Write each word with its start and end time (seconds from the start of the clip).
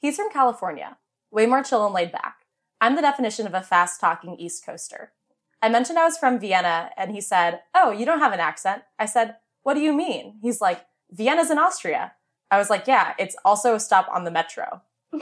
He's 0.00 0.16
from 0.16 0.30
California, 0.30 0.96
way 1.30 1.44
more 1.44 1.62
chill 1.62 1.84
and 1.84 1.94
laid 1.94 2.10
back. 2.10 2.46
I'm 2.80 2.96
the 2.96 3.02
definition 3.02 3.46
of 3.46 3.52
a 3.52 3.60
fast 3.60 4.00
talking 4.00 4.34
East 4.36 4.64
Coaster. 4.64 5.12
I 5.60 5.68
mentioned 5.68 5.98
I 5.98 6.06
was 6.06 6.16
from 6.16 6.40
Vienna, 6.40 6.90
and 6.96 7.12
he 7.12 7.20
said, 7.20 7.60
Oh, 7.74 7.90
you 7.90 8.06
don't 8.06 8.20
have 8.20 8.32
an 8.32 8.40
accent. 8.40 8.82
I 8.98 9.04
said, 9.04 9.36
What 9.62 9.74
do 9.74 9.80
you 9.80 9.92
mean? 9.92 10.38
He's 10.40 10.62
like, 10.62 10.86
Vienna's 11.10 11.50
in 11.50 11.58
Austria. 11.58 12.12
I 12.50 12.56
was 12.56 12.70
like, 12.70 12.86
Yeah, 12.86 13.12
it's 13.18 13.36
also 13.44 13.74
a 13.74 13.80
stop 13.80 14.08
on 14.10 14.24
the 14.24 14.30
metro. 14.30 14.80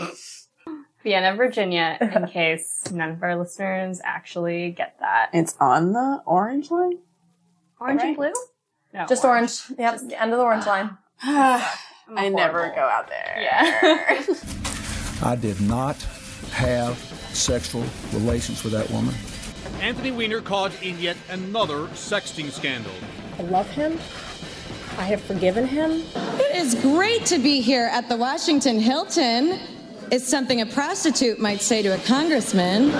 Vienna, 1.03 1.35
Virginia, 1.35 1.99
in 2.01 2.27
case 2.29 2.85
none 2.93 3.11
of 3.11 3.23
our 3.25 3.37
listeners 3.37 4.01
actually 4.05 4.71
get 4.71 4.97
that. 5.01 5.31
It's 5.33 5.57
on 5.59 5.93
the 5.93 6.23
orange 6.25 6.71
line? 6.71 6.99
Orange 7.81 8.03
and 8.03 8.17
blue? 8.17 8.33
No, 8.95 9.07
Just 9.09 9.25
orange. 9.25 9.61
Yep, 9.77 10.03
end 10.17 10.33
of 10.33 10.39
the 10.39 10.45
orange 10.45 10.65
ah. 10.69 10.99
line. 11.25 11.69
I 12.15 12.29
never 12.29 12.59
horrible. 12.59 12.77
go 12.77 12.83
out 12.83 13.09
there. 13.09 13.37
Yeah. 13.39 14.25
I 15.23 15.37
did 15.37 15.61
not 15.61 15.97
have 16.53 16.97
sexual 17.33 17.85
relations 18.13 18.65
with 18.65 18.73
that 18.73 18.89
woman. 18.91 19.15
Anthony 19.81 20.11
Weiner 20.11 20.41
caught 20.41 20.73
in 20.83 20.99
yet 20.99 21.17
another 21.31 21.87
sexting 21.89 22.51
scandal. 22.51 22.93
I 23.39 23.43
love 23.43 23.69
him. 23.71 23.99
I 24.97 25.03
have 25.03 25.21
forgiven 25.21 25.67
him. 25.67 26.03
It 26.41 26.57
is 26.57 26.75
great 26.77 27.27
to 27.27 27.39
be 27.39 27.61
here 27.61 27.89
at 27.93 28.09
the 28.09 28.17
Washington 28.17 28.81
Hilton. 28.81 29.59
It's 30.11 30.27
something 30.27 30.61
a 30.63 30.67
prostitute 30.67 31.39
might 31.39 31.61
say 31.61 31.83
to 31.83 31.91
a 31.95 31.99
congressman. 31.99 32.91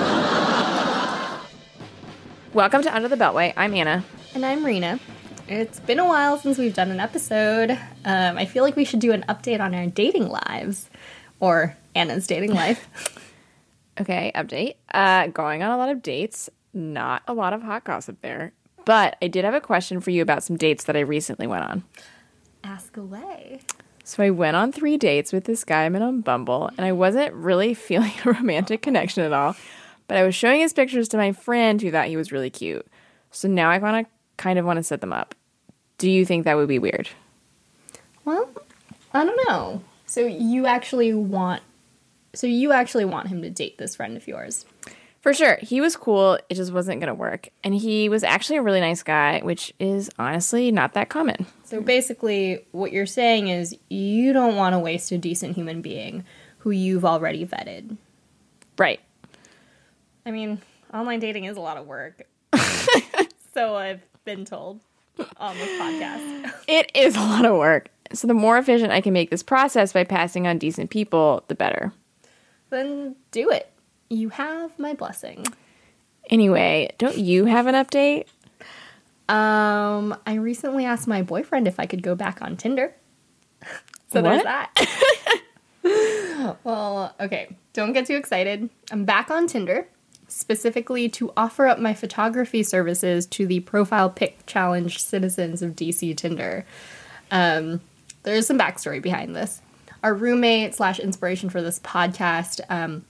Welcome 2.53 2.81
to 2.83 2.95
Under 2.95 3.07
the 3.07 3.15
Beltway. 3.15 3.53
I'm 3.57 3.73
Anna. 3.73 4.03
and 4.35 4.45
I'm 4.45 4.63
Reena. 4.63 4.99
It's 5.49 5.79
been 5.79 5.97
a 5.97 6.05
while 6.05 6.37
since 6.37 6.59
we've 6.59 6.75
done 6.75 6.91
an 6.91 6.99
episode. 6.99 7.71
Um, 8.05 8.37
I 8.37 8.45
feel 8.45 8.63
like 8.63 8.75
we 8.75 8.85
should 8.85 8.99
do 8.99 9.13
an 9.13 9.25
update 9.27 9.59
on 9.59 9.73
our 9.73 9.87
dating 9.87 10.29
lives, 10.29 10.87
or 11.39 11.75
Anna's 11.95 12.27
dating 12.27 12.53
life. 12.53 12.87
Okay, 13.99 14.31
update. 14.33 14.75
Uh, 14.93 15.27
going 15.27 15.61
on 15.61 15.71
a 15.71 15.77
lot 15.77 15.89
of 15.89 16.01
dates. 16.01 16.49
Not 16.73 17.21
a 17.27 17.33
lot 17.33 17.51
of 17.51 17.61
hot 17.61 17.83
gossip 17.83 18.21
there. 18.21 18.53
But 18.85 19.17
I 19.21 19.27
did 19.27 19.43
have 19.43 19.53
a 19.53 19.59
question 19.59 19.99
for 19.99 20.09
you 20.09 20.21
about 20.21 20.41
some 20.41 20.55
dates 20.55 20.85
that 20.85 20.95
I 20.95 21.01
recently 21.01 21.47
went 21.47 21.65
on. 21.65 21.83
Ask 22.63 22.95
away. 22.95 23.59
So 24.05 24.23
I 24.23 24.29
went 24.29 24.55
on 24.55 24.71
three 24.71 24.95
dates 24.95 25.33
with 25.33 25.43
this 25.43 25.65
guy 25.65 25.83
I 25.83 25.89
met 25.89 26.01
on 26.01 26.21
Bumble, 26.21 26.69
and 26.77 26.85
I 26.85 26.93
wasn't 26.93 27.33
really 27.33 27.73
feeling 27.73 28.13
a 28.23 28.31
romantic 28.31 28.81
connection 28.81 29.25
at 29.25 29.33
all. 29.33 29.57
But 30.07 30.15
I 30.15 30.23
was 30.23 30.33
showing 30.33 30.61
his 30.61 30.71
pictures 30.71 31.09
to 31.09 31.17
my 31.17 31.33
friend 31.33 31.81
who 31.81 31.91
thought 31.91 32.07
he 32.07 32.15
was 32.15 32.31
really 32.31 32.49
cute. 32.49 32.87
So 33.31 33.49
now 33.49 33.69
I 33.69 33.79
want 33.79 34.07
to 34.07 34.11
kind 34.37 34.57
of 34.57 34.63
want 34.63 34.77
to 34.77 34.83
set 34.83 35.01
them 35.01 35.11
up. 35.11 35.35
Do 35.99 36.09
you 36.09 36.25
think 36.25 36.45
that 36.45 36.55
would 36.55 36.69
be 36.69 36.79
weird? 36.79 37.09
Well, 38.25 38.49
I 39.13 39.25
don't 39.25 39.47
know. 39.47 39.83
So 40.05 40.25
you 40.25 40.65
actually 40.65 41.13
want, 41.13 41.61
so 42.33 42.47
you 42.47 42.71
actually 42.71 43.05
want 43.05 43.27
him 43.27 43.41
to 43.41 43.49
date 43.49 43.77
this 43.77 43.97
friend 43.97 44.17
of 44.17 44.27
yours? 44.27 44.65
For 45.21 45.33
sure. 45.33 45.57
He 45.61 45.81
was 45.81 45.97
cool. 45.97 46.39
It 46.49 46.55
just 46.55 46.71
wasn't 46.71 47.01
going 47.01 47.09
to 47.09 47.13
work. 47.13 47.49
And 47.65 47.75
he 47.75 48.07
was 48.07 48.23
actually 48.23 48.57
a 48.57 48.61
really 48.61 48.79
nice 48.79 49.03
guy, 49.03 49.41
which 49.41 49.73
is 49.77 50.09
honestly 50.17 50.71
not 50.71 50.93
that 50.93 51.09
common. 51.09 51.45
So 51.65 51.81
basically, 51.81 52.65
what 52.71 52.93
you're 52.93 53.05
saying 53.05 53.49
is 53.49 53.77
you 53.89 54.31
don't 54.31 54.55
want 54.55 54.73
to 54.73 54.79
waste 54.79 55.11
a 55.11 55.17
decent 55.17 55.55
human 55.55 55.81
being 55.81 56.23
who 56.59 56.71
you've 56.71 57.03
already 57.03 57.45
vetted. 57.45 57.97
Right. 58.77 59.01
I 60.25 60.31
mean, 60.31 60.61
online 60.93 61.19
dating 61.19 61.43
is 61.43 61.57
a 61.57 61.61
lot 61.61 61.75
of 61.75 61.85
work. 61.85 62.23
so 63.53 63.75
I've 63.75 64.01
been 64.23 64.45
told 64.45 64.79
on 65.37 65.57
this 65.57 65.79
podcast. 65.79 66.53
It 66.67 66.91
is 66.93 67.15
a 67.15 67.19
lot 67.19 67.45
of 67.45 67.57
work. 67.57 67.89
So 68.13 68.27
the 68.27 68.33
more 68.33 68.57
efficient 68.57 68.91
I 68.91 69.01
can 69.01 69.13
make 69.13 69.31
this 69.31 69.41
process 69.41 69.93
by 69.93 70.03
passing 70.03 70.45
on 70.45 70.57
decent 70.59 70.89
people, 70.89 71.43
the 71.47 71.55
better. 71.55 71.91
then 72.69 73.15
do 73.31 73.49
it. 73.49 73.71
You 74.09 74.29
have 74.29 74.77
my 74.77 74.93
blessing. 74.93 75.45
Anyway, 76.29 76.89
don't 76.97 77.17
you 77.17 77.45
have 77.45 77.65
an 77.67 77.75
update? 77.75 78.25
Um, 79.29 80.15
I 80.25 80.35
recently 80.35 80.85
asked 80.85 81.07
my 81.07 81.21
boyfriend 81.21 81.67
if 81.67 81.79
I 81.79 81.85
could 81.85 82.01
go 82.01 82.15
back 82.15 82.41
on 82.41 82.57
Tinder. 82.57 82.95
so 84.11 84.21
there's 84.21 84.43
that. 84.43 84.71
well, 86.63 87.15
okay, 87.19 87.55
don't 87.73 87.93
get 87.93 88.05
too 88.07 88.15
excited. 88.15 88.69
I'm 88.91 89.05
back 89.05 89.29
on 89.29 89.47
Tinder, 89.47 89.87
specifically 90.31 91.09
to 91.09 91.31
offer 91.35 91.67
up 91.67 91.79
my 91.79 91.93
photography 91.93 92.63
services 92.63 93.25
to 93.27 93.45
the 93.45 93.59
Profile 93.61 94.09
Pic 94.09 94.45
Challenge 94.45 95.01
citizens 95.01 95.61
of 95.61 95.75
DC 95.75 96.15
Tinder. 96.15 96.65
Um, 97.31 97.81
there's 98.23 98.47
some 98.47 98.59
backstory 98.59 99.01
behind 99.01 99.35
this. 99.35 99.61
Our 100.03 100.13
roommate 100.13 100.75
slash 100.75 100.99
inspiration 100.99 101.49
for 101.49 101.61
this 101.61 101.79
podcast 101.79 102.61
um, 102.69 103.05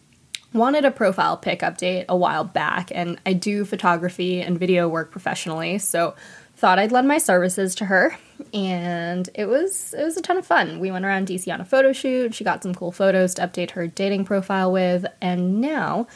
wanted 0.53 0.85
a 0.85 0.91
profile 0.91 1.38
pic 1.38 1.59
update 1.59 2.06
a 2.09 2.16
while 2.16 2.44
back, 2.44 2.91
and 2.94 3.19
I 3.25 3.34
do 3.34 3.66
photography 3.66 4.41
and 4.41 4.59
video 4.59 4.88
work 4.88 5.12
professionally, 5.12 5.78
so 5.78 6.16
thought 6.56 6.80
I'd 6.80 6.91
lend 6.91 7.07
my 7.07 7.19
services 7.19 7.75
to 7.75 7.86
her, 7.86 8.18
and 8.53 9.30
it 9.36 9.46
was 9.46 9.94
it 9.94 10.03
was 10.03 10.18
a 10.18 10.22
ton 10.22 10.38
of 10.38 10.46
fun. 10.46 10.80
We 10.80 10.91
went 10.91 11.06
around 11.06 11.28
DC 11.28 11.51
on 11.53 11.62
a 11.62 11.66
photo 11.66 11.94
shoot. 11.94 12.34
She 12.34 12.44
got 12.44 12.63
some 12.63 12.74
cool 12.74 12.91
photos 12.91 13.34
to 13.36 13.44
update 13.44 13.72
her 13.72 13.88
dating 13.88 14.25
profile 14.25 14.72
with, 14.72 15.06
and 15.22 15.62
now 15.62 16.07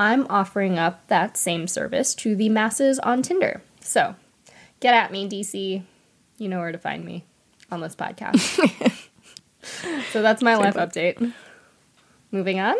I'm 0.00 0.26
offering 0.30 0.78
up 0.78 1.06
that 1.08 1.36
same 1.36 1.68
service 1.68 2.14
to 2.14 2.34
the 2.34 2.48
masses 2.48 2.98
on 3.00 3.20
Tinder. 3.20 3.60
So 3.82 4.16
get 4.80 4.94
at 4.94 5.12
me, 5.12 5.28
DC. 5.28 5.82
You 6.38 6.48
know 6.48 6.58
where 6.58 6.72
to 6.72 6.78
find 6.78 7.04
me 7.04 7.26
on 7.70 7.82
this 7.82 7.94
podcast. 7.94 8.38
so 10.10 10.22
that's 10.22 10.40
my 10.40 10.56
life 10.56 10.76
update. 10.76 11.34
Moving 12.32 12.60
on. 12.60 12.76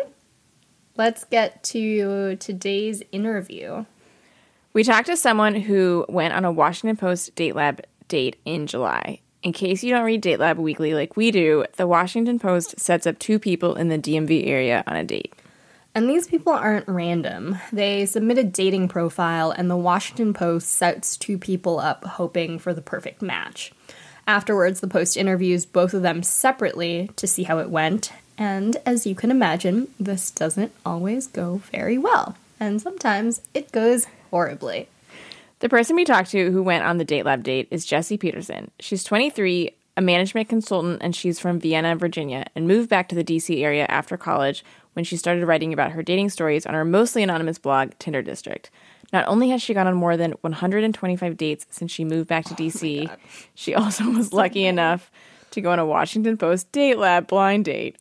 Let's 0.97 1.23
get 1.25 1.61
to 1.65 2.37
today's 2.37 3.03
interview. 3.11 3.85
We 4.73 4.83
talked 4.83 5.05
to 5.05 5.15
someone 5.15 5.53
who 5.53 6.07
went 6.09 6.33
on 6.33 6.43
a 6.43 6.51
Washington 6.51 6.97
Post 6.97 7.35
Date 7.35 7.53
Lab 7.55 7.81
date 8.07 8.37
in 8.45 8.65
July. 8.65 9.19
In 9.43 9.53
case 9.53 9.83
you 9.83 9.93
don't 9.93 10.05
read 10.05 10.21
Date 10.21 10.39
Lab 10.39 10.57
weekly 10.57 10.95
like 10.95 11.15
we 11.15 11.29
do, 11.29 11.65
the 11.77 11.85
Washington 11.85 12.39
Post 12.39 12.79
sets 12.79 13.05
up 13.05 13.19
two 13.19 13.37
people 13.37 13.75
in 13.75 13.89
the 13.89 13.99
DMV 13.99 14.47
area 14.47 14.83
on 14.87 14.95
a 14.95 15.03
date. 15.03 15.35
And 15.93 16.09
these 16.09 16.27
people 16.27 16.53
aren't 16.53 16.87
random. 16.87 17.57
They 17.71 18.05
submit 18.05 18.37
a 18.37 18.43
dating 18.43 18.87
profile, 18.87 19.51
and 19.51 19.69
the 19.69 19.75
Washington 19.75 20.33
Post 20.33 20.69
sets 20.69 21.17
two 21.17 21.37
people 21.37 21.79
up 21.79 22.05
hoping 22.05 22.59
for 22.59 22.73
the 22.73 22.81
perfect 22.81 23.21
match. 23.21 23.73
Afterwards, 24.25 24.79
the 24.79 24.87
Post 24.87 25.17
interviews 25.17 25.65
both 25.65 25.93
of 25.93 26.01
them 26.01 26.23
separately 26.23 27.09
to 27.17 27.27
see 27.27 27.43
how 27.43 27.59
it 27.59 27.69
went. 27.69 28.13
And 28.37 28.77
as 28.85 29.05
you 29.05 29.15
can 29.15 29.31
imagine, 29.31 29.89
this 29.99 30.31
doesn't 30.31 30.71
always 30.85 31.27
go 31.27 31.57
very 31.71 31.97
well. 31.97 32.37
And 32.59 32.81
sometimes 32.81 33.41
it 33.53 33.71
goes 33.71 34.07
horribly. 34.29 34.87
The 35.59 35.69
person 35.69 35.95
we 35.95 36.05
talked 36.05 36.31
to 36.31 36.51
who 36.51 36.63
went 36.63 36.85
on 36.85 36.97
the 36.97 37.05
Date 37.05 37.25
Lab 37.25 37.43
date 37.43 37.67
is 37.69 37.85
Jesse 37.85 38.17
Peterson. 38.17 38.71
She's 38.79 39.03
23, 39.03 39.71
a 39.97 40.01
management 40.01 40.47
consultant, 40.47 40.99
and 41.01 41.15
she's 41.15 41.39
from 41.39 41.59
Vienna, 41.59 41.95
Virginia, 41.95 42.45
and 42.55 42.67
moved 42.67 42.89
back 42.89 43.09
to 43.09 43.15
the 43.15 43.23
DC 43.23 43.61
area 43.61 43.85
after 43.89 44.17
college 44.17 44.63
when 44.93 45.05
she 45.05 45.17
started 45.17 45.45
writing 45.45 45.73
about 45.73 45.91
her 45.91 46.03
dating 46.03 46.29
stories 46.29 46.65
on 46.65 46.73
her 46.73 46.85
mostly 46.85 47.23
anonymous 47.23 47.57
blog, 47.57 47.91
Tinder 47.99 48.21
District. 48.21 48.69
Not 49.13 49.27
only 49.27 49.49
has 49.49 49.61
she 49.61 49.73
gone 49.73 49.87
on 49.87 49.95
more 49.95 50.15
than 50.15 50.31
125 50.41 51.37
dates 51.37 51.65
since 51.69 51.91
she 51.91 52.05
moved 52.05 52.27
back 52.27 52.45
to 52.45 52.53
DC, 52.53 53.09
she 53.55 53.75
also 53.75 54.09
was 54.09 54.31
lucky 54.31 54.65
enough 54.65 55.11
to 55.51 55.61
go 55.61 55.71
on 55.71 55.79
a 55.79 55.85
Washington 55.85 56.37
Post 56.37 56.71
Date 56.71 56.97
Lab 56.97 57.27
blind 57.27 57.65
date. 57.65 57.97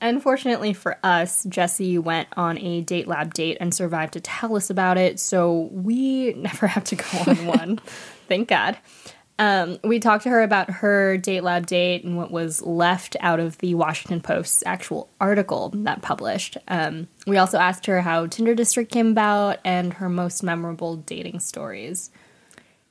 Unfortunately 0.00 0.72
for 0.72 0.96
us, 1.02 1.44
Jesse 1.44 1.98
went 1.98 2.28
on 2.36 2.56
a 2.58 2.82
date 2.82 3.08
lab 3.08 3.34
date 3.34 3.56
and 3.60 3.74
survived 3.74 4.12
to 4.12 4.20
tell 4.20 4.56
us 4.56 4.70
about 4.70 4.96
it, 4.96 5.18
so 5.18 5.68
we 5.72 6.32
never 6.36 6.66
have 6.66 6.84
to 6.84 6.96
go 6.96 7.04
on 7.26 7.46
one. 7.46 7.80
Thank 8.28 8.48
God. 8.48 8.78
Um, 9.38 9.78
we 9.84 10.00
talked 10.00 10.24
to 10.24 10.30
her 10.30 10.42
about 10.42 10.68
her 10.68 11.16
date 11.16 11.42
lab 11.42 11.66
date 11.66 12.02
and 12.02 12.16
what 12.16 12.32
was 12.32 12.60
left 12.62 13.16
out 13.20 13.38
of 13.38 13.58
the 13.58 13.74
Washington 13.74 14.20
Post's 14.20 14.64
actual 14.66 15.08
article 15.20 15.70
that 15.74 16.02
published. 16.02 16.56
Um, 16.66 17.06
we 17.26 17.36
also 17.36 17.58
asked 17.58 17.86
her 17.86 18.00
how 18.00 18.26
Tinder 18.26 18.56
District 18.56 18.90
came 18.90 19.08
about 19.08 19.58
and 19.64 19.94
her 19.94 20.08
most 20.08 20.42
memorable 20.42 20.96
dating 20.96 21.38
stories. 21.40 22.10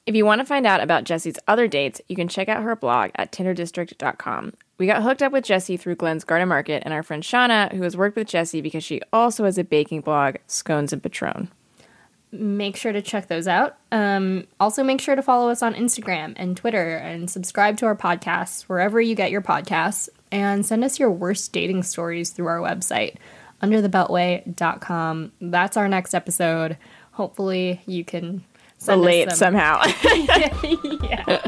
If 0.06 0.16
you 0.16 0.24
want 0.24 0.40
to 0.40 0.46
find 0.46 0.66
out 0.66 0.82
about 0.82 1.04
Jesse's 1.04 1.38
other 1.50 1.68
dates, 1.68 2.00
you 2.08 2.16
can 2.16 2.30
check 2.30 2.48
out 2.48 2.64
her 2.64 2.78
blog 2.78 3.12
at 3.16 3.34
tinderdistrict.com. 3.34 4.54
We 4.78 4.88
got 4.88 5.04
hooked 5.04 5.22
up 5.22 5.34
with 5.34 5.44
Jesse 5.44 5.76
through 5.76 5.96
Glen's 5.96 6.24
Garden 6.24 6.48
Market 6.48 6.84
and 6.86 6.94
our 6.94 7.04
friend 7.04 7.24
Shauna, 7.24 7.74
who 7.74 7.82
has 7.82 7.98
worked 7.98 8.16
with 8.16 8.30
Jesse 8.30 8.62
because 8.62 8.86
she 8.86 9.02
also 9.12 9.44
has 9.44 9.58
a 9.58 9.66
baking 9.66 10.02
blog, 10.02 10.38
Scones 10.48 10.94
and 10.94 11.04
Patron. 11.04 11.52
Make 12.38 12.76
sure 12.78 12.92
to 12.92 13.02
check 13.02 13.28
those 13.28 13.48
out. 13.48 13.78
Um, 13.92 14.48
also, 14.60 14.84
make 14.84 15.02
sure 15.02 15.16
to 15.16 15.22
follow 15.22 15.50
us 15.50 15.62
on 15.62 15.74
Instagram 15.74 16.34
and 16.38 16.56
Twitter 16.56 16.96
and 16.98 17.30
subscribe 17.30 17.78
to 17.78 17.86
our 17.86 17.96
podcasts 17.96 18.64
wherever 18.64 19.00
you 19.02 19.16
get 19.16 19.32
your 19.32 19.42
podcasts. 19.42 20.10
And 20.32 20.66
send 20.66 20.84
us 20.84 21.00
your 21.00 21.10
worst 21.12 21.54
dating 21.54 21.84
stories 21.84 22.32
through 22.32 22.48
our 22.48 22.60
website, 22.60 23.16
underthebeltway.com. 23.62 25.32
That's 25.42 25.78
our 25.78 25.88
next 25.88 26.14
episode. 26.14 26.78
Hopefully, 27.12 27.82
you 27.86 28.04
can 28.04 28.44
Relate 28.86 29.30
some- 29.32 29.38
somehow 29.56 29.82
yeah. 30.04 31.42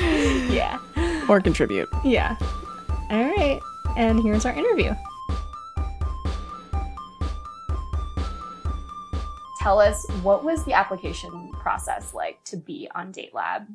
yeah. 0.50 1.24
or 1.28 1.40
contribute. 1.40 1.88
Yeah. 2.04 2.36
All 3.10 3.24
right. 3.36 3.60
And 3.96 4.20
here's 4.22 4.44
our 4.46 4.52
interview. 4.54 4.94
Tell 9.62 9.78
us 9.78 10.04
what 10.22 10.44
was 10.44 10.64
the 10.64 10.72
application 10.72 11.52
process 11.52 12.12
like 12.12 12.42
to 12.42 12.56
be 12.56 12.88
on 12.96 13.12
Date 13.12 13.32
Lab? 13.32 13.68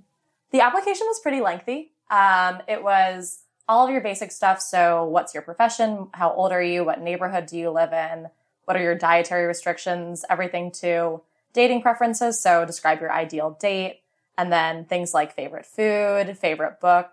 The 0.51 0.59
application 0.59 1.07
was 1.07 1.21
pretty 1.21 1.39
lengthy. 1.39 1.91
Um, 2.11 2.61
it 2.67 2.83
was 2.83 3.43
all 3.69 3.85
of 3.85 3.91
your 3.91 4.01
basic 4.01 4.33
stuff. 4.33 4.59
So, 4.61 5.05
what's 5.05 5.33
your 5.33 5.43
profession? 5.43 6.09
How 6.13 6.33
old 6.33 6.51
are 6.51 6.61
you? 6.61 6.83
What 6.83 6.99
neighborhood 6.99 7.45
do 7.45 7.57
you 7.57 7.69
live 7.69 7.93
in? 7.93 8.27
What 8.65 8.75
are 8.75 8.83
your 8.83 8.95
dietary 8.95 9.45
restrictions? 9.45 10.25
Everything 10.29 10.71
to 10.73 11.21
dating 11.53 11.81
preferences. 11.81 12.37
So, 12.41 12.65
describe 12.65 12.99
your 12.99 13.11
ideal 13.11 13.57
date. 13.59 14.01
And 14.37 14.51
then 14.51 14.83
things 14.85 15.13
like 15.13 15.33
favorite 15.33 15.65
food, 15.65 16.37
favorite 16.37 16.81
book. 16.81 17.11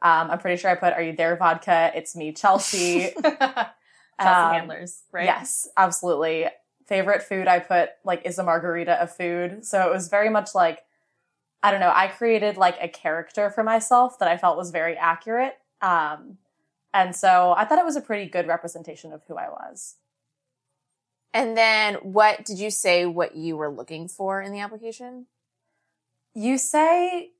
Um, 0.00 0.30
I'm 0.30 0.38
pretty 0.38 0.60
sure 0.60 0.70
I 0.70 0.74
put, 0.76 0.92
Are 0.94 1.02
you 1.02 1.14
there, 1.14 1.36
vodka? 1.36 1.90
It's 1.94 2.14
me, 2.14 2.32
Chelsea. 2.32 3.10
Chelsea 3.22 3.66
Um, 4.18 4.52
handlers, 4.52 5.02
right? 5.10 5.24
Yes, 5.24 5.68
absolutely. 5.76 6.46
Favorite 6.86 7.22
food 7.22 7.48
I 7.48 7.58
put 7.60 7.90
like 8.04 8.22
is 8.24 8.38
a 8.38 8.42
margarita 8.42 9.00
a 9.00 9.06
food. 9.06 9.64
So 9.64 9.86
it 9.88 9.92
was 9.92 10.08
very 10.08 10.28
much 10.28 10.54
like 10.54 10.84
I 11.62 11.70
don't 11.70 11.80
know, 11.80 11.92
I 11.94 12.08
created 12.08 12.56
like 12.56 12.76
a 12.80 12.88
character 12.88 13.48
for 13.50 13.62
myself 13.62 14.18
that 14.18 14.28
I 14.28 14.36
felt 14.36 14.56
was 14.56 14.70
very 14.70 14.96
accurate. 14.96 15.58
Um 15.80 16.38
and 16.94 17.16
so 17.16 17.54
I 17.56 17.64
thought 17.64 17.78
it 17.78 17.84
was 17.84 17.96
a 17.96 18.02
pretty 18.02 18.28
good 18.28 18.46
representation 18.46 19.12
of 19.12 19.22
who 19.26 19.36
I 19.36 19.48
was. 19.48 19.96
And 21.34 21.56
then 21.56 21.94
what 21.96 22.44
did 22.44 22.58
you 22.58 22.70
say 22.70 23.06
what 23.06 23.36
you 23.36 23.56
were 23.56 23.70
looking 23.70 24.08
for 24.08 24.42
in 24.42 24.52
the 24.52 24.60
application? 24.60 25.26
You 26.34 26.58
say 26.58 27.30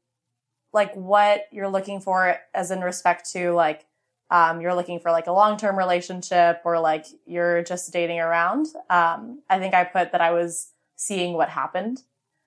like 0.73 0.95
what 0.95 1.43
you're 1.51 1.69
looking 1.69 2.01
for 2.01 2.39
as 2.55 2.71
in 2.71 2.81
respect 2.81 3.31
to 3.33 3.53
like 3.53 3.85
um, 4.33 4.63
you're 4.63 4.75
looking 4.75 4.99
for 4.99 5.11
like 5.11 5.27
a 5.27 5.33
long-term 5.33 5.77
relationship 5.77 6.63
or 6.65 6.81
like 6.81 7.05
you're 7.27 7.63
just 7.63 7.93
dating 7.93 8.19
around. 8.19 8.67
Um, 8.89 9.41
I 9.51 9.59
think 9.59 9.75
I 9.75 9.85
put 9.85 10.13
that 10.13 10.23
I 10.23 10.31
was 10.31 10.73
seeing 10.97 11.35
what 11.35 11.51
happened. 11.51 12.03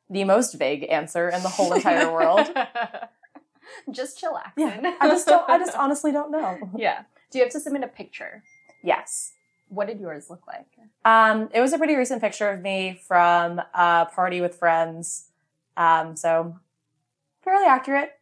The 0.09 0.23
most 0.23 0.55
vague 0.55 0.87
answer 0.89 1.29
in 1.29 1.43
the 1.43 1.49
whole 1.49 1.71
entire 1.73 2.11
world. 2.11 2.39
just 3.91 4.19
chillaxing. 4.19 4.57
Yeah, 4.57 4.95
I 4.99 5.07
just 5.07 5.27
don't. 5.27 5.47
I 5.47 5.59
just 5.59 5.77
honestly 5.77 6.11
don't 6.11 6.31
know. 6.31 6.71
yeah. 6.75 7.03
Do 7.29 7.37
you 7.37 7.43
have 7.43 7.53
to 7.53 7.59
submit 7.59 7.83
a 7.83 7.87
picture? 7.87 8.43
Yes. 8.83 9.33
What 9.69 9.85
did 9.85 9.99
yours 9.99 10.27
look 10.27 10.47
like? 10.47 10.65
Um, 11.05 11.49
it 11.53 11.61
was 11.61 11.71
a 11.71 11.77
pretty 11.77 11.95
recent 11.95 12.19
picture 12.19 12.49
of 12.49 12.61
me 12.61 12.99
from 13.07 13.61
a 13.75 14.07
party 14.11 14.41
with 14.41 14.55
friends. 14.55 15.27
Um, 15.77 16.15
so 16.15 16.57
fairly 17.43 17.65
accurate. 17.67 18.13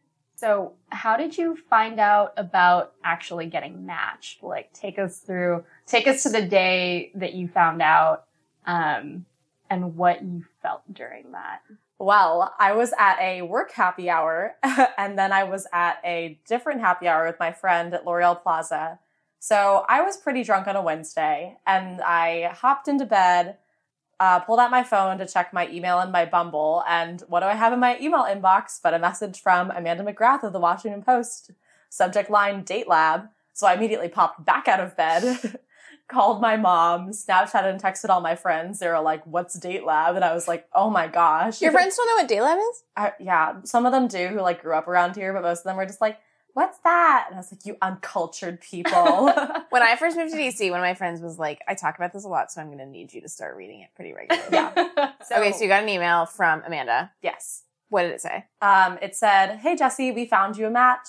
So, 0.44 0.74
how 0.90 1.16
did 1.16 1.38
you 1.38 1.56
find 1.70 1.98
out 1.98 2.34
about 2.36 2.92
actually 3.02 3.46
getting 3.46 3.86
matched? 3.86 4.42
Like, 4.42 4.70
take 4.74 4.98
us 4.98 5.20
through, 5.20 5.64
take 5.86 6.06
us 6.06 6.22
to 6.24 6.28
the 6.28 6.42
day 6.42 7.12
that 7.14 7.32
you 7.32 7.48
found 7.48 7.80
out, 7.80 8.24
um, 8.66 9.24
and 9.70 9.96
what 9.96 10.22
you 10.22 10.44
felt 10.60 10.82
during 10.92 11.32
that. 11.32 11.62
Well, 11.98 12.54
I 12.58 12.74
was 12.74 12.92
at 12.98 13.18
a 13.20 13.40
work 13.40 13.72
happy 13.72 14.10
hour 14.10 14.56
and 14.98 15.18
then 15.18 15.32
I 15.32 15.44
was 15.44 15.66
at 15.72 16.02
a 16.04 16.38
different 16.46 16.82
happy 16.82 17.08
hour 17.08 17.24
with 17.24 17.40
my 17.40 17.50
friend 17.50 17.94
at 17.94 18.04
L'Oreal 18.04 18.42
Plaza. 18.42 18.98
So 19.38 19.86
I 19.88 20.02
was 20.02 20.18
pretty 20.18 20.44
drunk 20.44 20.66
on 20.66 20.76
a 20.76 20.82
Wednesday 20.82 21.56
and 21.66 22.02
I 22.02 22.50
hopped 22.54 22.86
into 22.86 23.06
bed, 23.06 23.56
uh, 24.20 24.40
pulled 24.40 24.60
out 24.60 24.70
my 24.70 24.82
phone 24.82 25.18
to 25.18 25.26
check 25.26 25.52
my 25.52 25.68
email 25.68 25.98
and 25.98 26.12
my 26.12 26.24
Bumble. 26.24 26.82
And 26.88 27.20
what 27.28 27.40
do 27.40 27.46
I 27.46 27.54
have 27.54 27.72
in 27.72 27.80
my 27.80 27.98
email 28.00 28.24
inbox 28.24 28.80
but 28.82 28.94
a 28.94 28.98
message 28.98 29.40
from 29.40 29.70
Amanda 29.70 30.04
McGrath 30.04 30.42
of 30.42 30.52
the 30.52 30.60
Washington 30.60 31.02
Post? 31.02 31.50
Subject 31.88 32.30
line 32.30 32.62
Date 32.62 32.88
Lab. 32.88 33.28
So 33.52 33.66
I 33.66 33.74
immediately 33.74 34.08
popped 34.08 34.44
back 34.44 34.66
out 34.66 34.80
of 34.80 34.96
bed, 34.96 35.60
called 36.08 36.40
my 36.40 36.56
mom, 36.56 37.10
Snapchatted 37.10 37.70
and 37.70 37.80
texted 37.80 38.08
all 38.10 38.20
my 38.20 38.34
friends. 38.34 38.80
They 38.80 38.88
were 38.88 39.00
like, 39.00 39.24
what's 39.26 39.58
Date 39.58 39.84
Lab? 39.84 40.16
And 40.16 40.24
I 40.24 40.34
was 40.34 40.48
like, 40.48 40.66
oh 40.74 40.90
my 40.90 41.06
gosh. 41.06 41.62
Your 41.62 41.72
friends 41.72 41.96
don't 41.96 42.06
know 42.08 42.22
what 42.22 42.28
Date 42.28 42.42
Lab 42.42 42.58
is? 42.58 42.82
I, 42.96 43.12
yeah, 43.20 43.54
some 43.64 43.86
of 43.86 43.92
them 43.92 44.08
do 44.08 44.28
who 44.28 44.40
like 44.40 44.62
grew 44.62 44.74
up 44.74 44.88
around 44.88 45.14
here, 45.14 45.32
but 45.32 45.42
most 45.42 45.60
of 45.60 45.64
them 45.64 45.76
were 45.76 45.86
just 45.86 46.00
like, 46.00 46.18
"What's 46.54 46.78
that?" 46.78 47.26
And 47.28 47.34
I 47.36 47.38
was 47.38 47.52
like, 47.52 47.64
"You 47.66 47.76
uncultured 47.82 48.60
people." 48.60 49.26
when 49.70 49.82
I 49.82 49.96
first 49.96 50.16
moved 50.16 50.32
to 50.32 50.38
DC, 50.38 50.70
one 50.70 50.80
of 50.80 50.84
my 50.84 50.94
friends 50.94 51.20
was 51.20 51.38
like, 51.38 51.60
I 51.68 51.74
talk 51.74 51.96
about 51.96 52.12
this 52.12 52.24
a 52.24 52.28
lot, 52.28 52.50
so 52.50 52.60
I'm 52.60 52.68
going 52.68 52.78
to 52.78 52.86
need 52.86 53.12
you 53.12 53.20
to 53.20 53.28
start 53.28 53.56
reading 53.56 53.80
it 53.80 53.90
pretty 53.94 54.12
regularly. 54.14 54.48
yeah. 54.50 55.12
So, 55.24 55.36
okay, 55.36 55.52
so 55.52 55.62
you 55.62 55.68
got 55.68 55.82
an 55.82 55.88
email 55.88 56.26
from 56.26 56.62
Amanda. 56.66 57.10
yes, 57.22 57.62
What 57.88 58.02
did 58.02 58.12
it 58.12 58.20
say? 58.20 58.44
um, 58.62 58.98
it 59.02 59.14
said, 59.16 59.56
"Hey 59.56 59.74
Jesse, 59.76 60.10
we 60.12 60.26
found 60.26 60.56
you 60.56 60.66
a 60.66 60.70
match. 60.70 61.08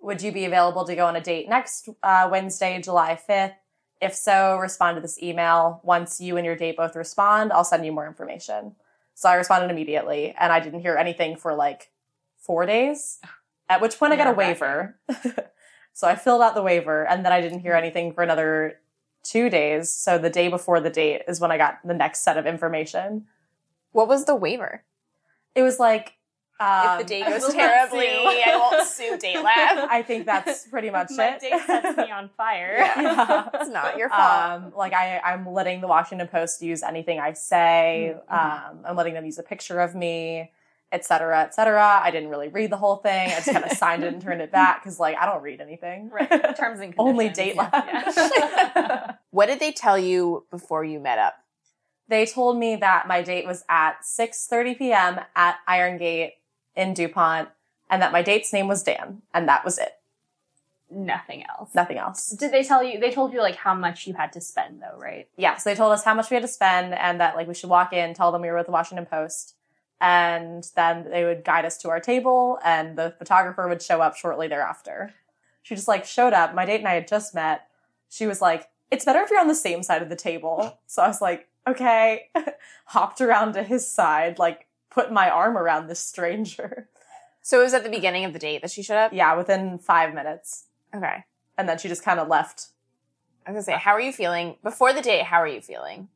Would 0.00 0.22
you 0.22 0.30
be 0.30 0.44
available 0.44 0.84
to 0.84 0.94
go 0.94 1.06
on 1.06 1.16
a 1.16 1.20
date 1.20 1.48
next 1.48 1.88
uh, 2.02 2.28
Wednesday, 2.30 2.80
July 2.82 3.16
fifth? 3.16 3.54
If 4.00 4.14
so, 4.14 4.58
respond 4.58 4.96
to 4.96 5.00
this 5.00 5.20
email. 5.22 5.80
Once 5.82 6.20
you 6.20 6.36
and 6.36 6.44
your 6.46 6.54
date 6.54 6.76
both 6.76 6.94
respond, 6.94 7.52
I'll 7.52 7.64
send 7.64 7.84
you 7.84 7.92
more 7.92 8.06
information." 8.06 8.76
So 9.14 9.28
I 9.30 9.34
responded 9.34 9.70
immediately, 9.70 10.34
and 10.38 10.52
I 10.52 10.60
didn't 10.60 10.80
hear 10.80 10.96
anything 10.96 11.36
for 11.36 11.54
like 11.54 11.90
four 12.36 12.66
days. 12.66 13.18
At 13.68 13.80
which 13.80 13.98
point, 13.98 14.12
I 14.12 14.16
got 14.16 14.28
a 14.28 14.32
waiver. 14.32 14.96
so 15.92 16.06
I 16.06 16.14
filled 16.14 16.42
out 16.42 16.54
the 16.54 16.62
waiver, 16.62 17.06
and 17.06 17.24
then 17.24 17.32
I 17.32 17.40
didn't 17.40 17.60
hear 17.60 17.74
anything 17.74 18.12
for 18.12 18.22
another 18.22 18.80
two 19.22 19.50
days. 19.50 19.92
So 19.92 20.18
the 20.18 20.30
day 20.30 20.48
before 20.48 20.80
the 20.80 20.90
date 20.90 21.22
is 21.26 21.40
when 21.40 21.50
I 21.50 21.58
got 21.58 21.78
the 21.84 21.94
next 21.94 22.20
set 22.20 22.36
of 22.36 22.46
information. 22.46 23.26
What 23.92 24.08
was 24.08 24.24
the 24.24 24.36
waiver? 24.36 24.84
It 25.54 25.62
was 25.62 25.80
like, 25.80 26.16
um, 26.58 27.00
if 27.00 27.06
the 27.06 27.14
date 27.14 27.26
goes 27.28 27.42
let's 27.42 27.54
terribly. 27.54 28.06
I 28.08 28.56
won't 28.56 28.86
sue 28.86 29.18
Date 29.20 29.42
Lab. 29.42 29.88
I 29.90 30.02
think 30.02 30.26
that's 30.26 30.66
pretty 30.66 30.90
much 30.90 31.08
My 31.10 31.34
it. 31.34 31.40
date 31.40 31.60
sets 31.66 31.96
me 31.96 32.10
on 32.10 32.30
fire. 32.36 32.76
Yeah. 32.78 33.48
It's 33.54 33.70
not 33.70 33.98
your 33.98 34.08
fault. 34.08 34.62
Um, 34.62 34.72
like 34.76 34.92
I, 34.92 35.18
I'm 35.18 35.46
letting 35.52 35.80
the 35.80 35.86
Washington 35.86 36.28
Post 36.28 36.62
use 36.62 36.82
anything 36.82 37.20
I 37.20 37.32
say. 37.32 38.14
Um, 38.28 38.84
I'm 38.84 38.96
letting 38.96 39.14
them 39.14 39.24
use 39.24 39.38
a 39.38 39.42
picture 39.42 39.80
of 39.80 39.94
me, 39.94 40.50
et 40.92 41.04
cetera, 41.04 41.42
et 41.42 41.54
cetera. 41.54 42.00
I 42.02 42.10
didn't 42.10 42.30
really 42.30 42.48
read 42.48 42.70
the 42.70 42.76
whole 42.76 42.96
thing. 42.96 43.30
I 43.30 43.34
just 43.36 43.52
kind 43.52 43.64
of 43.64 43.72
signed 43.72 44.04
it 44.04 44.12
and 44.12 44.22
turned 44.22 44.40
it 44.40 44.52
back 44.52 44.82
because, 44.82 45.00
like, 45.00 45.16
I 45.16 45.26
don't 45.26 45.42
read 45.42 45.60
anything. 45.60 46.10
Right. 46.10 46.28
Terms 46.28 46.80
and 46.80 46.94
conditions. 46.94 46.94
Only 46.98 47.28
date 47.28 47.56
lab. 47.56 47.72
Yeah. 47.74 49.12
what 49.30 49.46
did 49.46 49.60
they 49.60 49.72
tell 49.72 49.98
you 49.98 50.44
before 50.50 50.84
you 50.84 51.00
met 51.00 51.18
up? 51.18 51.34
they 52.08 52.26
told 52.26 52.58
me 52.58 52.76
that 52.76 53.08
my 53.08 53.22
date 53.22 53.46
was 53.46 53.64
at 53.68 54.02
6:30 54.02 54.78
p.m. 54.78 55.20
at 55.34 55.56
Iron 55.66 55.98
Gate 55.98 56.34
in 56.74 56.94
DuPont, 56.94 57.48
and 57.90 58.02
that 58.02 58.12
my 58.12 58.22
date's 58.22 58.52
name 58.52 58.68
was 58.68 58.82
Dan, 58.82 59.22
and 59.34 59.48
that 59.48 59.64
was 59.64 59.78
it. 59.78 59.92
Nothing 60.88 61.44
else. 61.48 61.74
Nothing 61.74 61.98
else. 61.98 62.30
Did 62.30 62.52
they 62.52 62.62
tell 62.62 62.82
you? 62.82 63.00
They 63.00 63.10
told 63.10 63.32
you 63.32 63.40
like 63.40 63.56
how 63.56 63.74
much 63.74 64.06
you 64.06 64.14
had 64.14 64.32
to 64.34 64.40
spend, 64.40 64.80
though, 64.80 64.98
right? 64.98 65.28
yeah, 65.36 65.56
so 65.56 65.70
they 65.70 65.76
told 65.76 65.92
us 65.92 66.04
how 66.04 66.14
much 66.14 66.30
we 66.30 66.34
had 66.34 66.42
to 66.42 66.48
spend 66.48 66.94
and 66.94 67.20
that 67.20 67.34
like 67.34 67.48
we 67.48 67.54
should 67.54 67.70
walk 67.70 67.92
in, 67.92 68.14
tell 68.14 68.30
them 68.30 68.42
we 68.42 68.48
were 68.48 68.56
with 68.56 68.66
the 68.66 68.72
Washington 68.72 69.06
Post, 69.06 69.55
and 70.00 70.68
then 70.76 71.08
they 71.10 71.24
would 71.24 71.44
guide 71.44 71.64
us 71.64 71.78
to 71.78 71.90
our 71.90 72.00
table 72.00 72.58
and 72.64 72.96
the 72.96 73.14
photographer 73.18 73.68
would 73.68 73.82
show 73.82 74.00
up 74.00 74.16
shortly 74.16 74.48
thereafter. 74.48 75.14
She 75.62 75.74
just 75.74 75.88
like 75.88 76.04
showed 76.04 76.32
up. 76.32 76.54
My 76.54 76.64
date 76.64 76.78
and 76.78 76.88
I 76.88 76.94
had 76.94 77.08
just 77.08 77.34
met. 77.34 77.68
She 78.08 78.26
was 78.26 78.40
like, 78.40 78.68
"It's 78.90 79.04
better 79.04 79.20
if 79.20 79.30
you're 79.30 79.40
on 79.40 79.48
the 79.48 79.54
same 79.54 79.82
side 79.82 80.02
of 80.02 80.08
the 80.08 80.16
table." 80.16 80.78
So 80.86 81.02
I 81.02 81.08
was 81.08 81.20
like, 81.20 81.48
"Okay." 81.66 82.30
Hopped 82.86 83.20
around 83.20 83.54
to 83.54 83.62
his 83.62 83.88
side, 83.88 84.38
like 84.38 84.66
put 84.90 85.12
my 85.12 85.28
arm 85.28 85.58
around 85.58 85.88
this 85.88 86.00
stranger. 86.00 86.88
So 87.42 87.60
it 87.60 87.64
was 87.64 87.74
at 87.74 87.84
the 87.84 87.90
beginning 87.90 88.24
of 88.24 88.32
the 88.32 88.38
date 88.38 88.62
that 88.62 88.70
she 88.70 88.82
showed 88.82 88.96
up? 88.96 89.12
Yeah, 89.12 89.36
within 89.36 89.78
5 89.78 90.14
minutes. 90.14 90.64
Okay. 90.94 91.24
And 91.56 91.68
then 91.68 91.78
she 91.78 91.86
just 91.86 92.02
kind 92.02 92.18
of 92.18 92.26
left 92.26 92.70
I 93.46 93.52
was 93.52 93.64
gonna 93.66 93.76
say, 93.76 93.80
how 93.80 93.92
are 93.92 94.00
you 94.00 94.12
feeling 94.12 94.56
before 94.64 94.92
the 94.92 95.00
date? 95.00 95.22
How 95.22 95.40
are 95.40 95.46
you 95.46 95.60
feeling? 95.60 96.08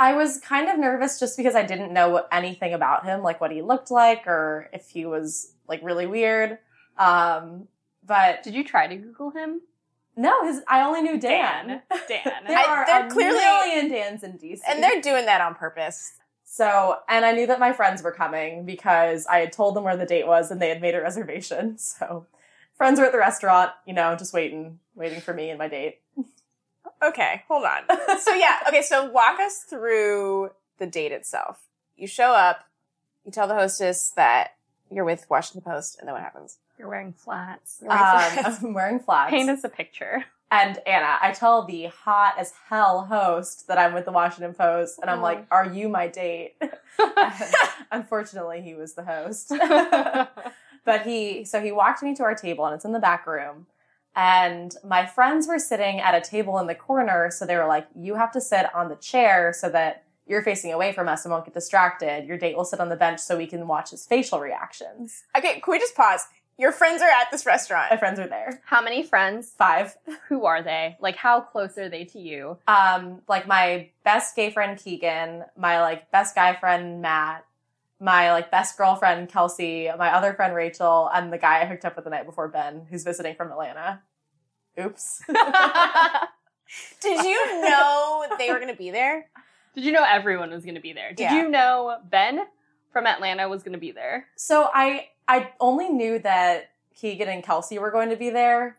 I 0.00 0.14
was 0.14 0.38
kind 0.40 0.68
of 0.68 0.78
nervous 0.78 1.18
just 1.18 1.36
because 1.36 1.54
I 1.54 1.64
didn't 1.64 1.92
know 1.92 2.24
anything 2.30 2.72
about 2.74 3.04
him, 3.04 3.22
like 3.22 3.40
what 3.40 3.50
he 3.50 3.62
looked 3.62 3.90
like 3.90 4.26
or 4.26 4.68
if 4.72 4.88
he 4.90 5.06
was 5.06 5.52
like 5.66 5.80
really 5.82 6.06
weird. 6.06 6.58
Um, 6.96 7.68
but 8.06 8.42
Did 8.42 8.54
you 8.54 8.64
try 8.64 8.86
to 8.86 8.96
Google 8.96 9.30
him? 9.30 9.60
no, 10.16 10.44
his 10.46 10.60
I 10.66 10.80
only 10.82 11.02
knew 11.02 11.18
Dan. 11.18 11.82
Dan. 12.08 12.22
There 12.48 12.58
I- 12.58 12.64
are 12.66 12.86
they're 12.86 13.06
a 13.06 13.10
clearly- 13.10 13.38
million 13.38 13.88
Dans 13.88 14.22
in 14.22 14.32
DC, 14.38 14.60
And 14.68 14.82
they're 14.82 15.00
doing 15.00 15.26
that 15.26 15.40
on 15.40 15.54
purpose. 15.54 16.12
so 16.44 16.98
and 17.08 17.24
I 17.24 17.32
knew 17.32 17.46
that 17.46 17.60
my 17.60 17.72
friends 17.72 18.02
were 18.02 18.12
coming 18.12 18.64
because 18.66 19.26
I 19.26 19.38
had 19.40 19.52
told 19.52 19.76
them 19.76 19.84
where 19.84 19.96
the 19.96 20.06
date 20.06 20.26
was 20.26 20.50
and 20.50 20.60
they 20.62 20.68
had 20.70 20.80
made 20.80 20.94
a 20.94 21.00
reservation. 21.02 21.76
So 21.98 22.26
friends 22.74 22.98
were 23.00 23.06
at 23.06 23.12
the 23.12 23.18
restaurant, 23.18 23.72
you 23.86 23.92
know, 23.94 24.14
just 24.16 24.32
waiting, 24.32 24.78
waiting 24.94 25.20
for 25.20 25.34
me 25.34 25.50
and 25.50 25.58
my 25.58 25.68
date. 25.68 26.00
Okay, 27.02 27.42
hold 27.48 27.64
on. 27.64 27.82
so 28.20 28.34
yeah, 28.34 28.56
okay, 28.68 28.82
so 28.82 29.04
walk 29.10 29.38
us 29.40 29.58
through 29.68 30.50
the 30.78 30.86
date 30.86 31.12
itself. 31.12 31.60
You 31.96 32.06
show 32.06 32.32
up, 32.32 32.64
you 33.24 33.32
tell 33.32 33.46
the 33.48 33.54
hostess 33.54 34.10
that 34.16 34.54
you're 34.90 35.04
with 35.04 35.26
Washington 35.28 35.60
Post, 35.70 35.98
and 35.98 36.08
then 36.08 36.14
what 36.14 36.22
happens? 36.22 36.58
You're 36.78 36.88
wearing 36.88 37.12
flats. 37.12 37.78
You're 37.80 37.90
wearing 37.90 38.04
Um, 38.04 38.30
flats. 38.44 38.62
I'm 38.62 38.74
wearing 38.74 39.00
flats. 39.00 39.30
Paint 39.30 39.50
us 39.50 39.64
a 39.64 39.68
picture. 39.68 40.24
And 40.50 40.78
Anna, 40.86 41.18
I 41.20 41.32
tell 41.32 41.64
the 41.64 41.86
hot 41.86 42.34
as 42.38 42.54
hell 42.70 43.04
host 43.04 43.68
that 43.68 43.76
I'm 43.76 43.92
with 43.92 44.06
the 44.06 44.12
Washington 44.12 44.54
Post, 44.54 44.98
and 44.98 45.10
I'm 45.10 45.20
like, 45.20 45.44
"Are 45.50 45.66
you 45.66 45.90
my 45.90 46.06
date?" 46.08 46.54
Unfortunately, 47.92 48.62
he 48.62 48.74
was 48.74 48.94
the 48.94 49.04
host. 49.04 49.52
but 50.84 51.02
he, 51.04 51.44
so 51.44 51.60
he 51.60 51.70
walked 51.72 52.02
me 52.02 52.14
to 52.14 52.22
our 52.22 52.34
table, 52.34 52.64
and 52.64 52.74
it's 52.74 52.84
in 52.86 52.92
the 52.92 52.98
back 52.98 53.26
room. 53.26 53.66
And 54.18 54.74
my 54.84 55.06
friends 55.06 55.46
were 55.46 55.60
sitting 55.60 56.00
at 56.00 56.12
a 56.12 56.20
table 56.20 56.58
in 56.58 56.66
the 56.66 56.74
corner, 56.74 57.30
so 57.30 57.46
they 57.46 57.56
were 57.56 57.68
like, 57.68 57.86
"You 57.94 58.16
have 58.16 58.32
to 58.32 58.40
sit 58.40 58.66
on 58.74 58.88
the 58.88 58.96
chair 58.96 59.52
so 59.52 59.70
that 59.70 60.02
you're 60.26 60.42
facing 60.42 60.72
away 60.72 60.92
from 60.92 61.08
us 61.08 61.24
and 61.24 61.32
won't 61.32 61.44
get 61.44 61.54
distracted. 61.54 62.26
Your 62.26 62.36
date 62.36 62.56
will 62.56 62.64
sit 62.64 62.80
on 62.80 62.88
the 62.88 62.96
bench 62.96 63.20
so 63.20 63.36
we 63.38 63.46
can 63.46 63.66
watch 63.66 63.90
his 63.90 64.04
facial 64.04 64.40
reactions. 64.40 65.22
Okay, 65.36 65.60
can 65.60 65.72
we 65.72 65.78
just 65.78 65.94
pause? 65.94 66.26
Your 66.58 66.72
friends 66.72 67.00
are 67.00 67.08
at 67.08 67.30
this 67.30 67.46
restaurant. 67.46 67.92
My 67.92 67.96
friends 67.96 68.18
are 68.18 68.26
there. 68.26 68.60
How 68.64 68.82
many 68.82 69.04
friends? 69.04 69.54
Five. 69.56 69.96
Who 70.28 70.44
are 70.44 70.60
they? 70.60 70.96
Like, 71.00 71.14
how 71.14 71.40
close 71.40 71.78
are 71.78 71.88
they 71.88 72.04
to 72.06 72.18
you? 72.18 72.58
Um, 72.66 73.22
like 73.28 73.46
my 73.46 73.90
best 74.02 74.34
gay 74.34 74.50
friend 74.50 74.76
Keegan, 74.76 75.44
my 75.56 75.80
like 75.80 76.10
best 76.10 76.34
guy 76.34 76.56
friend 76.56 77.00
Matt, 77.00 77.44
my 78.00 78.32
like 78.32 78.50
best 78.50 78.76
girlfriend 78.78 79.28
Kelsey, 79.28 79.90
my 79.98 80.10
other 80.14 80.32
friend 80.34 80.54
Rachel, 80.54 81.10
and 81.12 81.32
the 81.32 81.38
guy 81.38 81.62
I 81.62 81.66
hooked 81.66 81.84
up 81.84 81.96
with 81.96 82.04
the 82.04 82.10
night 82.10 82.26
before 82.26 82.48
Ben, 82.48 82.86
who's 82.90 83.04
visiting 83.04 83.34
from 83.34 83.50
Atlanta. 83.50 84.02
Oops. 84.80 85.22
Did 87.00 87.24
you 87.24 87.62
know 87.62 88.26
they 88.38 88.50
were 88.52 88.58
going 88.58 88.72
to 88.72 88.76
be 88.76 88.90
there? 88.90 89.26
Did 89.74 89.84
you 89.84 89.92
know 89.92 90.04
everyone 90.06 90.50
was 90.50 90.64
going 90.64 90.74
to 90.74 90.80
be 90.80 90.92
there? 90.92 91.10
Did 91.10 91.24
Yeah. 91.24 91.42
you 91.42 91.48
know 91.48 91.98
Ben 92.10 92.40
from 92.92 93.06
Atlanta 93.06 93.48
was 93.48 93.62
going 93.62 93.72
to 93.72 93.78
be 93.78 93.90
there? 93.92 94.26
So 94.36 94.68
I 94.72 95.08
I 95.26 95.50
only 95.60 95.88
knew 95.88 96.18
that 96.20 96.70
Keegan 96.94 97.28
and 97.28 97.42
Kelsey 97.42 97.78
were 97.78 97.90
going 97.90 98.10
to 98.10 98.16
be 98.16 98.30
there. 98.30 98.76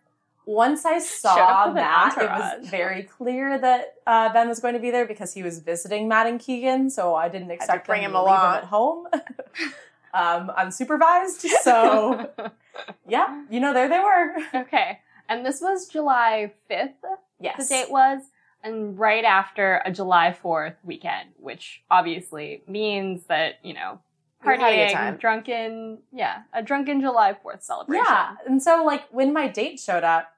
Once 0.49 0.83
I 0.83 0.97
saw 1.21 1.71
Matt, 1.71 2.17
it 2.17 2.27
was 2.27 2.67
very 2.69 3.03
clear 3.03 3.59
that 3.59 3.93
uh, 4.07 4.33
Ben 4.33 4.47
was 4.47 4.59
going 4.59 4.73
to 4.73 4.79
be 4.79 4.89
there 4.89 5.05
because 5.05 5.33
he 5.33 5.43
was 5.43 5.59
visiting 5.59 6.07
Matt 6.07 6.25
and 6.25 6.39
Keegan. 6.39 6.89
So 6.89 7.13
I 7.13 7.29
didn't 7.29 7.51
expect 7.51 7.85
bring 7.85 8.01
them 8.01 8.11
him 8.11 8.13
to 8.15 8.19
leave 8.23 8.27
along. 8.29 8.51
him 8.53 8.57
at 8.57 8.63
home, 8.65 9.07
um, 10.13 10.51
unsupervised. 10.57 11.45
So 11.61 12.29
yeah, 13.07 13.43
you 13.51 13.59
know, 13.59 13.73
there 13.73 13.87
they 13.89 13.99
were. 13.99 14.35
okay. 14.63 14.99
And 15.27 15.45
this 15.45 15.61
was 15.61 15.87
July 15.87 16.51
5th, 16.69 16.93
Yes, 17.39 17.67
the 17.69 17.75
date 17.75 17.91
was, 17.91 18.23
and 18.63 18.97
right 18.97 19.23
after 19.23 19.81
a 19.85 19.91
July 19.91 20.35
4th 20.43 20.77
weekend, 20.83 21.29
which 21.37 21.83
obviously 21.91 22.63
means 22.67 23.25
that, 23.25 23.59
you 23.61 23.75
know, 23.75 23.99
You 24.43 24.49
had 24.49 24.89
time. 24.91 25.13
partying, 25.13 25.19
drunken, 25.19 25.97
yeah, 26.11 26.41
a 26.53 26.63
drunken 26.63 26.99
July 27.01 27.35
4th 27.45 27.61
celebration. 27.61 28.03
Yeah, 28.09 28.35
and 28.47 28.59
so 28.63 28.83
like 28.83 29.03
when 29.11 29.31
my 29.31 29.47
date 29.47 29.79
showed 29.79 30.03
up, 30.03 30.33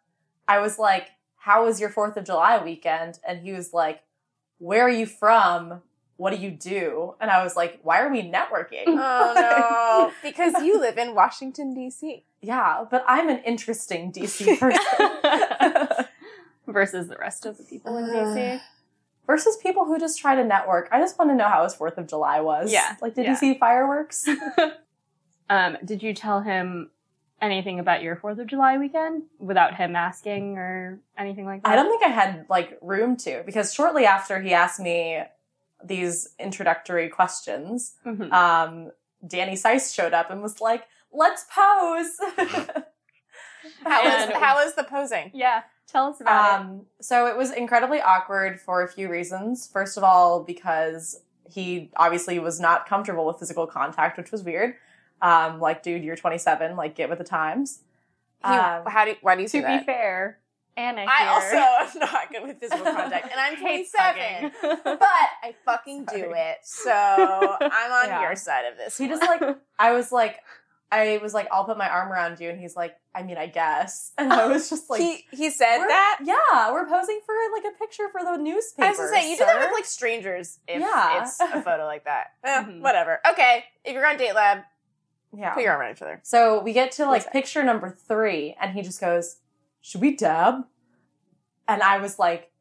I 0.52 0.60
was 0.60 0.78
like, 0.78 1.08
"How 1.38 1.66
was 1.66 1.80
your 1.80 1.90
Fourth 1.90 2.18
of 2.18 2.26
July 2.26 2.62
weekend?" 2.64 3.20
And 3.28 3.42
he 3.42 3.52
was 3.54 3.74
like, 3.74 4.04
"Where 4.60 4.84
are 4.84 4.90
you 5.02 5.06
from? 5.06 5.82
What 6.18 6.32
do 6.32 6.38
you 6.46 6.52
do?" 6.52 7.16
And 7.22 7.32
I 7.32 7.44
was 7.44 7.56
like, 7.56 7.80
"Why 7.84 8.02
are 8.02 8.12
we 8.12 8.22
networking?" 8.22 8.86
Oh 8.88 9.34
no, 9.36 10.12
because 10.30 10.54
you 10.64 10.80
live 10.80 10.98
in 10.98 11.16
Washington 11.16 11.74
D.C. 11.74 12.24
yeah, 12.42 12.84
but 12.92 13.04
I'm 13.08 13.30
an 13.30 13.40
interesting 13.44 14.12
DC 14.12 14.60
person 14.64 16.06
Versus 16.68 17.08
the 17.08 17.18
rest 17.18 17.46
of 17.46 17.58
the 17.58 17.64
people 17.64 17.98
in 17.98 18.06
DC. 18.06 18.62
versus 19.28 19.58
people 19.58 19.86
who 19.86 20.00
just 20.00 20.20
try 20.20 20.36
to 20.36 20.44
network. 20.44 20.88
I 20.92 21.00
just 21.00 21.18
want 21.18 21.32
to 21.32 21.36
know 21.36 21.48
how 21.48 21.64
his 21.64 21.74
Fourth 21.74 21.98
of 21.98 22.08
July 22.08 22.40
was. 22.42 22.72
Yeah, 22.72 22.96
like 23.02 23.16
did 23.16 23.26
yeah. 23.26 23.32
he 23.32 23.36
see 23.36 23.54
fireworks? 23.58 24.28
Um, 25.50 25.78
did 25.84 26.02
you 26.02 26.14
tell 26.14 26.40
him 26.42 26.92
anything 27.42 27.80
about 27.80 28.02
your 28.04 28.16
4th 28.16 28.40
of 28.40 28.48
July 28.48 28.78
weekend 28.78 29.24
without 29.40 29.76
him 29.76 29.96
asking 29.96 30.58
or 30.58 31.00
anything 31.18 31.46
like 31.46 31.64
that? 31.64 31.72
I 31.72 31.76
don't 31.76 31.90
think 31.90 32.04
I 32.04 32.10
had 32.10 32.46
like 32.50 32.78
room 32.82 33.18
to 33.18 33.44
because 33.46 33.74
shortly 33.74 34.06
after 34.06 34.40
he 34.42 34.54
asked 34.54 34.80
me 34.80 35.22
these 35.84 36.30
introductory 36.40 37.10
questions, 37.10 37.96
Mhm. 38.06 38.32
um, 38.32 38.92
Danny 39.26 39.54
Seiss 39.56 39.94
showed 39.94 40.14
up 40.14 40.30
and 40.30 40.42
was 40.42 40.62
like, 40.62 40.86
"Let's 41.12 41.46
pose." 41.54 42.18
How 43.84 44.04
was 44.04 44.24
And- 44.24 44.34
how 44.34 44.56
was 44.64 44.74
the 44.74 44.84
posing? 44.84 45.30
Yeah, 45.34 45.62
tell 45.88 46.08
us 46.08 46.20
about 46.22 46.62
it. 46.62 46.66
um, 46.66 46.86
so 47.00 47.28
it 47.28 47.38
was 47.38 47.52
incredibly 47.52 48.02
awkward 48.02 48.60
for 48.60 48.82
a 48.84 48.88
few 48.88 49.08
reasons. 49.10 49.68
First 49.72 49.98
of 49.98 50.04
all, 50.04 50.44
because 50.44 51.22
he 51.48 51.92
obviously 51.96 52.40
was 52.40 52.60
not 52.60 52.88
comfortable 52.88 53.26
with 53.26 53.38
physical 53.38 53.68
contact, 53.68 54.18
which 54.18 54.32
was 54.32 54.42
weird. 54.44 54.76
Um, 55.22 55.60
like, 55.60 55.84
dude, 55.84 56.04
you're 56.04 56.16
27. 56.16 56.76
Like, 56.76 56.96
get 56.96 57.10
with 57.10 57.18
the 57.20 57.24
times. 57.24 57.80
He, 58.44 58.50
Um, 58.52 58.86
how 58.88 59.06
do 59.06 59.12
you, 59.12 59.18
why 59.22 59.36
do 59.36 59.42
you 59.42 59.48
To 59.48 59.52
say 59.52 59.62
that? 59.62 59.80
be 59.82 59.86
fair, 59.86 60.40
Anna 60.76 61.02
here. 61.02 61.10
I 61.10 61.28
also 61.28 62.00
am 62.00 62.00
not 62.12 62.32
good 62.32 62.44
with 62.44 62.60
physical 62.60 62.84
contact, 62.94 63.30
and 63.32 63.40
I'm 63.40 63.56
hates 63.56 63.92
27, 63.92 64.52
but 64.84 65.00
I 65.04 65.54
fucking 65.66 66.06
do 66.06 66.34
it. 66.36 66.58
So 66.64 66.92
I'm 66.92 67.92
on 67.92 68.08
Yeah. 68.08 68.22
your 68.24 68.36
side 68.36 68.66
of 68.66 68.78
this. 68.78 68.98
he 68.98 69.04
one. 69.08 69.20
just 69.20 69.22
like, 69.30 69.58
I 69.78 69.92
was 69.94 70.12
like, 70.12 70.40
I 70.94 71.20
was 71.20 71.34
like, 71.34 71.48
I'll 71.52 71.64
put 71.66 71.78
my 71.78 71.88
arm 71.88 72.12
around 72.12 72.40
you, 72.42 72.50
and 72.50 72.60
he's 72.60 72.76
like, 72.76 72.96
I 73.16 73.24
mean, 73.24 73.38
I 73.38 73.46
guess, 73.48 74.12
and 74.18 74.34
I 74.34 74.48
was 74.48 74.70
just 74.70 74.90
like, 74.90 75.02
he 75.02 75.24
he 75.32 75.50
said 75.52 75.78
that. 75.78 76.20
Yeah, 76.24 76.72
we're 76.72 76.88
posing 76.88 77.20
for 77.26 77.36
like 77.54 77.64
a 77.74 77.78
picture 77.78 78.10
for 78.12 78.22
the 78.24 78.38
newspaper. 78.38 78.88
I 78.88 78.90
was 78.90 78.98
gonna 78.98 79.10
say 79.12 79.30
you 79.32 79.38
do 79.38 79.46
that 79.46 79.60
with 79.60 79.72
like 79.74 79.86
strangers 79.86 80.60
if 80.68 80.82
Yeah. 80.82 81.22
it's 81.22 81.40
a 81.40 81.62
photo 81.62 81.86
like 81.86 82.06
that. 82.06 82.34
Eh, 82.44 82.64
Mhm. 82.64 82.82
Whatever. 82.82 83.20
Okay, 83.30 83.66
if 83.86 83.94
you're 83.94 84.06
on 84.06 84.18
Date 84.18 84.34
Lab, 84.36 84.64
yeah. 85.36 85.54
put 85.54 85.64
your 85.64 85.72
arm 85.74 85.82
around 85.82 85.92
each 85.96 86.02
other. 86.02 86.20
So 86.24 86.62
we 86.62 86.74
get 86.74 86.92
to 86.94 87.06
like 87.06 87.32
picture 87.32 87.64
number 87.64 87.90
three, 87.90 88.56
and 88.60 88.74
he 88.74 88.82
just 88.82 89.00
goes, 89.02 89.38
Should 89.82 90.02
we 90.02 90.16
dab? 90.16 90.66
And 91.68 91.82
I 91.82 91.98
was 92.00 92.20
like, 92.20 92.52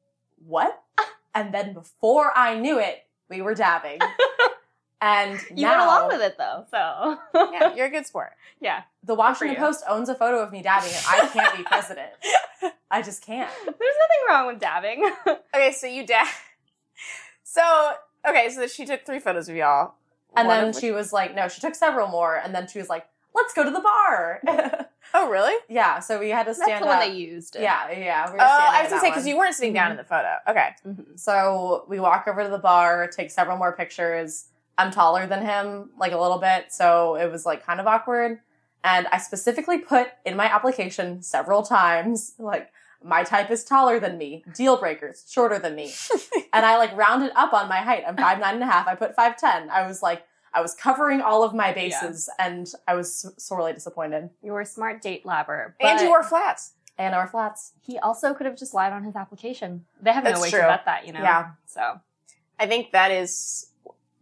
What? 0.47 0.83
And 1.33 1.55
then 1.55 1.75
before 1.75 2.37
I 2.37 2.59
knew 2.59 2.81
it, 2.81 3.07
we 3.29 3.41
were 3.41 3.55
dabbing. 3.55 4.00
And 5.03 5.41
You 5.55 5.62
now 5.62 5.79
went 5.79 5.83
along 5.83 6.09
with 6.09 6.21
it 6.21 6.37
though, 6.37 6.67
so 6.71 7.19
Yeah, 7.53 7.75
you're 7.75 7.87
a 7.87 7.91
good 7.91 8.05
sport. 8.07 8.33
yeah. 8.61 8.83
the 9.03 9.15
Washington. 9.15 9.57
Post 9.57 9.83
owns 9.89 10.11
a 10.11 10.15
photo 10.15 10.43
of 10.43 10.53
me 10.53 10.61
dabbing, 10.61 10.91
and 10.91 11.05
I 11.07 11.27
can't 11.33 11.57
be 11.57 11.62
president. 11.62 12.11
I 12.91 13.00
just 13.00 13.25
can't. 13.25 13.50
There's 13.65 13.77
nothing 13.79 14.23
wrong 14.29 14.47
with 14.49 14.61
dabbing. 14.61 15.11
Okay, 15.55 15.73
so 15.73 15.87
you 15.87 16.05
dab. 16.07 16.27
So 17.43 17.93
okay, 18.29 18.50
so 18.50 18.67
she 18.67 18.85
took 18.85 19.07
three 19.07 19.21
photos 19.21 19.49
of 19.49 19.57
y'all, 19.57 19.95
And 20.37 20.49
One 20.49 20.73
then 20.73 20.73
she 20.73 20.91
was 20.91 21.13
like, 21.13 21.35
No, 21.35 21.49
she 21.49 21.61
took 21.61 21.75
several 21.75 22.09
more, 22.09 22.37
and 22.37 22.55
then 22.55 22.69
she 22.69 22.79
was 22.79 22.89
like, 22.89 23.07
Let's 23.35 23.55
go 23.55 23.65
to 23.65 23.71
the 23.71 23.81
bar. 23.81 24.87
Oh, 25.13 25.29
really? 25.29 25.57
yeah, 25.69 25.99
so 25.99 26.21
we 26.21 26.29
had 26.29 26.45
to 26.45 26.51
That's 26.51 26.63
stand 26.63 26.85
the 26.85 26.87
one 26.87 26.99
up. 26.99 27.03
they 27.03 27.13
used. 27.17 27.57
yeah, 27.59 27.91
yeah. 27.91 28.31
We 28.31 28.39
Oh, 28.39 28.45
I 28.45 28.83
was 28.83 28.91
gonna 28.91 29.01
say 29.01 29.11
because 29.11 29.27
you 29.27 29.37
weren't 29.37 29.57
sitting 29.57 29.73
down 29.73 29.87
mm-hmm. 29.87 29.93
in 29.93 29.97
the 29.97 30.05
photo. 30.05 30.37
Okay. 30.47 30.69
Mm-hmm. 30.87 31.17
So 31.17 31.85
we 31.89 31.99
walk 31.99 32.29
over 32.29 32.45
to 32.45 32.49
the 32.49 32.59
bar, 32.59 33.09
take 33.09 33.33
several 33.33 33.57
more 33.57 33.73
pictures. 33.73 34.47
I'm 34.79 34.93
taller 34.93 35.27
than 35.27 35.45
him, 35.45 35.91
like 35.99 36.13
a 36.13 36.19
little 36.19 36.39
bit, 36.39 36.67
so 36.71 37.17
it 37.17 37.31
was 37.31 37.45
like 37.45 37.67
kind 37.67 37.81
of 37.81 37.89
awkward. 37.89 38.39
And 38.85 39.07
I 39.09 39.19
specifically 39.19 39.79
put 39.79 40.09
in 40.25 40.37
my 40.37 40.47
application 40.47 41.23
several 41.23 41.63
times, 41.63 42.35
like, 42.39 42.71
my 43.02 43.23
type 43.25 43.50
is 43.50 43.64
taller 43.64 43.99
than 43.99 44.19
me, 44.19 44.45
deal 44.54 44.76
breakers, 44.76 45.25
shorter 45.28 45.59
than 45.59 45.75
me. 45.75 45.92
and 46.52 46.66
I 46.66 46.76
like 46.76 46.97
rounded 46.97 47.33
up 47.35 47.52
on 47.52 47.69
my 47.69 47.78
height. 47.78 48.04
I'm 48.07 48.16
five 48.16 48.38
nine 48.38 48.54
and 48.54 48.62
a 48.62 48.66
half. 48.66 48.87
I 48.87 48.95
put 48.95 49.14
five 49.14 49.37
ten. 49.38 49.71
I 49.71 49.87
was 49.87 50.02
like, 50.02 50.25
I 50.52 50.61
was 50.61 50.75
covering 50.75 51.21
all 51.21 51.42
of 51.45 51.54
my 51.54 51.73
bases, 51.73 52.28
and 52.38 52.71
I 52.88 52.95
was 52.95 53.33
sorely 53.38 53.73
disappointed. 53.73 54.30
You 54.42 54.52
were 54.52 54.61
a 54.62 54.66
smart 54.66 55.00
date 55.00 55.25
labber. 55.25 55.73
and 55.80 56.00
you 56.00 56.09
wore 56.09 56.23
flats. 56.25 56.73
And 56.99 57.14
our 57.14 57.26
flats. 57.26 57.73
He 57.80 57.99
also 57.99 58.35
could 58.35 58.45
have 58.45 58.59
just 58.59 58.75
lied 58.75 58.92
on 58.92 59.04
his 59.04 59.16
application. 59.16 59.87
They 60.02 60.12
have 60.12 60.23
That's 60.25 60.37
no 60.37 60.42
way 60.42 60.50
true. 60.50 60.61
to 60.61 60.66
vet 60.66 60.85
that, 60.85 61.07
you 61.07 61.14
know. 61.14 61.21
Yeah. 61.23 61.52
So 61.66 61.99
I 62.59 62.66
think 62.66 62.92
that 62.92 63.11
is 63.11 63.69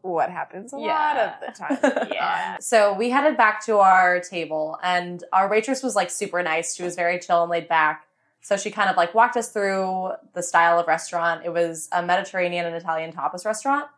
what 0.02 0.30
happens 0.30 0.73
a 0.73 0.78
Yeah. 0.78 0.87
lot 0.94 1.16
of 1.16 1.32
the 1.40 1.58
time. 1.58 2.08
yeah. 2.12 2.54
Uh, 2.56 2.61
so 2.61 2.92
we 2.92 3.11
headed 3.11 3.37
back 3.37 3.64
to 3.66 3.78
our 3.78 4.20
table, 4.20 4.78
and 4.82 5.25
our 5.32 5.49
waitress 5.50 5.82
was 5.82 5.97
like 5.97 6.08
super 6.11 6.40
nice. 6.42 6.76
She 6.76 6.85
was 6.85 6.94
very 6.94 7.18
chill 7.18 7.42
and 7.42 7.50
laid 7.50 7.66
back. 7.66 8.04
So 8.49 8.57
she 8.57 8.71
kind 8.71 8.88
of 8.88 8.97
like 8.97 9.14
walked 9.14 9.37
us 9.37 9.50
through 9.50 10.12
the 10.33 10.43
style 10.43 10.78
of 10.81 10.87
restaurant. 10.87 11.45
It 11.45 11.52
was 11.52 11.87
a 11.93 12.02
Mediterranean 12.02 12.64
and 12.64 12.75
Italian 12.75 13.12
tapas 13.12 13.45
restaurant. 13.45 13.88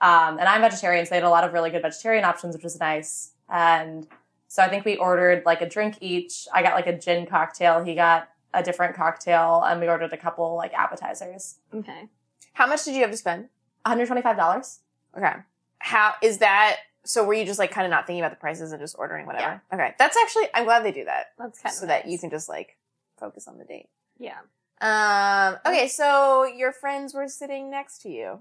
Um, 0.00 0.38
and 0.38 0.42
I'm 0.42 0.60
vegetarian, 0.60 1.04
so 1.04 1.10
they 1.10 1.16
had 1.16 1.24
a 1.24 1.28
lot 1.28 1.42
of 1.42 1.52
really 1.52 1.70
good 1.70 1.82
vegetarian 1.82 2.24
options, 2.24 2.54
which 2.54 2.62
was 2.62 2.78
nice. 2.78 3.32
And 3.48 4.06
so 4.46 4.62
I 4.62 4.68
think 4.68 4.84
we 4.84 4.94
ordered 4.96 5.42
like 5.44 5.60
a 5.60 5.68
drink 5.68 5.98
each. 6.00 6.46
I 6.54 6.62
got 6.62 6.74
like 6.74 6.86
a 6.86 6.96
gin 6.96 7.26
cocktail. 7.26 7.82
He 7.82 7.96
got 7.96 8.28
a 8.54 8.62
different 8.62 8.94
cocktail, 8.94 9.64
and 9.66 9.80
we 9.80 9.88
ordered 9.88 10.12
a 10.12 10.16
couple 10.16 10.54
like 10.54 10.72
appetizers. 10.72 11.56
Okay. 11.74 12.06
How 12.52 12.68
much 12.68 12.84
did 12.84 12.94
you 12.94 13.00
have 13.00 13.10
to 13.10 13.16
spend? 13.16 13.48
$125. 13.86 14.78
Okay. 15.18 15.32
How 15.80 16.14
is 16.22 16.38
that? 16.38 16.76
So 17.02 17.24
were 17.24 17.34
you 17.34 17.44
just 17.44 17.58
like 17.58 17.72
kind 17.72 17.84
of 17.84 17.90
not 17.90 18.06
thinking 18.06 18.22
about 18.22 18.30
the 18.30 18.40
prices 18.40 18.70
and 18.70 18.80
just 18.80 18.94
ordering 19.00 19.26
whatever? 19.26 19.60
Yeah. 19.72 19.76
Okay, 19.76 19.94
that's 19.98 20.16
actually 20.16 20.44
I'm 20.54 20.62
glad 20.62 20.84
they 20.84 20.92
do 20.92 21.06
that 21.06 21.32
That's 21.36 21.60
kind 21.60 21.72
of 21.72 21.76
so 21.76 21.86
that 21.86 22.06
you 22.06 22.20
can 22.20 22.30
just 22.30 22.48
like 22.48 22.76
focus 23.18 23.48
on 23.48 23.58
the 23.58 23.64
date. 23.64 23.88
Yeah. 24.18 24.38
Um. 24.80 25.58
Okay, 25.66 25.88
so 25.88 26.44
your 26.44 26.72
friends 26.72 27.14
were 27.14 27.28
sitting 27.28 27.70
next 27.70 28.02
to 28.02 28.10
you. 28.10 28.40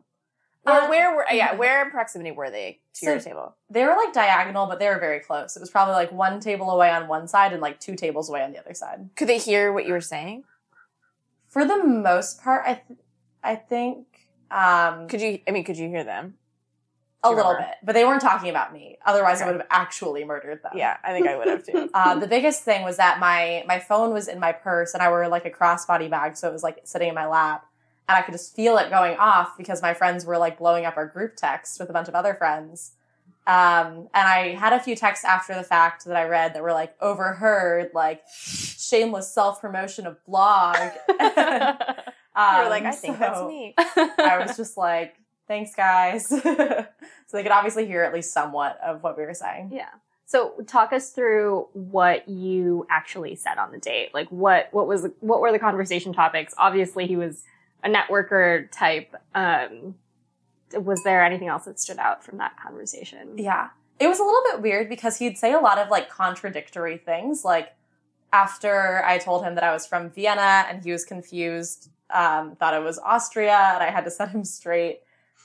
Or 0.66 0.82
Um, 0.82 0.90
where 0.90 1.16
were? 1.16 1.26
Yeah, 1.32 1.54
where 1.56 1.84
in 1.86 1.92
proximity 1.92 2.32
were 2.32 2.50
they 2.50 2.80
to 2.96 3.06
your 3.06 3.20
table? 3.20 3.56
They 3.70 3.84
were 3.86 3.96
like 3.96 4.14
diagonal, 4.14 4.66
but 4.66 4.80
they 4.80 4.88
were 4.88 5.00
very 5.00 5.20
close. 5.20 5.56
It 5.56 5.60
was 5.60 5.70
probably 5.70 5.94
like 5.94 6.12
one 6.12 6.40
table 6.40 6.72
away 6.72 6.90
on 6.90 7.08
one 7.08 7.28
side 7.28 7.54
and 7.54 7.62
like 7.62 7.80
two 7.80 7.96
tables 7.96 8.30
away 8.30 8.44
on 8.44 8.52
the 8.52 8.60
other 8.60 8.74
side. 8.74 9.10
Could 9.16 9.30
they 9.30 9.38
hear 9.38 9.72
what 9.72 9.86
you 9.86 9.94
were 9.94 10.02
saying? 10.02 10.44
For 11.48 11.66
the 11.66 11.84
most 11.84 12.42
part, 12.42 12.64
I 12.66 12.74
th- 12.86 13.00
I 13.44 13.56
think 13.56 14.08
um, 14.52 15.08
Could 15.08 15.22
you? 15.22 15.40
I 15.48 15.52
mean, 15.52 15.64
could 15.64 15.78
you 15.78 15.88
hear 15.88 16.04
them? 16.04 16.36
A 17.28 17.36
little 17.36 17.52
remember? 17.52 17.68
bit, 17.70 17.78
but 17.84 17.94
they 17.94 18.06
weren't 18.06 18.22
talking 18.22 18.50
about 18.50 18.74
me. 18.74 18.98
Otherwise, 19.06 19.42
I 19.42 19.46
would 19.46 19.56
have 19.56 19.68
actually 19.70 20.24
murdered 20.24 20.62
them. 20.64 20.74
Yeah, 20.76 20.98
I 21.04 21.12
think 21.12 21.28
I 21.28 21.38
would 21.38 21.48
have 21.48 21.66
too. 21.66 21.90
Uh, 21.94 22.16
the 22.16 22.28
biggest 22.28 22.64
thing 22.64 22.84
was 22.84 22.98
that 22.98 23.20
my 23.20 23.64
my 23.68 23.80
phone 23.80 24.14
was 24.14 24.28
in 24.28 24.40
my 24.40 24.52
purse 24.52 24.94
and 24.94 25.02
I 25.02 25.10
wore 25.10 25.28
like 25.28 25.46
a 25.46 25.52
crossbody 25.52 26.10
bag, 26.10 26.36
so 26.38 26.50
it 26.50 26.54
was 26.54 26.64
like 26.64 26.82
sitting 26.84 27.10
in 27.10 27.16
my 27.16 27.26
lap. 27.28 27.66
and 28.08 28.18
I 28.18 28.22
could 28.22 28.34
just 28.34 28.56
feel 28.56 28.78
it 28.78 28.90
going 28.90 29.18
off 29.18 29.58
because 29.58 29.82
my 29.82 29.94
friends 29.94 30.26
were 30.26 30.38
like 30.38 30.58
blowing 30.58 30.86
up 30.86 30.98
our 30.98 31.08
group 31.08 31.36
text 31.36 31.80
with 31.80 31.90
a 31.90 31.94
bunch 31.94 32.08
of 32.08 32.16
other 32.16 32.34
friends. 32.34 32.92
Um, 33.48 34.10
and 34.14 34.28
I 34.28 34.56
had 34.60 34.74
a 34.74 34.80
few 34.80 34.96
texts 34.96 35.24
after 35.24 35.54
the 35.54 35.64
fact 35.64 36.06
that 36.06 36.16
I 36.16 36.24
read 36.24 36.56
that 36.56 36.64
were 36.64 36.74
like 36.74 36.96
overheard, 37.00 37.92
like 37.94 38.24
shameless 38.34 39.32
self 39.32 39.62
promotion 39.62 40.08
of 40.08 40.24
blog. 40.26 40.76
um, 41.10 41.28
You're 41.28 42.70
like, 42.70 42.86
I 42.86 42.92
think 42.92 43.20
that's 43.20 43.42
me. 43.42 43.76
I 43.78 44.44
was 44.46 44.58
just 44.58 44.78
like, 44.78 45.16
thanks, 45.48 45.76
guys. 45.76 46.28
so 46.30 46.88
they 47.34 47.44
could 47.44 47.52
obviously 47.52 47.86
hear 47.86 48.04
at 48.04 48.14
least 48.14 48.34
somewhat 48.34 48.80
of 48.84 49.04
what 49.04 49.18
we 49.18 49.24
were 49.24 49.34
saying. 49.34 49.72
Yeah. 49.74 49.90
So 50.26 50.54
talk 50.68 50.92
us 50.92 51.12
through 51.12 51.68
what 51.74 52.28
you 52.28 52.88
actually 52.90 53.36
said 53.36 53.58
on 53.58 53.72
the 53.72 53.78
date. 53.78 54.14
Like 54.14 54.28
what 54.30 54.70
what 54.72 54.88
was 54.88 55.08
what 55.20 55.40
were 55.40 55.52
the 55.52 55.60
conversation 55.60 56.14
topics? 56.14 56.54
Obviously 56.58 57.06
he 57.06 57.16
was 57.16 57.44
a 57.84 57.90
networker 57.90 58.70
type. 58.72 59.16
Um 59.36 59.96
was 60.74 61.04
there 61.04 61.24
anything 61.24 61.48
else 61.48 61.66
that 61.66 61.80
stood 61.80 62.00
out 62.00 62.24
from 62.24 62.40
that 62.40 62.60
conversation? 62.60 63.38
Yeah. 63.38 63.70
It 64.00 64.08
was 64.08 64.20
a 64.20 64.24
little 64.24 64.42
bit 64.52 64.62
weird 64.62 64.90
because 64.90 65.18
he'd 65.18 65.38
say 65.38 65.54
a 65.54 65.60
lot 65.60 65.78
of 65.78 65.90
like 65.90 66.10
contradictory 66.10 66.98
things. 66.98 67.46
Like 67.46 67.76
after 68.34 69.04
I 69.06 69.20
told 69.20 69.44
him 69.44 69.56
that 69.56 69.64
I 69.64 69.72
was 69.72 69.86
from 69.86 70.10
Vienna 70.10 70.66
and 70.68 70.84
he 70.84 70.92
was 70.92 71.06
confused, 71.06 71.90
um, 72.10 72.56
thought 72.56 72.74
it 72.74 72.84
was 72.84 73.00
Austria, 73.00 73.72
and 73.74 73.84
I 73.84 73.90
had 73.90 74.04
to 74.04 74.12
set 74.12 74.30
him 74.30 74.44
straight. 74.60 75.00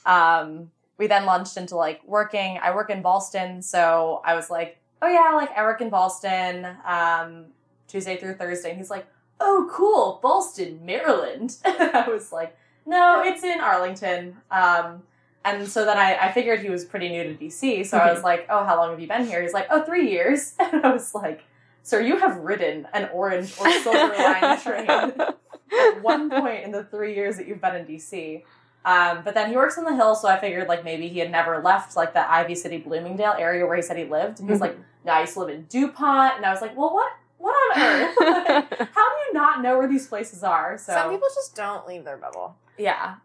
Um, 0.05 0.71
we 0.97 1.07
then 1.07 1.25
launched 1.25 1.57
into 1.57 1.75
like 1.75 2.01
working. 2.05 2.59
I 2.61 2.75
work 2.75 2.89
in 2.89 3.01
Ballston, 3.01 3.63
so 3.63 4.21
I 4.23 4.35
was 4.35 4.49
like, 4.49 4.77
oh 5.01 5.07
yeah, 5.07 5.35
like 5.35 5.51
I 5.57 5.63
work 5.63 5.81
in 5.81 5.89
Ballston 5.89 6.77
um, 6.85 7.45
Tuesday 7.87 8.17
through 8.17 8.35
Thursday. 8.35 8.69
And 8.69 8.77
he's 8.77 8.89
like, 8.89 9.07
oh 9.39 9.69
cool, 9.71 10.19
Ballston, 10.23 10.85
Maryland. 10.85 11.57
I 11.65 12.05
was 12.07 12.31
like, 12.31 12.55
no, 12.85 13.23
it's 13.23 13.43
in 13.43 13.59
Arlington. 13.59 14.37
Um, 14.51 15.03
and 15.43 15.67
so 15.67 15.85
then 15.85 15.97
I, 15.97 16.17
I 16.21 16.31
figured 16.31 16.61
he 16.61 16.69
was 16.69 16.85
pretty 16.85 17.09
new 17.09 17.23
to 17.23 17.33
DC. 17.33 17.85
So 17.87 17.97
I 17.97 18.13
was 18.13 18.23
like, 18.23 18.45
oh, 18.49 18.63
how 18.63 18.77
long 18.77 18.91
have 18.91 18.99
you 18.99 19.07
been 19.07 19.25
here? 19.25 19.41
He's 19.41 19.53
like, 19.53 19.67
oh, 19.71 19.83
three 19.83 20.11
years. 20.11 20.53
And 20.59 20.85
I 20.85 20.93
was 20.93 21.15
like, 21.15 21.43
sir, 21.83 22.01
you 22.01 22.17
have 22.17 22.37
ridden 22.37 22.87
an 22.93 23.09
orange 23.11 23.55
or 23.59 23.71
silver 23.71 24.13
line 24.17 24.59
train 24.59 24.87
at 24.87 26.03
one 26.03 26.29
point 26.29 26.63
in 26.63 26.71
the 26.71 26.83
three 26.83 27.15
years 27.15 27.37
that 27.37 27.47
you've 27.47 27.61
been 27.61 27.75
in 27.75 27.85
DC. 27.85 28.43
Um, 28.83 29.21
but 29.23 29.33
then 29.35 29.49
he 29.49 29.55
works 29.55 29.77
on 29.77 29.83
the 29.85 29.95
hill, 29.95 30.15
so 30.15 30.27
I 30.27 30.39
figured 30.39 30.67
like 30.67 30.83
maybe 30.83 31.07
he 31.07 31.19
had 31.19 31.29
never 31.31 31.59
left 31.61 31.95
like 31.95 32.13
the 32.13 32.31
Ivy 32.31 32.55
City 32.55 32.77
Bloomingdale 32.77 33.35
area 33.37 33.65
where 33.65 33.75
he 33.75 33.81
said 33.81 33.97
he 33.97 34.05
lived. 34.05 34.39
And 34.39 34.49
he's 34.49 34.59
like, 34.61 34.77
no, 35.05 35.13
I 35.13 35.21
used 35.21 35.33
to 35.33 35.39
live 35.41 35.49
in 35.49 35.65
DuPont. 35.69 36.37
And 36.37 36.45
I 36.45 36.51
was 36.51 36.61
like, 36.61 36.75
well, 36.75 36.93
what? 36.93 37.11
What 37.37 37.53
on 37.77 37.81
earth? 37.81 38.15
Like, 38.19 38.89
how 38.93 39.09
do 39.09 39.17
you 39.27 39.33
not 39.33 39.61
know 39.63 39.77
where 39.77 39.87
these 39.87 40.07
places 40.07 40.43
are? 40.43 40.77
So 40.77 40.93
Some 40.93 41.11
people 41.11 41.27
just 41.33 41.55
don't 41.55 41.87
leave 41.87 42.03
their 42.03 42.17
bubble. 42.17 42.55
yeah, 42.77 43.15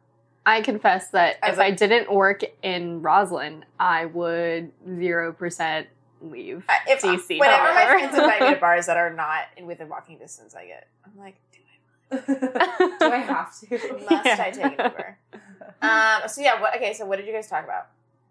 I 0.47 0.61
confess 0.63 1.09
that 1.09 1.37
As 1.43 1.55
if 1.55 1.59
a- 1.59 1.65
I 1.65 1.71
didn't 1.73 2.13
work 2.13 2.43
in 2.63 3.01
Rosslyn, 3.03 3.63
I 3.81 4.07
would 4.07 4.73
zero 4.99 5.33
percent 5.33 5.89
leave 6.23 6.65
I- 6.69 6.79
If 6.89 7.03
DC. 7.03 7.39
whenever 7.41 7.65
my 7.65 7.73
forever. 7.73 7.99
friends 7.99 8.15
invite 8.17 8.41
me 8.43 8.55
to 8.55 8.57
bars 8.61 8.87
that 8.87 8.97
are 8.97 9.13
not 9.13 9.45
in 9.57 9.67
within 9.67 9.89
walking 9.89 10.19
distance, 10.19 10.55
I 10.55 10.67
get. 10.67 10.87
I'm 11.05 11.13
like, 11.19 11.37
do 12.11 12.19
I 12.19 13.23
have 13.27 13.59
to? 13.61 13.67
Must 14.11 14.27
I 14.27 14.51
take 14.51 14.65
an 14.65 14.71
Uber? 14.73 15.19
Um. 15.83 16.23
So 16.27 16.41
yeah. 16.41 16.59
What, 16.59 16.75
okay. 16.77 16.95
So 16.95 17.05
what 17.05 17.17
did 17.17 17.27
you 17.27 17.35
guys 17.35 17.49
talk 17.49 17.65
about? 17.65 17.89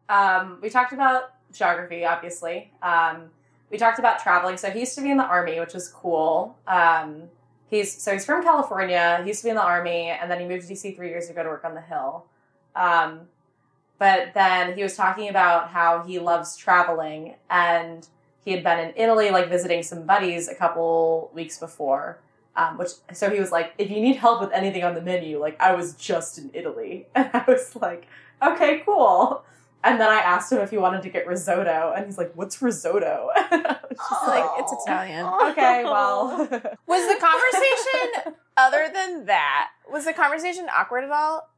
Um, 0.09 0.57
we 0.63 0.69
talked 0.69 0.93
about 0.93 1.31
geography, 1.51 2.03
obviously. 2.03 2.71
Um, 2.81 3.29
we 3.69 3.77
talked 3.77 3.99
about 3.99 4.19
traveling. 4.19 4.57
So 4.57 4.71
he 4.71 4.79
used 4.79 4.95
to 4.95 5.01
be 5.01 5.11
in 5.11 5.17
the 5.17 5.25
army, 5.25 5.59
which 5.59 5.75
is 5.75 5.87
cool. 5.87 6.57
Um, 6.67 7.23
he's 7.69 8.01
so 8.01 8.13
he's 8.13 8.25
from 8.25 8.43
California. 8.43 9.19
He 9.21 9.27
used 9.27 9.41
to 9.41 9.45
be 9.45 9.49
in 9.49 9.55
the 9.55 9.63
army, 9.63 10.07
and 10.07 10.29
then 10.29 10.39
he 10.39 10.47
moved 10.47 10.67
to 10.67 10.73
DC 10.73 10.95
three 10.95 11.09
years 11.09 11.29
ago 11.29 11.43
to 11.43 11.49
work 11.49 11.65
on 11.65 11.75
the 11.75 11.81
Hill. 11.81 12.25
Um, 12.75 13.21
but 13.97 14.33
then 14.33 14.75
he 14.75 14.83
was 14.83 14.95
talking 14.95 15.29
about 15.29 15.69
how 15.69 16.03
he 16.03 16.19
loves 16.19 16.57
traveling, 16.57 17.35
and 17.49 18.07
he 18.43 18.51
had 18.51 18.63
been 18.63 18.79
in 18.79 18.93
Italy, 18.95 19.29
like 19.31 19.49
visiting 19.49 19.83
some 19.83 20.03
buddies 20.05 20.47
a 20.47 20.55
couple 20.55 21.31
weeks 21.33 21.59
before. 21.59 22.19
Um, 22.57 22.77
which 22.77 22.91
so 23.13 23.29
he 23.29 23.39
was 23.39 23.51
like, 23.51 23.73
if 23.77 23.89
you 23.89 23.99
need 23.99 24.15
help 24.15 24.39
with 24.39 24.51
anything 24.53 24.83
on 24.83 24.93
the 24.93 25.01
menu, 25.01 25.39
like 25.39 25.59
I 25.59 25.73
was 25.75 25.93
just 25.95 26.37
in 26.37 26.51
Italy, 26.53 27.07
and 27.15 27.29
I 27.33 27.43
was 27.47 27.75
like, 27.75 28.07
okay, 28.41 28.81
cool. 28.85 29.43
And 29.83 30.01
then 30.01 30.09
I 30.09 30.15
asked 30.15 30.51
him 30.51 30.57
if 30.59 30.71
he 30.71 30.77
wanted 30.79 31.03
to 31.03 31.09
get 31.09 31.27
risotto, 31.27 31.93
and 31.95 32.07
he's 32.07 32.17
like, 32.17 32.31
"What's 32.33 32.59
risotto?" 32.59 33.29
I 33.35 33.77
was 33.87 33.97
just 33.99 34.27
Like 34.27 34.49
it's 34.57 34.73
Italian. 34.83 35.25
okay, 35.51 35.83
well, 35.83 36.37
Was 36.87 37.07
the 37.07 37.19
conversation 37.21 38.35
other 38.57 38.89
than 38.91 39.25
that? 39.25 39.69
Was 39.91 40.05
the 40.05 40.13
conversation 40.13 40.67
awkward 40.75 41.03
at 41.03 41.11
all? 41.11 41.49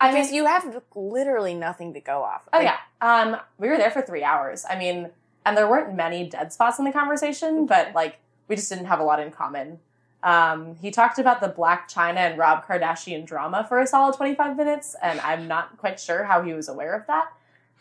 I 0.00 0.10
Because 0.10 0.26
mean, 0.28 0.34
you 0.36 0.46
have 0.46 0.82
literally 0.96 1.54
nothing 1.54 1.94
to 1.94 2.00
go 2.00 2.22
off. 2.22 2.48
oh 2.52 2.58
Like, 2.58 2.66
yeah, 2.66 2.78
um, 3.00 3.36
we 3.58 3.68
were 3.68 3.76
there 3.76 3.90
for 3.92 4.02
three 4.02 4.24
hours. 4.24 4.64
I 4.68 4.76
mean, 4.76 5.10
and 5.46 5.56
there 5.56 5.68
weren't 5.68 5.94
many 5.94 6.28
dead 6.28 6.52
spots 6.52 6.78
in 6.80 6.84
the 6.84 6.92
conversation, 6.92 7.66
but 7.66 7.94
like 7.94 8.18
we 8.48 8.56
just 8.56 8.68
didn't 8.70 8.86
have 8.86 8.98
a 8.98 9.04
lot 9.04 9.20
in 9.20 9.30
common. 9.30 9.78
Um, 10.22 10.74
he 10.76 10.90
talked 10.90 11.18
about 11.18 11.40
the 11.40 11.48
Blac 11.48 11.88
Chyna 11.88 12.16
and 12.16 12.38
Rob 12.38 12.66
Kardashian 12.66 13.24
drama 13.24 13.64
for 13.68 13.78
a 13.78 13.86
solid 13.86 14.16
twenty 14.16 14.34
five 14.34 14.56
minutes, 14.56 14.96
and 15.02 15.20
I'm 15.20 15.46
not 15.46 15.78
quite 15.78 16.00
sure 16.00 16.24
how 16.24 16.42
he 16.42 16.52
was 16.52 16.68
aware 16.68 16.94
of 16.94 17.06
that. 17.06 17.32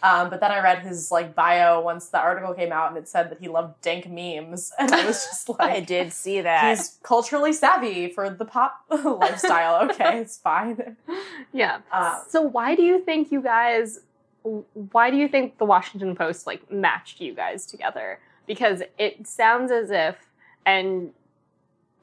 Um, 0.04 0.30
but 0.30 0.40
then 0.40 0.52
I 0.52 0.62
read 0.62 0.84
his 0.84 1.10
like 1.12 1.34
bio 1.34 1.82
once 1.82 2.10
the 2.10 2.20
article 2.20 2.54
came 2.54 2.72
out, 2.72 2.90
and 2.90 2.98
it 2.98 3.08
said 3.08 3.32
that 3.32 3.40
he 3.40 3.48
loved 3.48 3.82
dank 3.82 4.08
memes, 4.08 4.72
and 4.80 4.92
I 4.94 5.06
was 5.06 5.26
just 5.26 5.50
like, 5.60 5.60
I 5.60 5.80
did 5.80 6.14
see 6.14 6.42
that. 6.42 6.78
He's 6.78 6.98
culturally 7.02 7.54
savvy 7.54 8.10
for 8.10 8.30
the 8.30 8.46
pop 8.46 8.82
lifestyle. 8.90 9.90
Okay, 9.90 10.20
it's 10.20 10.38
fine. 10.38 10.98
Yeah. 11.52 11.80
Um, 11.92 12.22
so 12.30 12.42
why 12.42 12.76
do 12.76 12.84
you 12.84 13.00
think 13.00 13.32
you 13.32 13.42
guys 13.42 14.02
why 14.92 15.12
do 15.12 15.18
you 15.18 15.28
think 15.28 15.58
the 15.58 15.66
Washington 15.66 16.16
Post 16.16 16.48
like 16.48 16.72
matched 16.72 17.20
you 17.20 17.34
guys 17.34 17.66
together? 17.66 18.20
Because 18.46 18.82
it 18.98 19.28
sounds 19.28 19.72
as 19.72 19.92
if 19.92 20.16
and 20.66 21.12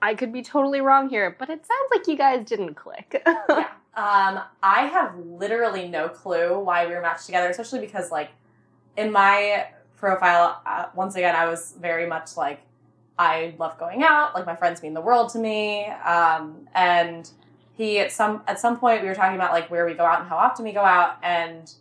I 0.05 0.15
could 0.15 0.35
be 0.35 0.43
totally 0.43 0.83
wrong 0.83 1.09
here, 1.09 1.35
but 1.39 1.49
it 1.49 1.65
sounds 1.65 1.89
like 1.91 2.07
you 2.07 2.15
guys 2.15 2.45
didn't 2.47 2.75
click. 2.75 3.23
yeah. 3.27 3.69
Um, 3.97 4.43
I 4.63 4.87
have 4.93 5.17
literally 5.17 5.89
no 5.89 6.11
clue 6.11 6.59
why 6.59 6.87
we 6.87 6.93
were 6.93 7.01
matched 7.01 7.25
together, 7.25 7.49
especially 7.49 7.81
because, 7.81 8.11
like, 8.11 8.29
in 8.99 9.11
my 9.11 9.67
profile, 9.97 10.61
uh, 10.67 10.87
once 10.95 11.17
again, 11.17 11.35
I 11.35 11.47
was 11.47 11.75
very 11.81 12.07
much 12.07 12.37
like, 12.37 12.61
I 13.19 13.55
love 13.59 13.79
going 13.79 14.03
out. 14.03 14.35
Like, 14.35 14.45
my 14.45 14.57
friends 14.57 14.83
mean 14.83 14.93
the 14.93 15.01
world 15.01 15.31
to 15.31 15.39
me. 15.39 15.87
Um, 15.87 16.69
and 16.75 17.31
he, 17.73 17.99
at 17.99 18.13
some 18.13 18.43
at 18.47 18.61
some 18.61 18.79
point, 18.79 19.01
we 19.01 19.09
were 19.09 19.15
talking 19.15 19.37
about 19.37 19.53
like 19.53 19.71
where 19.71 19.87
we 19.87 19.95
go 19.95 20.05
out 20.05 20.21
and 20.21 20.29
how 20.29 20.37
often 20.37 20.67
we 20.67 20.73
go 20.73 20.85
out, 20.85 21.17
and 21.23 21.73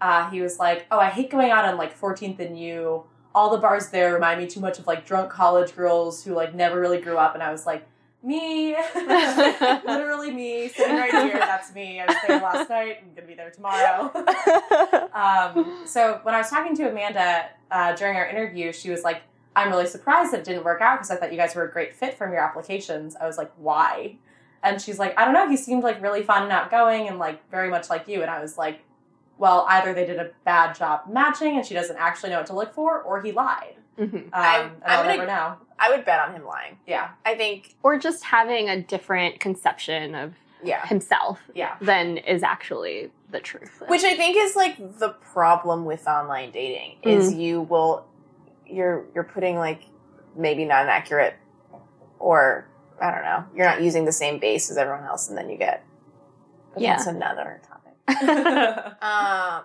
uh, 0.00 0.28
he 0.30 0.42
was 0.42 0.58
like, 0.58 0.86
"Oh, 0.90 0.98
I 0.98 1.10
hate 1.10 1.30
going 1.30 1.52
out 1.52 1.64
on 1.64 1.76
like 1.76 1.96
14th 1.98 2.40
and 2.40 2.58
U. 2.58 3.04
All 3.34 3.50
the 3.50 3.58
bars 3.58 3.90
there 3.90 4.14
remind 4.14 4.40
me 4.40 4.46
too 4.46 4.60
much 4.60 4.78
of 4.78 4.86
like 4.86 5.06
drunk 5.06 5.30
college 5.30 5.74
girls 5.76 6.24
who 6.24 6.34
like 6.34 6.54
never 6.54 6.80
really 6.80 7.00
grew 7.00 7.16
up." 7.18 7.34
And 7.34 7.42
I 7.42 7.52
was 7.52 7.66
like, 7.66 7.86
"Me, 8.22 8.76
literally 8.94 10.32
me, 10.32 10.68
sitting 10.68 10.96
right 10.96 11.12
here. 11.12 11.38
That's 11.38 11.72
me. 11.74 12.00
I 12.00 12.06
was 12.06 12.16
there 12.26 12.40
last 12.40 12.70
night. 12.76 12.98
I'm 13.02 13.14
gonna 13.14 13.26
be 13.26 13.34
there 13.34 13.50
tomorrow." 13.50 14.10
um, 15.14 15.82
so 15.86 16.20
when 16.22 16.34
I 16.34 16.38
was 16.38 16.50
talking 16.50 16.74
to 16.76 16.90
Amanda 16.90 17.46
uh, 17.70 17.94
during 17.94 18.16
our 18.16 18.26
interview, 18.28 18.72
she 18.72 18.90
was 18.90 19.02
like, 19.04 19.22
"I'm 19.54 19.70
really 19.70 19.86
surprised 19.86 20.32
that 20.32 20.40
it 20.40 20.44
didn't 20.44 20.64
work 20.64 20.80
out 20.80 20.98
because 20.98 21.10
I 21.10 21.16
thought 21.16 21.30
you 21.30 21.38
guys 21.38 21.54
were 21.54 21.64
a 21.64 21.72
great 21.72 21.94
fit 21.94 22.16
from 22.16 22.32
your 22.32 22.40
applications." 22.40 23.14
I 23.16 23.26
was 23.26 23.38
like, 23.38 23.52
"Why?" 23.56 24.16
And 24.62 24.80
she's 24.80 24.98
like, 24.98 25.18
"I 25.18 25.24
don't 25.24 25.34
know. 25.34 25.48
He 25.48 25.56
seemed 25.56 25.84
like 25.84 26.02
really 26.02 26.22
fun 26.22 26.42
and 26.44 26.52
outgoing 26.52 27.08
and 27.08 27.18
like 27.18 27.48
very 27.50 27.68
much 27.70 27.88
like 27.90 28.08
you." 28.08 28.22
And 28.22 28.30
I 28.30 28.40
was 28.40 28.58
like, 28.58 28.80
"Well, 29.38 29.64
either 29.68 29.94
they 29.94 30.04
did 30.04 30.18
a 30.18 30.30
bad 30.44 30.74
job 30.74 31.02
matching 31.08 31.56
and 31.56 31.64
she 31.64 31.74
doesn't 31.74 31.96
actually 31.96 32.30
know 32.30 32.38
what 32.38 32.46
to 32.48 32.54
look 32.54 32.74
for, 32.74 33.00
or 33.00 33.20
he 33.22 33.32
lied." 33.32 33.74
Mhm. 33.98 34.14
Um, 34.26 34.30
I- 34.32 34.58
and 34.60 34.70
I'm 34.72 34.72
I'll 34.84 35.02
gonna- 35.02 35.08
never 35.16 35.26
know. 35.26 35.54
I 35.78 35.90
would 35.90 36.04
bet 36.04 36.20
on 36.20 36.34
him 36.34 36.44
lying. 36.44 36.78
Yeah, 36.86 37.10
I 37.24 37.34
think, 37.36 37.74
or 37.82 37.98
just 37.98 38.24
having 38.24 38.68
a 38.68 38.80
different 38.80 39.38
conception 39.40 40.14
of 40.14 40.34
yeah. 40.62 40.84
himself 40.86 41.40
yeah, 41.54 41.76
than 41.80 42.16
is 42.18 42.42
actually 42.42 43.10
the 43.30 43.38
truth. 43.40 43.82
Which 43.86 44.02
I 44.04 44.14
think 44.16 44.36
is 44.36 44.56
like 44.56 44.76
the 44.98 45.10
problem 45.10 45.84
with 45.84 46.06
online 46.08 46.50
dating 46.50 46.98
is 47.02 47.34
you 47.34 47.62
will 47.62 48.06
you're 48.66 49.04
you're 49.14 49.24
putting 49.24 49.56
like 49.56 49.82
maybe 50.36 50.64
not 50.64 50.82
an 50.82 50.88
accurate 50.88 51.34
or 52.18 52.66
I 53.00 53.10
don't 53.12 53.22
know 53.24 53.44
you're 53.54 53.66
not 53.66 53.80
using 53.82 54.04
the 54.04 54.12
same 54.12 54.38
base 54.38 54.70
as 54.70 54.76
everyone 54.76 55.04
else 55.04 55.28
and 55.28 55.38
then 55.38 55.48
you 55.48 55.56
get 55.56 55.84
but 56.74 56.82
Yeah. 56.82 56.96
that's 56.96 57.06
another 57.06 57.60
topic. 57.68 57.77
um, 59.02 59.62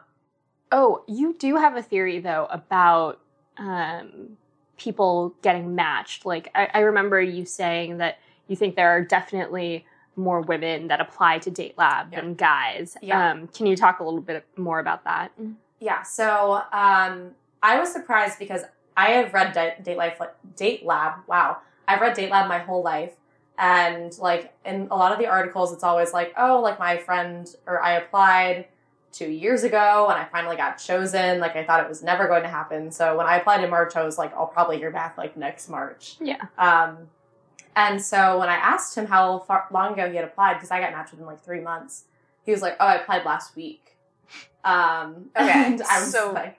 Oh, 0.71 1.03
you 1.07 1.35
do 1.37 1.55
have 1.57 1.75
a 1.75 1.83
theory 1.83 2.19
though 2.19 2.47
about 2.49 3.19
um, 3.57 4.37
people 4.77 5.35
getting 5.41 5.75
matched. 5.75 6.25
Like 6.25 6.49
I, 6.55 6.67
I 6.73 6.79
remember 6.79 7.21
you 7.21 7.45
saying 7.45 7.97
that 7.99 8.17
you 8.47 8.55
think 8.55 8.75
there 8.75 8.89
are 8.89 9.01
definitely 9.01 9.85
more 10.15 10.41
women 10.41 10.87
that 10.87 10.99
apply 10.99 11.39
to 11.39 11.51
Date 11.51 11.75
Lab 11.77 12.11
Yeah. 12.11 12.21
than 12.21 12.33
guys. 12.35 12.97
Yeah. 13.01 13.31
Um, 13.31 13.47
can 13.47 13.65
you 13.67 13.75
talk 13.75 13.99
a 13.99 14.03
little 14.03 14.21
bit 14.21 14.45
more 14.57 14.79
about 14.79 15.03
that? 15.05 15.31
Yeah, 15.79 16.01
so 16.03 16.61
um, 16.71 17.31
I 17.61 17.79
was 17.79 17.91
surprised 17.91 18.39
because 18.39 18.63
I 18.95 19.11
have 19.11 19.33
read 19.33 19.53
Da- 19.53 19.79
Date 19.81 19.97
Life, 19.97 20.19
Date 20.55 20.85
Lab. 20.85 21.19
Wow, 21.27 21.57
I've 21.87 21.99
read 22.01 22.15
Date 22.15 22.29
Lab 22.31 22.47
my 22.47 22.59
whole 22.59 22.83
life, 22.83 23.13
And 23.57 24.17
like 24.17 24.53
in 24.65 24.87
a 24.89 24.95
lot 24.95 25.11
of 25.11 25.19
the 25.19 25.27
articles, 25.27 25.71
it's 25.73 25.83
always 25.83 26.11
like, 26.13 26.33
oh, 26.37 26.59
like 26.61 26.79
my 26.79 26.97
friend 26.97 27.47
or 27.67 27.81
I 27.81 27.93
applied 27.93 28.65
two 29.11 29.29
years 29.29 29.63
ago 29.63 30.07
and 30.09 30.19
I 30.19 30.25
finally 30.25 30.55
got 30.55 30.77
chosen. 30.79 31.39
Like 31.39 31.55
I 31.55 31.63
thought 31.63 31.83
it 31.83 31.87
was 31.87 32.01
never 32.01 32.27
going 32.27 32.41
to 32.43 32.49
happen. 32.49 32.91
So 32.91 33.15
when 33.15 33.27
I 33.27 33.37
applied 33.37 33.63
in 33.63 33.69
March, 33.69 33.95
I 33.95 34.03
was 34.03 34.17
like, 34.17 34.33
I'll 34.35 34.47
probably 34.47 34.77
hear 34.77 34.89
back 34.89 35.17
like 35.19 35.37
next 35.37 35.69
March. 35.69 36.15
Yeah. 36.19 36.41
Um, 36.57 36.97
and 37.75 38.01
so 38.01 38.39
when 38.39 38.49
I 38.49 38.55
asked 38.55 38.95
him 38.97 39.05
how 39.05 39.39
far, 39.39 39.67
long 39.71 39.93
ago 39.93 40.09
he 40.09 40.15
had 40.15 40.25
applied, 40.25 40.55
because 40.55 40.71
I 40.71 40.79
got 40.79 40.91
matched 40.91 41.11
within 41.11 41.25
like 41.27 41.43
three 41.43 41.59
months, 41.61 42.05
he 42.43 42.51
was 42.51 42.61
like, 42.61 42.75
"Oh, 42.79 42.85
I 42.85 42.95
applied 42.95 43.23
last 43.25 43.55
week." 43.55 43.95
Um, 44.63 45.29
Okay, 45.35 45.49
and 45.53 45.81
I 45.83 45.99
was 45.99 46.11
so- 46.11 46.31
like, 46.31 46.57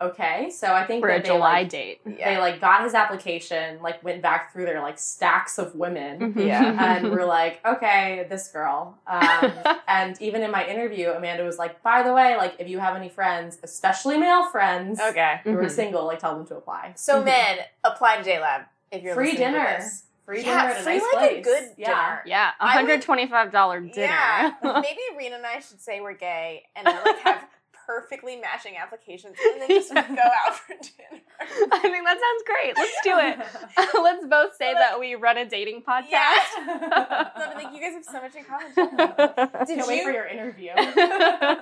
"Okay." 0.00 0.50
So 0.50 0.72
I 0.72 0.84
think 0.86 1.02
For 1.02 1.08
a 1.10 1.20
they, 1.20 1.28
July 1.28 1.52
like, 1.60 1.68
date. 1.68 2.00
they 2.04 2.38
like 2.38 2.60
got 2.60 2.82
his 2.84 2.94
application, 2.94 3.80
like 3.82 4.02
went 4.04 4.22
back 4.22 4.52
through 4.52 4.66
their 4.66 4.80
like 4.80 4.98
stacks 4.98 5.58
of 5.58 5.74
women, 5.74 6.34
Mhm. 6.34 6.46
Yeah. 6.46 6.96
and 6.96 7.10
we're 7.10 7.24
like, 7.38 7.60
"Okay, 7.64 8.26
this 8.28 8.48
girl." 8.48 8.98
Um, 9.06 9.52
and 9.88 10.20
even 10.20 10.42
in 10.42 10.50
my 10.50 10.66
interview, 10.66 11.10
Amanda 11.10 11.44
was 11.44 11.58
like, 11.58 11.82
"By 11.82 12.02
the 12.02 12.12
way, 12.12 12.36
like 12.36 12.54
if 12.58 12.68
you 12.68 12.78
have 12.78 12.96
any 12.96 13.08
friends, 13.08 13.58
especially 13.62 14.18
male 14.18 14.44
friends, 14.50 15.00
Okay. 15.00 15.40
who 15.44 15.56
are 15.58 15.62
Mhm. 15.64 15.70
single, 15.70 16.04
like 16.06 16.18
tell 16.18 16.36
them 16.36 16.46
to 16.48 16.56
apply." 16.56 16.92
So 16.96 17.22
men, 17.22 17.58
apply 17.84 18.16
to 18.18 18.22
Date 18.22 18.40
Lab 18.40 18.62
if 18.90 19.02
you're 19.02 19.14
free 19.14 19.32
listening 19.32 19.52
to 19.52 19.58
dinner, 19.58 19.76
this. 19.78 20.02
free 20.24 20.42
Yeah, 20.42 20.62
dinner 20.62 20.74
at 20.74 20.80
a 20.80 20.82
free, 20.82 20.98
nice 20.98 21.14
like, 21.14 21.30
a 21.32 21.40
good 21.42 21.70
yeah. 21.76 21.86
dinner. 21.86 22.22
Yeah, 22.26 22.50
I 22.60 22.82
would- 22.82 22.90
$125 23.00 23.88
dinner. 23.92 24.06
Yeah, 24.06 24.52
maybe 24.62 25.00
Reena 25.16 25.36
and 25.36 25.46
I 25.46 25.60
should 25.60 25.80
say 25.80 26.00
we're 26.00 26.14
gay 26.14 26.64
and 26.74 26.86
then 26.86 26.96
like 27.04 27.18
have 27.20 27.44
perfectly 27.86 28.36
matching 28.36 28.74
applications 28.76 29.36
and 29.52 29.62
then 29.62 29.68
just 29.68 29.94
go 29.94 30.00
out 30.00 30.54
for 30.58 30.74
dinner. 30.74 31.22
I 31.40 31.78
think 31.78 32.04
that 32.04 32.18
sounds 32.20 32.42
great. 32.46 32.76
Let's 32.76 32.96
do 33.04 33.18
it. 33.18 33.94
Let's 34.02 34.26
both 34.26 34.56
say 34.56 34.74
that 34.74 34.98
we 34.98 35.14
run 35.14 35.38
a 35.38 35.48
dating 35.48 35.82
podcast. 35.82 36.06
Yeah. 36.10 36.34
No, 36.66 37.30
but 37.36 37.54
like 37.56 37.74
you 37.74 37.80
guys 37.80 37.94
have 37.94 38.04
so 38.04 38.20
much 38.20 38.34
in 38.34 38.44
common. 38.44 39.66
Did 39.66 39.76
Can't 39.78 39.88
wait 39.88 40.02
for 40.04 40.10
your 40.10 40.26
interview. 40.26 40.70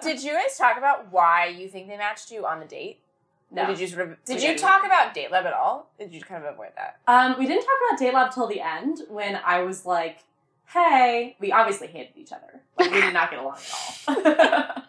did 0.02 0.22
you 0.22 0.32
guys 0.32 0.56
talk 0.56 0.78
about 0.78 1.12
why 1.12 1.46
you 1.46 1.68
think 1.68 1.88
they 1.88 1.96
matched 1.96 2.30
you 2.30 2.46
on 2.46 2.60
the 2.60 2.66
date? 2.66 3.00
No. 3.50 3.64
Or 3.64 3.66
did 3.68 3.80
you 3.80 3.86
sort 3.86 4.10
of 4.10 4.24
did 4.24 4.42
you 4.42 4.56
talk 4.58 4.84
about 4.84 5.14
date 5.14 5.30
lab 5.30 5.46
at 5.46 5.52
all? 5.52 5.88
Did 5.98 6.12
you 6.12 6.20
kind 6.20 6.44
of 6.44 6.54
avoid 6.54 6.70
that? 6.76 6.98
Um, 7.06 7.36
we 7.38 7.46
didn't 7.46 7.62
talk 7.62 7.76
about 7.88 7.98
Date 8.00 8.14
Lab 8.14 8.32
till 8.34 8.48
the 8.48 8.60
end 8.60 9.02
when 9.08 9.38
I 9.44 9.60
was 9.62 9.86
like, 9.86 10.24
"Hey," 10.66 11.36
we 11.38 11.52
obviously 11.52 11.86
hated 11.86 12.14
each 12.16 12.32
other. 12.32 12.62
Like, 12.76 12.90
we 12.90 13.00
did 13.00 13.14
not 13.14 13.30
get 13.30 13.38
along 13.38 13.58
at 14.08 14.76
all. 14.76 14.82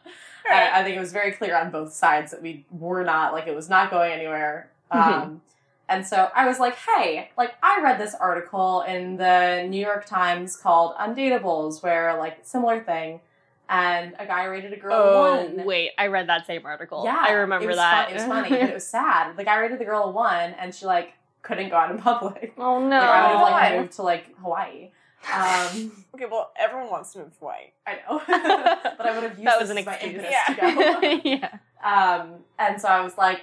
I, 0.50 0.80
I 0.80 0.84
think 0.84 0.96
it 0.96 1.00
was 1.00 1.12
very 1.12 1.32
clear 1.32 1.56
on 1.58 1.72
both 1.72 1.94
sides 1.94 2.32
that 2.32 2.42
we 2.42 2.66
were 2.72 3.04
not 3.04 3.34
like 3.34 3.48
it 3.48 3.56
was 3.56 3.70
not 3.70 3.90
going 3.92 4.12
anywhere. 4.12 4.70
Um, 4.92 5.42
and 5.90 6.06
so 6.06 6.30
I 6.36 6.48
was 6.48 6.60
like, 6.60 6.76
"Hey, 6.76 7.30
like 7.38 7.54
I 7.62 7.82
read 7.82 8.00
this 8.00 8.16
article 8.16 8.82
in 8.88 9.18
the 9.18 9.66
New 9.70 9.80
York 9.82 10.06
Times 10.06 10.56
called 10.56 10.96
Undateables, 10.96 11.82
where 11.84 12.18
like 12.18 12.40
similar 12.44 12.80
thing." 12.84 13.22
And 13.68 14.14
a 14.20 14.28
guy 14.28 14.44
rated 14.46 14.74
a 14.74 14.78
girl 14.78 14.94
a 14.94 14.98
Oh, 14.98 15.44
one. 15.56 15.66
wait. 15.66 15.92
I 15.98 16.06
read 16.08 16.30
that 16.30 16.46
same 16.46 16.66
article. 16.68 17.04
Yeah, 17.04 17.18
I 17.28 17.32
remember 17.32 17.72
it 17.72 17.76
that. 17.78 18.06
Fun, 18.06 18.12
it 18.12 18.18
was 18.18 18.24
funny, 18.28 18.50
but 18.50 18.60
it 18.70 18.74
was 18.76 18.86
sad. 18.86 19.36
The 19.38 19.44
guy 19.44 19.58
rated 19.58 19.80
the 19.80 19.86
girl 19.86 20.04
a 20.04 20.12
one, 20.12 20.52
and 20.60 20.74
she 20.74 20.86
like 20.86 21.14
couldn't 21.42 21.70
go 21.70 21.76
out 21.76 21.90
in 21.90 21.98
public. 21.98 22.54
oh, 22.60 22.80
no. 22.80 23.00
Like 23.00 23.10
I 23.10 23.28
would 23.32 23.40
have 23.40 23.52
like 23.72 23.80
moved 23.82 23.94
to 23.94 24.04
like 24.04 24.36
Hawaii. 24.38 24.90
Um, 25.34 26.04
Okay, 26.16 26.26
well 26.32 26.52
everyone 26.58 26.90
wants 26.90 27.12
to 27.14 27.20
move 27.20 27.34
to 27.34 27.40
Hawaii. 27.40 27.72
I 27.86 27.94
know, 28.08 28.22
but 28.98 29.06
I 29.06 29.12
would 29.14 29.24
have 29.24 29.38
used 29.38 29.46
that 29.46 29.60
was 29.60 29.70
this 29.70 29.72
an 29.72 29.78
as 29.80 29.86
my 29.86 29.96
excuse. 29.96 30.14
impetus 30.16 30.46
to 30.48 31.22
go. 31.24 31.30
yeah. 31.30 31.58
Um, 31.84 32.36
and 32.58 32.80
so 32.82 32.88
I 32.88 33.02
was 33.02 33.18
like, 33.18 33.42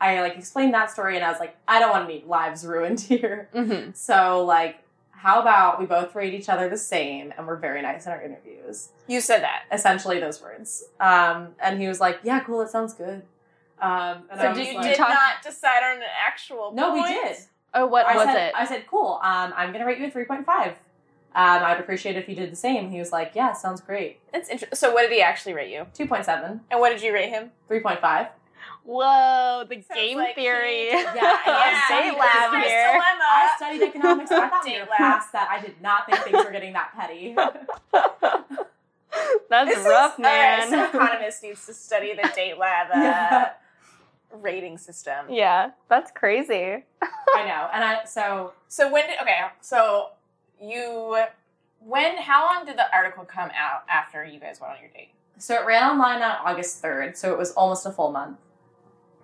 I 0.00 0.20
like 0.22 0.36
explained 0.36 0.72
that 0.74 0.90
story, 0.90 1.16
and 1.16 1.24
I 1.24 1.30
was 1.30 1.38
like, 1.40 1.56
I 1.68 1.78
don't 1.78 1.90
want 1.90 2.04
any 2.08 2.24
lives 2.26 2.64
ruined 2.66 3.00
here. 3.00 3.48
Mm-hmm. 3.54 3.90
So 3.92 4.44
like, 4.44 4.78
how 5.10 5.40
about 5.40 5.78
we 5.78 5.86
both 5.86 6.14
rate 6.14 6.32
each 6.34 6.48
other 6.48 6.68
the 6.70 6.78
same, 6.78 7.34
and 7.36 7.46
we're 7.46 7.56
very 7.56 7.82
nice 7.82 8.06
in 8.06 8.12
our 8.12 8.22
interviews. 8.22 8.90
You 9.06 9.20
said 9.20 9.42
that. 9.42 9.64
Essentially, 9.72 10.18
those 10.20 10.40
words. 10.40 10.84
Um, 11.00 11.48
and 11.60 11.80
he 11.80 11.86
was 11.88 12.00
like, 12.00 12.20
Yeah, 12.22 12.40
cool. 12.40 12.60
That 12.60 12.70
sounds 12.70 12.94
good. 12.94 13.22
Um, 13.80 14.22
and 14.30 14.40
So 14.40 14.46
I 14.46 14.48
was 14.50 14.58
you 14.58 14.74
like, 14.74 14.82
did 14.84 14.96
talk- 14.96 15.10
not 15.10 15.42
decide 15.42 15.82
on 15.82 15.98
an 15.98 16.02
actual 16.26 16.72
No, 16.72 16.94
we 16.94 17.02
did. 17.02 17.36
Oh, 17.74 17.86
what 17.86 18.06
I 18.06 18.14
was 18.16 18.24
said, 18.24 18.48
it? 18.48 18.54
I 18.54 18.64
said, 18.64 18.86
cool. 18.86 19.20
Um, 19.22 19.52
I'm 19.54 19.70
gonna 19.70 19.84
rate 19.84 19.98
you 19.98 20.06
a 20.06 20.10
three 20.10 20.24
point 20.24 20.46
five. 20.46 20.76
Um, 21.36 21.62
I'd 21.64 21.78
appreciate 21.78 22.16
it 22.16 22.20
if 22.20 22.28
you 22.30 22.34
did 22.34 22.50
the 22.50 22.56
same. 22.56 22.90
He 22.90 22.98
was 22.98 23.12
like, 23.12 23.32
yeah, 23.34 23.52
sounds 23.52 23.82
great. 23.82 24.20
It's 24.32 24.48
interesting. 24.48 24.74
So 24.74 24.92
what 24.94 25.02
did 25.02 25.12
he 25.12 25.20
actually 25.20 25.52
rate 25.52 25.70
you? 25.70 25.86
Two 25.92 26.06
point 26.06 26.24
seven. 26.24 26.62
And 26.70 26.80
what 26.80 26.90
did 26.90 27.02
you 27.02 27.12
rate 27.12 27.28
him? 27.28 27.50
Three 27.68 27.80
point 27.80 28.00
five. 28.00 28.28
Whoa, 28.84 29.64
the 29.68 29.74
Sounds 29.82 29.86
game 29.94 30.16
like 30.16 30.34
theory. 30.34 30.84
he- 30.90 30.90
Yeah, 30.92 31.10
I 31.44 31.72
Date 31.88 32.12
studied 32.12 32.18
lab 32.18 32.36
economics. 32.36 32.68
here. 32.68 33.00
I 33.02 33.52
studied 33.56 33.82
economics. 33.82 34.30
I 34.32 34.48
thought 34.48 34.64
we 34.64 34.70
Date 34.70 34.80
were 34.80 34.86
past 34.96 35.32
that. 35.32 35.48
I 35.50 35.60
did 35.60 35.82
not 35.82 36.06
think 36.06 36.18
things 36.22 36.44
were 36.44 36.50
getting 36.52 36.72
that 36.72 36.92
petty. 36.96 37.34
That's 39.48 39.74
This 39.74 39.86
rough, 39.86 40.18
is, 40.18 40.24
Alright, 40.26 40.70
man. 40.70 40.70
so 40.70 40.84
economist 40.84 41.42
needs 41.42 41.64
to 41.66 41.74
study 41.74 42.14
the 42.14 42.30
date 42.34 42.58
lab 42.58 42.88
uh, 42.90 42.98
Yeah. 43.00 43.50
rating 44.32 44.76
system. 44.78 45.26
yeah, 45.30 45.70
that's 45.88 46.10
crazy. 46.10 46.84
I 47.34 47.44
know. 47.46 47.68
And 47.72 47.82
I 47.84 48.04
so 48.04 48.52
So 48.68 48.90
when 48.92 49.06
did 49.06 49.18
okay? 49.22 49.38
So 49.60 50.10
you 50.60 51.24
when? 51.80 52.16
How 52.18 52.46
long 52.46 52.64
did 52.66 52.76
the 52.76 52.92
article 52.94 53.24
come 53.24 53.50
out 53.56 53.82
after 53.88 54.24
you 54.24 54.40
guys 54.40 54.60
went 54.60 54.74
on 54.74 54.80
your 54.80 54.90
date? 54.90 55.10
so 55.38 55.54
it 55.54 55.66
ran 55.66 55.82
online 55.90 56.22
on 56.22 56.34
August 56.46 56.80
third. 56.80 57.14
So 57.16 57.30
it 57.32 57.38
was 57.38 57.52
almost 57.52 57.84
a 57.84 57.92
full 57.92 58.10
month. 58.10 58.38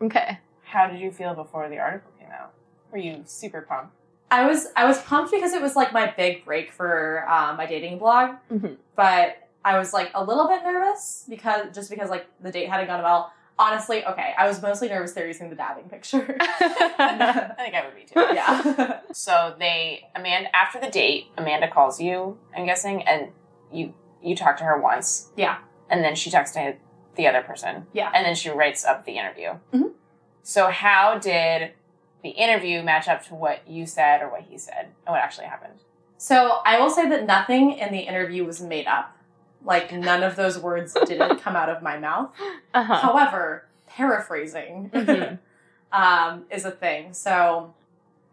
Okay. 0.03 0.39
How 0.63 0.87
did 0.87 1.01
you 1.01 1.11
feel 1.11 1.35
before 1.35 1.69
the 1.71 1.79
article 1.79 2.11
came 2.19 2.29
out? 2.31 2.53
Were 2.91 2.99
you 2.99 3.23
super 3.25 3.63
pumped? 3.63 3.95
I 4.31 4.47
was 4.47 4.67
I 4.77 4.85
was 4.85 4.99
pumped 5.03 5.31
because 5.33 5.53
it 5.55 5.63
was 5.63 5.75
like 5.77 5.93
my 5.93 6.13
big 6.17 6.45
break 6.45 6.71
for 6.73 7.27
um, 7.31 7.57
my 7.57 7.67
dating 7.67 7.99
blog, 7.99 8.37
Mhm. 8.51 8.77
but 8.97 9.49
I 9.65 9.79
was 9.79 9.93
like 9.93 10.11
a 10.15 10.23
little 10.25 10.49
bit 10.49 10.63
nervous 10.65 11.25
because 11.29 11.75
just 11.75 11.89
because 11.91 12.11
like 12.11 12.27
the 12.43 12.51
date 12.51 12.69
hadn't 12.69 12.87
gone 12.89 13.03
well. 13.03 13.33
Honestly, 13.63 14.05
okay, 14.05 14.35
I 14.37 14.49
was 14.49 14.61
mostly 14.61 14.89
nervous 14.89 15.13
they're 15.13 15.27
using 15.27 15.49
the 15.51 15.55
dabbing 15.57 15.89
picture. 15.89 16.37
I 16.41 17.55
think 17.57 17.75
I 17.75 17.85
would 17.87 17.95
be 17.95 18.03
too. 18.05 18.21
yeah, 18.35 19.01
So 19.13 19.55
they 19.59 20.05
Amanda 20.17 20.55
after 20.55 20.81
the 20.81 20.91
date, 20.91 21.27
Amanda 21.39 21.69
calls 21.71 22.01
you. 22.01 22.39
I'm 22.57 22.67
guessing, 22.67 23.03
and 23.07 23.29
you 23.73 23.95
you 24.23 24.35
talk 24.37 24.57
to 24.59 24.65
her 24.65 24.81
once. 24.81 25.31
Yeah. 25.37 25.59
and 25.91 26.03
then 26.05 26.15
she 26.15 26.31
talks 26.31 26.53
to 26.53 26.75
the 27.17 27.27
other 27.29 27.43
person. 27.43 27.87
Yeah. 27.93 28.11
and 28.15 28.25
then 28.27 28.35
she 28.35 28.51
writes 28.51 28.85
up 28.85 29.05
the 29.05 29.13
interview. 29.19 29.51
Mhm. 29.73 29.93
So 30.43 30.69
how 30.69 31.19
did 31.19 31.73
the 32.23 32.31
interview 32.31 32.83
match 32.83 33.07
up 33.09 33.23
to 33.27 33.35
what 33.35 33.69
you 33.69 33.85
said 33.87 34.23
or 34.23 34.29
what 34.31 34.43
he 34.43 34.57
said 34.59 34.87
and 35.07 35.13
what 35.13 35.21
actually 35.21 35.47
happened? 35.47 35.81
So 36.19 36.37
I 36.65 36.79
will 36.81 36.91
say 36.91 37.09
that 37.09 37.27
nothing 37.27 37.73
in 37.73 37.93
the 37.93 38.01
interview 38.01 38.45
was 38.45 38.61
made 38.61 38.87
up. 38.87 39.17
Like 39.65 39.93
none 39.93 40.23
of 40.23 40.37
those 40.37 40.59
words 40.59 40.97
didn't 41.07 41.39
come 41.43 41.57
out 41.57 41.69
of 41.69 41.83
my 41.83 41.99
mouth. 41.99 42.31
Uh-huh. 42.75 42.95
However, 42.97 43.67
paraphrasing 43.87 44.91
Mhm. 44.95 45.39
um, 45.93 46.45
is 46.51 46.65
a 46.65 46.71
thing. 46.71 47.13
So 47.15 47.75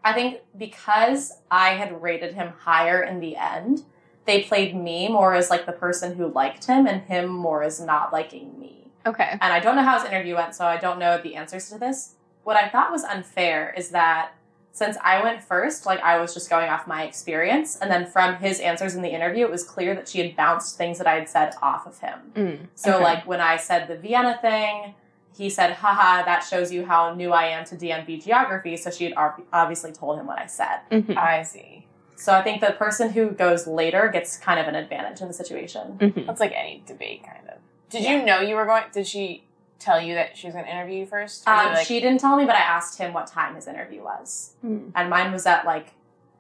I 0.04 0.14
think 0.14 0.40
because 0.58 1.34
I 1.52 1.72
had 1.72 2.02
rated 2.02 2.34
him 2.34 2.54
higher 2.60 3.04
in 3.04 3.20
the 3.20 3.36
end, 3.36 3.84
they 4.26 4.44
played 4.44 4.76
me 4.76 5.08
more 5.10 5.34
as 5.34 5.50
like 5.50 5.66
the 5.66 5.72
person 5.72 6.16
who 6.16 6.28
liked 6.28 6.66
him 6.66 6.86
and 6.88 7.02
him 7.04 7.28
more 7.28 7.64
as 7.64 7.82
not 7.82 8.14
liking 8.14 8.58
me. 8.60 8.88
Okay. 9.06 9.30
And 9.42 9.54
I 9.54 9.60
don't 9.60 9.76
know 9.76 9.84
how 9.84 10.00
his 10.00 10.08
interview 10.10 10.36
went, 10.36 10.56
so 10.56 10.66
I 10.66 10.78
don't 10.78 11.00
know 11.00 11.20
the 11.22 11.36
answers 11.36 11.70
to 11.70 11.78
this. 11.80 12.16
What 12.44 12.56
I 12.56 12.70
thought 12.70 12.92
was 12.92 13.04
unfair 13.04 13.74
is 13.76 13.90
that 13.90 14.32
since 14.80 14.96
I 15.04 15.22
went 15.22 15.44
first, 15.44 15.86
like 15.86 16.00
I 16.02 16.20
was 16.22 16.34
just 16.34 16.50
going 16.50 16.70
off 16.70 16.88
my 16.88 17.04
experience, 17.04 17.76
and 17.82 17.92
then 17.92 18.06
from 18.08 18.36
his 18.38 18.60
answers 18.62 18.96
in 18.96 19.02
the 19.02 19.10
interview, 19.10 19.44
it 19.46 19.52
was 19.52 19.64
clear 19.66 19.94
that 19.94 20.08
she 20.08 20.20
had 20.20 20.36
bounced 20.38 20.78
things 20.78 20.98
that 21.00 21.06
I 21.08 21.16
had 21.16 21.28
said 21.28 21.54
off 21.62 21.86
of 21.86 22.00
him. 22.00 22.20
Mm. 22.34 22.58
So, 22.76 22.96
Okay. 22.96 23.04
like 23.04 23.28
when 23.28 23.42
I 23.42 23.58
said 23.58 23.90
the 23.90 23.98
Vienna 23.98 24.40
thing, 24.42 24.96
he 25.38 25.50
said, 25.50 25.74
haha, 25.74 26.24
that 26.24 26.40
shows 26.50 26.72
you 26.72 26.86
how 26.86 27.14
new 27.14 27.32
I 27.34 27.46
am 27.48 27.66
to 27.66 27.76
DMV 27.76 28.24
geography. 28.24 28.78
So 28.78 28.90
she 28.90 29.04
had 29.04 29.14
ob- 29.18 29.44
obviously 29.52 29.92
told 29.92 30.18
him 30.18 30.28
what 30.28 30.40
I 30.40 30.46
said. 30.48 30.80
Mhm. 30.92 31.18
I 31.18 31.44
see. 31.44 31.86
So 32.16 32.34
I 32.34 32.42
think 32.42 32.62
the 32.62 32.72
person 32.72 33.10
who 33.12 33.32
goes 33.32 33.68
later 33.68 34.08
gets 34.08 34.38
kind 34.38 34.60
of 34.62 34.68
an 34.68 34.76
advantage 34.76 35.20
in 35.22 35.28
the 35.28 35.34
situation. 35.34 35.98
Mhm. 36.00 36.26
That's 36.26 36.40
like 36.40 36.54
any 36.56 36.84
debate, 36.86 37.24
kind 37.26 37.48
of. 37.50 37.58
Did 37.90 38.04
you 38.04 38.24
know 38.24 38.40
you 38.40 38.56
were 38.56 38.66
going? 38.66 38.84
Did 38.94 39.08
she 39.08 39.44
tell 39.80 40.00
you 40.02 40.16
that 40.16 40.38
she 40.38 40.48
was 40.48 40.54
going 40.54 40.66
to 40.66 40.72
interview 40.72 41.00
you 41.00 41.06
first? 41.06 41.48
Um, 41.48 41.74
like- 41.74 41.86
she 41.88 42.00
didn't 42.00 42.20
tell 42.20 42.36
me, 42.38 42.46
but 42.46 42.56
I 42.56 42.60
asked 42.60 42.98
him 42.98 43.14
what 43.14 43.28
time 43.28 43.56
his 43.56 43.68
interview 43.68 44.04
was. 44.04 44.54
Mm. 44.64 44.92
And 44.96 45.10
mine 45.10 45.32
was 45.32 45.46
at 45.46 45.66
like 45.66 45.94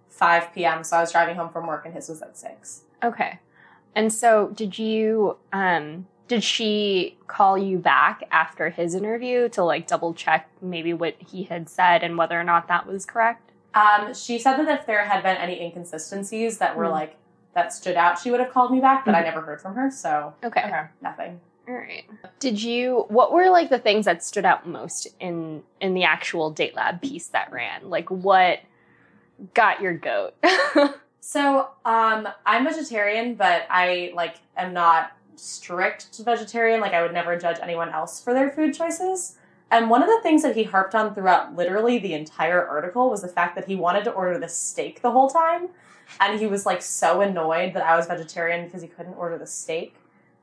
5 0.10 0.54
p.m. 0.54 0.84
So 0.84 0.97
I 0.97 1.02
was 1.02 1.12
driving 1.12 1.36
home 1.36 1.49
from 1.49 1.65
work 1.67 1.86
and 1.86 1.93
his 1.93 2.10
was 2.10 2.21
at 2.21 2.38
6. 2.38 2.82
Okay. 3.04 3.39
And 3.95 4.12
so 4.13 4.49
did 4.49 4.78
you 4.78 5.38
um 5.54 6.06
did 6.28 6.43
she 6.43 7.17
call 7.25 7.58
you 7.58 7.80
back 7.80 8.21
after 8.30 8.69
his 8.69 8.93
interview 8.93 9.49
to 9.49 9.63
like 9.63 9.88
double 9.88 10.13
check 10.13 10.47
maybe 10.62 10.93
what 10.93 11.15
he 11.17 11.43
had 11.43 11.67
said 11.67 12.04
and 12.04 12.17
whether 12.19 12.39
or 12.39 12.43
not 12.43 12.67
that 12.67 12.86
was 12.86 13.04
correct? 13.06 13.52
Um, 13.73 14.13
she 14.13 14.38
said 14.38 14.58
that 14.58 14.67
if 14.80 14.86
there 14.86 15.06
had 15.06 15.23
been 15.23 15.38
any 15.38 15.60
inconsistencies 15.60 16.60
that 16.60 16.75
were 16.78 16.86
Mm. 16.86 16.91
like, 16.91 17.15
that 17.56 17.73
stood 17.73 17.95
out, 17.95 18.19
she 18.19 18.30
would 18.30 18.39
have 18.39 18.52
called 18.52 18.71
me 18.71 18.80
back, 18.80 19.06
but 19.06 19.15
I 19.15 19.21
Mhm. 19.21 19.25
never 19.25 19.41
heard 19.41 19.60
from 19.60 19.73
her. 19.75 19.89
So 19.89 20.34
Okay. 20.43 20.62
okay. 20.65 20.84
nothing. 21.02 21.39
All 21.69 21.75
right. 21.75 22.05
Did 22.39 22.62
you 22.62 23.05
what 23.10 23.32
were 23.32 23.49
like 23.49 23.69
the 23.69 23.79
things 23.79 24.05
that 24.05 24.23
stood 24.23 24.43
out 24.43 24.67
most 24.67 25.08
in 25.19 25.62
in 25.79 25.93
the 25.93 26.03
actual 26.03 26.49
date 26.49 26.75
lab 26.75 27.01
piece 27.01 27.27
that 27.27 27.51
ran? 27.51 27.89
Like 27.89 28.10
what 28.10 28.60
got 29.53 29.79
your 29.79 29.93
goat? 29.93 30.34
So, 31.32 31.67
um, 31.86 32.27
I'm 32.43 32.63
vegetarian, 32.65 33.36
but 33.36 33.67
I 33.69 34.12
like 34.15 34.38
am 34.58 34.73
not 34.73 35.12
strict 35.36 36.17
vegetarian. 36.17 36.82
Like, 36.82 36.93
I 36.93 37.03
would 37.03 37.13
never 37.13 37.38
judge 37.38 37.58
anyone 37.62 37.89
else 37.89 38.19
for 38.19 38.34
their 38.34 38.49
food 38.49 38.73
choices. 38.73 39.38
And 39.69 39.91
one 39.91 40.01
of 40.01 40.10
the 40.10 40.19
things 40.23 40.41
that 40.41 40.55
he 40.55 40.63
harped 40.63 40.95
on 40.95 41.13
throughout 41.13 41.55
literally 41.55 41.99
the 41.99 42.15
entire 42.15 42.67
article 42.67 43.12
was 43.12 43.21
the 43.21 43.27
fact 43.27 43.55
that 43.58 43.65
he 43.65 43.75
wanted 43.75 44.05
to 44.05 44.12
order 44.12 44.39
the 44.39 44.49
steak 44.49 45.03
the 45.03 45.12
whole 45.12 45.29
time. 45.29 45.67
And 46.19 46.39
he 46.39 46.47
was 46.47 46.65
like 46.65 46.82
so 46.82 47.21
annoyed 47.21 47.75
that 47.75 47.84
I 47.84 47.95
was 47.95 48.08
vegetarian 48.08 48.65
because 48.65 48.82
he 48.82 48.88
couldn't 48.88 49.13
order 49.13 49.38
the 49.38 49.45
steak. 49.45 49.93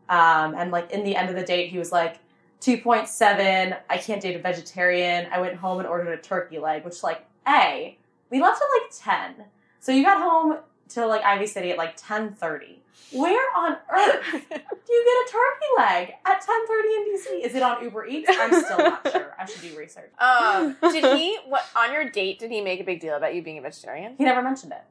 Um, 0.09 0.55
and 0.57 0.71
like 0.71 0.90
in 0.90 1.05
the 1.05 1.16
end 1.16 1.31
of 1.31 1.37
the 1.37 1.42
date, 1.42 1.71
he 1.71 1.79
was 1.79 1.92
like, 1.92 2.19
2.7, 2.61 3.79
I 3.88 3.99
can't 3.99 4.21
date 4.21 4.35
a 4.35 4.38
vegetarian. 4.38 5.29
I 5.31 5.40
went 5.40 5.57
home 5.57 5.79
and 5.79 5.87
ordered 5.87 6.19
a 6.19 6.21
turkey 6.21 6.59
leg, 6.59 6.85
which 6.85 7.03
like, 7.03 7.25
A, 7.47 7.99
we 8.31 8.40
left 8.40 8.61
at 8.61 8.83
like 8.83 9.35
10. 9.37 9.45
So 9.81 9.92
you 9.92 10.03
got 10.03 10.19
home 10.19 10.59
to 10.90 11.07
like 11.07 11.23
Ivy 11.23 11.47
City 11.47 11.71
at 11.71 11.79
like 11.79 11.97
10:30. 12.01 12.77
Where 13.12 13.47
on 13.57 13.77
earth 13.92 14.25
do 14.33 14.38
you 14.38 14.45
get 14.49 14.57
a 14.57 15.31
turkey 15.31 15.71
leg 15.79 16.14
at 16.25 16.42
10:30 16.42 16.97
in 16.97 17.14
DC? 17.14 17.47
Is 17.47 17.55
it 17.55 17.62
on 17.62 17.83
Uber 17.83 18.07
Eats? 18.07 18.29
I'm 18.33 18.62
still 18.62 18.79
not 18.79 19.09
sure. 19.12 19.35
I 19.38 19.45
should 19.47 19.62
do 19.62 19.79
research. 19.79 20.11
Um, 20.19 20.77
did 20.81 21.16
he 21.16 21.38
what 21.47 21.64
on 21.77 21.92
your 21.92 22.09
date? 22.09 22.38
Did 22.38 22.51
he 22.51 22.61
make 22.61 22.81
a 22.81 22.85
big 22.85 23.01
deal 23.01 23.16
about 23.16 23.35
you 23.35 23.42
being 23.42 23.59
a 23.59 23.62
vegetarian? 23.62 24.14
He 24.19 24.25
never 24.25 24.42
mentioned 24.42 24.73
it. 24.73 24.83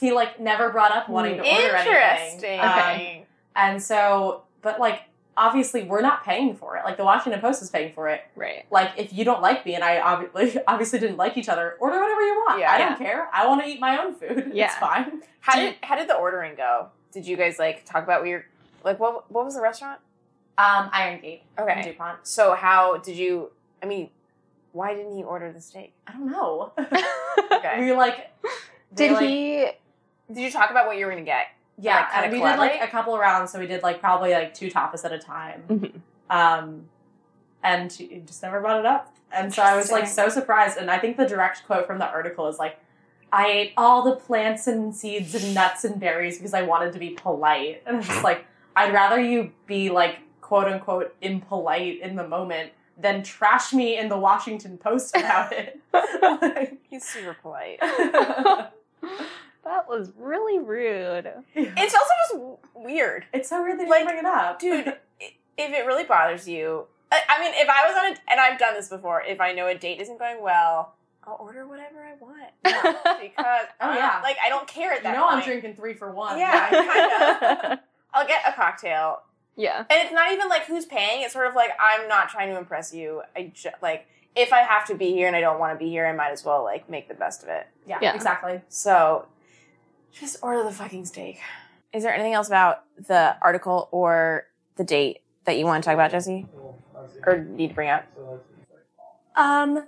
He 0.00 0.12
like 0.12 0.38
never 0.38 0.70
brought 0.70 0.92
up 0.92 1.08
wanting 1.08 1.38
to 1.38 1.42
order 1.42 1.76
anything. 1.76 2.58
Interesting. 2.58 2.60
Um, 2.60 3.26
and 3.56 3.82
so, 3.82 4.42
but 4.66 4.80
like 4.80 5.02
obviously 5.36 5.84
we're 5.84 6.00
not 6.00 6.24
paying 6.24 6.56
for 6.56 6.76
it. 6.76 6.84
Like 6.84 6.96
the 6.96 7.04
Washington 7.04 7.40
Post 7.40 7.62
is 7.62 7.70
paying 7.70 7.92
for 7.92 8.08
it. 8.08 8.22
Right. 8.34 8.64
Like 8.68 8.90
if 8.96 9.12
you 9.12 9.24
don't 9.24 9.40
like 9.40 9.64
me 9.64 9.76
and 9.76 9.84
I 9.84 10.00
obviously 10.00 10.60
obviously 10.66 10.98
didn't 10.98 11.18
like 11.18 11.36
each 11.36 11.48
other, 11.48 11.76
order 11.78 12.00
whatever 12.00 12.20
you 12.20 12.34
want. 12.34 12.58
Yeah, 12.58 12.72
I 12.72 12.78
yeah. 12.78 12.88
don't 12.88 12.98
care. 12.98 13.28
I 13.32 13.46
want 13.46 13.62
to 13.62 13.68
eat 13.68 13.78
my 13.78 14.02
own 14.02 14.14
food. 14.16 14.50
Yeah. 14.54 14.64
It's 14.66 14.74
fine. 14.76 15.22
How 15.40 15.54
did 15.56 15.76
how 15.82 15.94
did 15.96 16.08
the 16.08 16.16
ordering 16.16 16.56
go? 16.56 16.88
Did 17.12 17.26
you 17.26 17.36
guys 17.36 17.60
like 17.60 17.84
talk 17.84 18.02
about 18.02 18.22
what 18.22 18.28
your 18.28 18.46
like 18.82 18.98
what 18.98 19.30
what 19.30 19.44
was 19.44 19.54
the 19.54 19.60
restaurant? 19.60 20.00
Um, 20.58 20.90
Iron 20.92 21.20
Gate. 21.20 21.42
Okay. 21.58 21.82
DuPont. 21.82 22.26
So 22.26 22.54
how 22.54 22.96
did 22.96 23.16
you? 23.16 23.50
I 23.80 23.86
mean, 23.86 24.10
why 24.72 24.94
didn't 24.96 25.14
he 25.14 25.22
order 25.22 25.52
the 25.52 25.60
steak? 25.60 25.92
I 26.08 26.12
don't 26.12 26.30
know. 26.30 26.72
Okay. 27.52 27.80
we 27.80 27.92
like 27.92 28.32
Did 28.94 29.12
like- 29.12 29.20
he? 29.24 29.66
Did 30.32 30.42
you 30.42 30.50
talk 30.50 30.70
about 30.70 30.86
what 30.88 30.96
you 30.98 31.06
were 31.06 31.12
gonna 31.12 31.22
get? 31.22 31.46
Yeah, 31.78 31.96
like, 31.96 32.06
and 32.24 32.32
we 32.32 32.38
did 32.38 32.58
like 32.58 32.80
a 32.80 32.86
couple 32.88 33.16
rounds, 33.18 33.52
so 33.52 33.58
we 33.58 33.66
did 33.66 33.82
like 33.82 34.00
probably 34.00 34.32
like 34.32 34.54
two 34.54 34.70
tapas 34.70 35.04
at 35.04 35.12
a 35.12 35.18
time. 35.18 35.62
Mhm. 35.68 36.00
Um, 36.30 36.88
and 37.62 37.92
he 37.92 38.22
just 38.26 38.42
never 38.42 38.60
brought 38.60 38.80
it 38.80 38.86
up. 38.86 39.14
And 39.32 39.52
so 39.52 39.62
I 39.62 39.76
was 39.76 39.90
like 39.92 40.06
so 40.06 40.28
surprised. 40.28 40.78
And 40.78 40.90
I 40.90 40.98
think 40.98 41.16
the 41.16 41.26
direct 41.26 41.66
quote 41.66 41.86
from 41.86 41.98
the 41.98 42.06
article 42.06 42.46
is 42.48 42.58
like, 42.58 42.78
I 43.32 43.48
ate 43.48 43.72
all 43.76 44.02
the 44.02 44.16
plants 44.16 44.66
and 44.68 44.94
seeds 44.94 45.34
and 45.34 45.52
nuts 45.54 45.84
and 45.84 45.98
berries 46.00 46.38
because 46.38 46.54
I 46.54 46.62
wanted 46.62 46.92
to 46.94 46.98
be 46.98 47.10
polite. 47.10 47.82
And 47.86 47.98
it's 47.98 48.22
like, 48.22 48.46
I'd 48.76 48.94
rather 48.94 49.20
you 49.20 49.50
be 49.66 49.90
like 49.90 50.18
quote 50.40 50.68
unquote 50.68 51.14
impolite 51.20 52.00
in 52.00 52.14
the 52.16 52.26
moment 52.26 52.70
than 52.96 53.22
trash 53.22 53.72
me 53.74 53.98
in 53.98 54.08
the 54.08 54.16
Washington 54.16 54.78
Post 54.78 55.14
about 55.16 55.52
it. 55.52 55.78
Like- 55.92 56.78
He's 56.88 57.04
super 57.04 57.36
polite. 57.42 57.80
That 59.66 59.88
was 59.88 60.12
really 60.16 60.58
rude. 60.60 61.28
It's 61.54 61.94
also 61.94 62.10
just 62.28 62.58
weird, 62.74 63.24
It's 63.34 63.48
so 63.48 63.62
weird 63.62 63.78
that 63.80 63.84
you 63.84 63.90
Like, 63.90 64.04
bring 64.04 64.18
it 64.18 64.24
up. 64.24 64.58
dude. 64.60 64.86
if 65.20 65.36
it 65.58 65.86
really 65.86 66.04
bothers 66.04 66.46
you, 66.48 66.86
I, 67.10 67.20
I 67.28 67.40
mean, 67.40 67.52
if 67.54 67.68
I 67.68 67.86
was 67.88 67.96
on 67.96 68.06
a 68.12 68.30
and 68.30 68.40
I've 68.40 68.58
done 68.58 68.74
this 68.74 68.88
before, 68.88 69.22
if 69.22 69.40
I 69.40 69.52
know 69.52 69.66
a 69.66 69.74
date 69.74 70.00
isn't 70.00 70.18
going 70.18 70.40
well, 70.40 70.94
I'll 71.24 71.38
order 71.40 71.66
whatever 71.66 71.98
I 72.04 72.14
want 72.20 72.52
because 72.62 73.66
Oh, 73.80 73.90
I- 73.90 73.96
yeah. 73.96 74.20
like 74.22 74.36
I 74.44 74.48
don't 74.48 74.68
care 74.68 74.92
at 74.92 74.98
You 74.98 75.02
that 75.04 75.14
know 75.16 75.26
I'm 75.26 75.42
drinking 75.42 75.74
three 75.74 75.94
for 75.94 76.12
one. 76.12 76.38
Yeah, 76.38 76.52
right? 76.70 77.50
kind 77.50 77.72
of. 77.72 77.78
I'll 78.14 78.26
get 78.26 78.42
a 78.46 78.52
cocktail, 78.52 79.22
Yeah. 79.56 79.78
and 79.80 79.86
it's 79.90 80.12
not 80.12 80.30
even 80.32 80.48
like 80.48 80.64
who's 80.66 80.86
paying. 80.86 81.22
It's 81.22 81.32
sort 81.32 81.48
of 81.48 81.54
like 81.56 81.70
I'm 81.80 82.08
not 82.08 82.28
trying 82.28 82.50
to 82.52 82.58
impress 82.58 82.94
you. 82.94 83.22
I 83.34 83.50
just 83.54 83.82
like 83.82 84.06
if 84.36 84.52
I 84.52 84.60
have 84.60 84.86
to 84.86 84.94
be 84.94 85.12
here 85.12 85.26
and 85.26 85.34
I 85.34 85.40
don't 85.40 85.58
want 85.58 85.72
to 85.78 85.84
be 85.84 85.90
here, 85.90 86.06
I 86.06 86.12
might 86.12 86.30
as 86.30 86.44
well 86.44 86.62
like 86.62 86.88
make 86.88 87.08
the 87.08 87.14
best 87.14 87.42
of 87.42 87.48
it. 87.48 87.66
yeah, 87.86 87.98
Yeah. 88.00 88.14
exactly. 88.14 88.60
So 88.68 89.26
just 90.18 90.36
order 90.42 90.62
the 90.64 90.72
fucking 90.72 91.04
steak. 91.06 91.40
Is 91.92 92.02
there 92.02 92.12
anything 92.14 92.34
else 92.34 92.46
about 92.48 92.84
the 93.06 93.36
article 93.42 93.88
or 93.92 94.46
the 94.76 94.84
date 94.84 95.22
that 95.44 95.58
you 95.58 95.64
want 95.64 95.82
to 95.82 95.86
talk 95.88 95.94
about, 95.94 96.10
Jesse, 96.10 96.46
or 97.26 97.38
need 97.38 97.68
to 97.68 97.74
bring 97.74 97.88
up? 97.90 98.04
Um, 99.36 99.86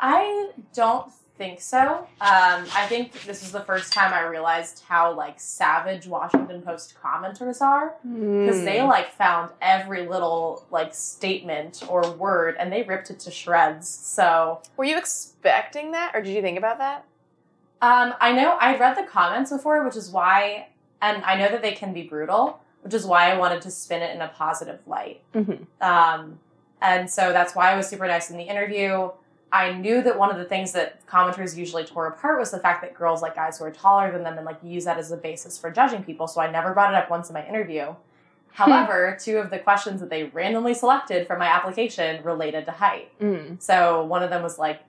I 0.00 0.50
don't 0.74 1.10
think 1.38 1.60
so. 1.60 1.80
Um, 2.20 2.66
I 2.74 2.86
think 2.88 3.12
this 3.22 3.42
is 3.42 3.52
the 3.52 3.60
first 3.60 3.92
time 3.92 4.12
I 4.12 4.22
realized 4.22 4.82
how 4.88 5.12
like 5.14 5.40
savage 5.40 6.06
Washington 6.06 6.60
Post 6.62 6.94
commenters 7.02 7.60
are 7.60 7.94
because 8.02 8.58
Hmm. 8.58 8.64
they 8.64 8.82
like 8.82 9.12
found 9.12 9.50
every 9.60 10.06
little 10.06 10.66
like 10.70 10.94
statement 10.94 11.82
or 11.88 12.10
word 12.12 12.56
and 12.58 12.72
they 12.72 12.82
ripped 12.82 13.10
it 13.10 13.20
to 13.20 13.30
shreds. 13.30 13.88
So 13.88 14.60
Were 14.76 14.84
you 14.84 14.98
expecting 14.98 15.92
that, 15.92 16.14
or 16.14 16.20
did 16.22 16.34
you 16.34 16.42
think 16.42 16.58
about 16.58 16.78
that? 16.78 17.04
Um, 17.82 18.14
I 18.20 18.32
know 18.32 18.56
I've 18.60 18.80
read 18.80 18.96
the 18.96 19.02
comments 19.02 19.50
before, 19.50 19.84
which 19.84 19.96
is 19.96 20.08
why, 20.10 20.68
and 21.02 21.22
I 21.24 21.36
know 21.36 21.48
that 21.48 21.60
they 21.60 21.72
can 21.72 21.92
be 21.92 22.02
brutal, 22.02 22.60
which 22.82 22.94
is 22.94 23.04
why 23.04 23.30
I 23.30 23.36
wanted 23.36 23.60
to 23.62 23.70
spin 23.70 24.02
it 24.02 24.14
in 24.14 24.22
a 24.22 24.28
positive 24.28 24.78
light. 24.86 25.20
Mhm. 25.34 25.66
Um, 25.80 26.38
and 26.80 27.10
so 27.10 27.32
that's 27.32 27.54
why 27.54 27.72
I 27.72 27.76
was 27.76 27.88
super 27.88 28.06
nice 28.06 28.30
in 28.30 28.36
the 28.36 28.44
interview. 28.44 29.10
I 29.52 29.72
knew 29.72 30.00
that 30.02 30.18
one 30.18 30.30
of 30.30 30.38
the 30.38 30.44
things 30.44 30.72
that 30.72 31.06
commenters 31.06 31.56
usually 31.56 31.84
tore 31.84 32.06
apart 32.06 32.38
was 32.38 32.50
the 32.50 32.58
fact 32.58 32.80
that 32.82 32.94
girls 32.94 33.20
like 33.20 33.34
guys 33.34 33.58
who 33.58 33.64
are 33.64 33.70
taller 33.70 34.10
than 34.10 34.22
them 34.22 34.38
and 34.38 34.46
like 34.46 34.58
use 34.62 34.86
that 34.86 34.96
as 34.96 35.12
a 35.12 35.16
basis 35.16 35.58
for 35.58 35.70
judging 35.70 36.02
people. 36.02 36.26
So 36.26 36.40
I 36.40 36.50
never 36.50 36.72
brought 36.72 36.94
it 36.94 36.96
up 36.96 37.10
once 37.10 37.28
in 37.28 37.34
my 37.34 37.46
interview. 37.46 37.94
However, 38.52 39.16
two 39.20 39.38
of 39.38 39.50
the 39.50 39.58
questions 39.58 40.00
that 40.00 40.10
they 40.10 40.24
randomly 40.24 40.74
selected 40.74 41.26
from 41.26 41.38
my 41.38 41.46
application 41.46 42.22
related 42.22 42.66
to 42.66 42.72
height. 42.72 43.18
Mm. 43.18 43.60
So 43.62 44.04
one 44.04 44.22
of 44.22 44.30
them 44.30 44.42
was 44.42 44.58
like, 44.58 44.80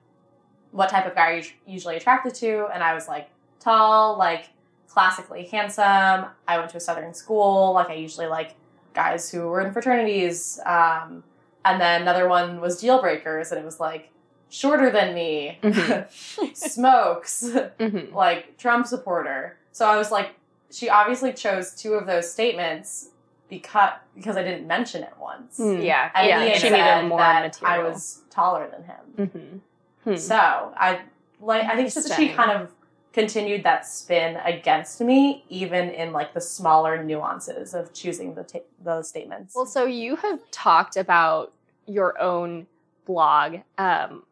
what 0.74 0.90
type 0.90 1.06
of 1.06 1.16
guy 1.16 1.32
are 1.32 1.38
you 1.38 1.44
usually 1.66 1.96
attracted 1.96 2.34
to? 2.36 2.68
And 2.74 2.84
I 2.84 2.94
was 2.94 3.08
like, 3.08 3.30
tall, 3.62 4.18
like 4.18 4.50
classically 4.90 5.46
handsome. 5.46 6.26
I 6.48 6.58
went 6.58 6.70
to 6.72 6.78
a 6.78 6.82
southern 6.82 7.14
school. 7.14 7.74
Like 7.74 7.90
I 7.90 7.94
usually 7.94 8.28
like 8.28 8.56
guys 8.94 9.32
who 9.32 9.48
were 9.48 9.62
in 9.62 9.72
fraternities. 9.72 10.60
Um, 10.66 11.24
and 11.66 11.80
then 11.80 12.02
another 12.02 12.28
one 12.28 12.60
was 12.60 12.82
deal 12.82 13.00
breakers, 13.00 13.52
and 13.52 13.62
it 13.62 13.64
was 13.64 13.80
like 13.80 14.10
shorter 14.50 14.92
than 14.92 15.16
me, 15.16 15.58
smokes, 16.54 17.44
Mhm. 17.80 18.14
like 18.14 18.58
Trump 18.58 18.86
supporter. 18.88 19.58
So 19.72 19.86
I 19.88 19.98
was 19.98 20.12
like, 20.12 20.36
she 20.72 20.90
obviously 20.90 21.34
chose 21.34 21.74
two 21.74 21.94
of 21.94 22.06
those 22.06 22.30
statements 22.32 23.10
because 23.50 23.94
because 24.16 24.38
I 24.38 24.44
didn't 24.44 24.68
mention 24.68 25.04
it 25.04 25.14
once. 25.20 25.58
Mm. 25.60 25.84
Yeah, 25.84 26.10
And 26.16 26.28
Yeah, 26.28 26.44
he 26.44 26.50
had 26.50 26.56
she 26.62 26.68
said 26.70 26.96
needed 26.98 27.08
more 27.10 27.20
that 27.20 27.44
material. 27.44 27.86
I 27.86 27.88
was 27.90 28.22
taller 28.30 28.68
than 28.70 28.84
him. 28.84 29.30
Mhm. 29.30 29.60
Hmm. 30.04 30.16
So 30.16 30.36
I 30.36 31.02
like 31.40 31.64
I 31.64 31.76
think 31.76 31.94
just 31.94 32.10
that 32.10 32.18
she 32.18 32.30
kind 32.30 32.52
of 32.52 32.72
continued 33.14 33.64
that 33.64 33.86
spin 33.86 34.38
against 34.38 35.00
me, 35.00 35.46
even 35.50 35.90
in 35.90 36.12
like 36.12 36.34
the 36.34 36.42
smaller 36.42 37.04
nuances 37.04 37.74
of 37.74 37.94
choosing 37.94 38.34
the 38.34 38.44
ta- 38.44 38.60
the 38.84 39.04
statements. 39.04 39.56
Well, 39.56 39.66
so 39.66 39.86
you 39.86 40.16
have 40.18 40.40
talked 40.52 40.98
about 40.98 41.54
your 41.86 42.20
own 42.20 42.68
blog 43.06 43.58
um, 43.78 44.24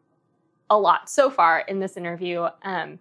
a 0.68 0.76
lot 0.76 1.08
so 1.08 1.30
far 1.30 1.60
in 1.60 1.80
this 1.80 1.96
interview. 1.96 2.48
Um, 2.62 2.98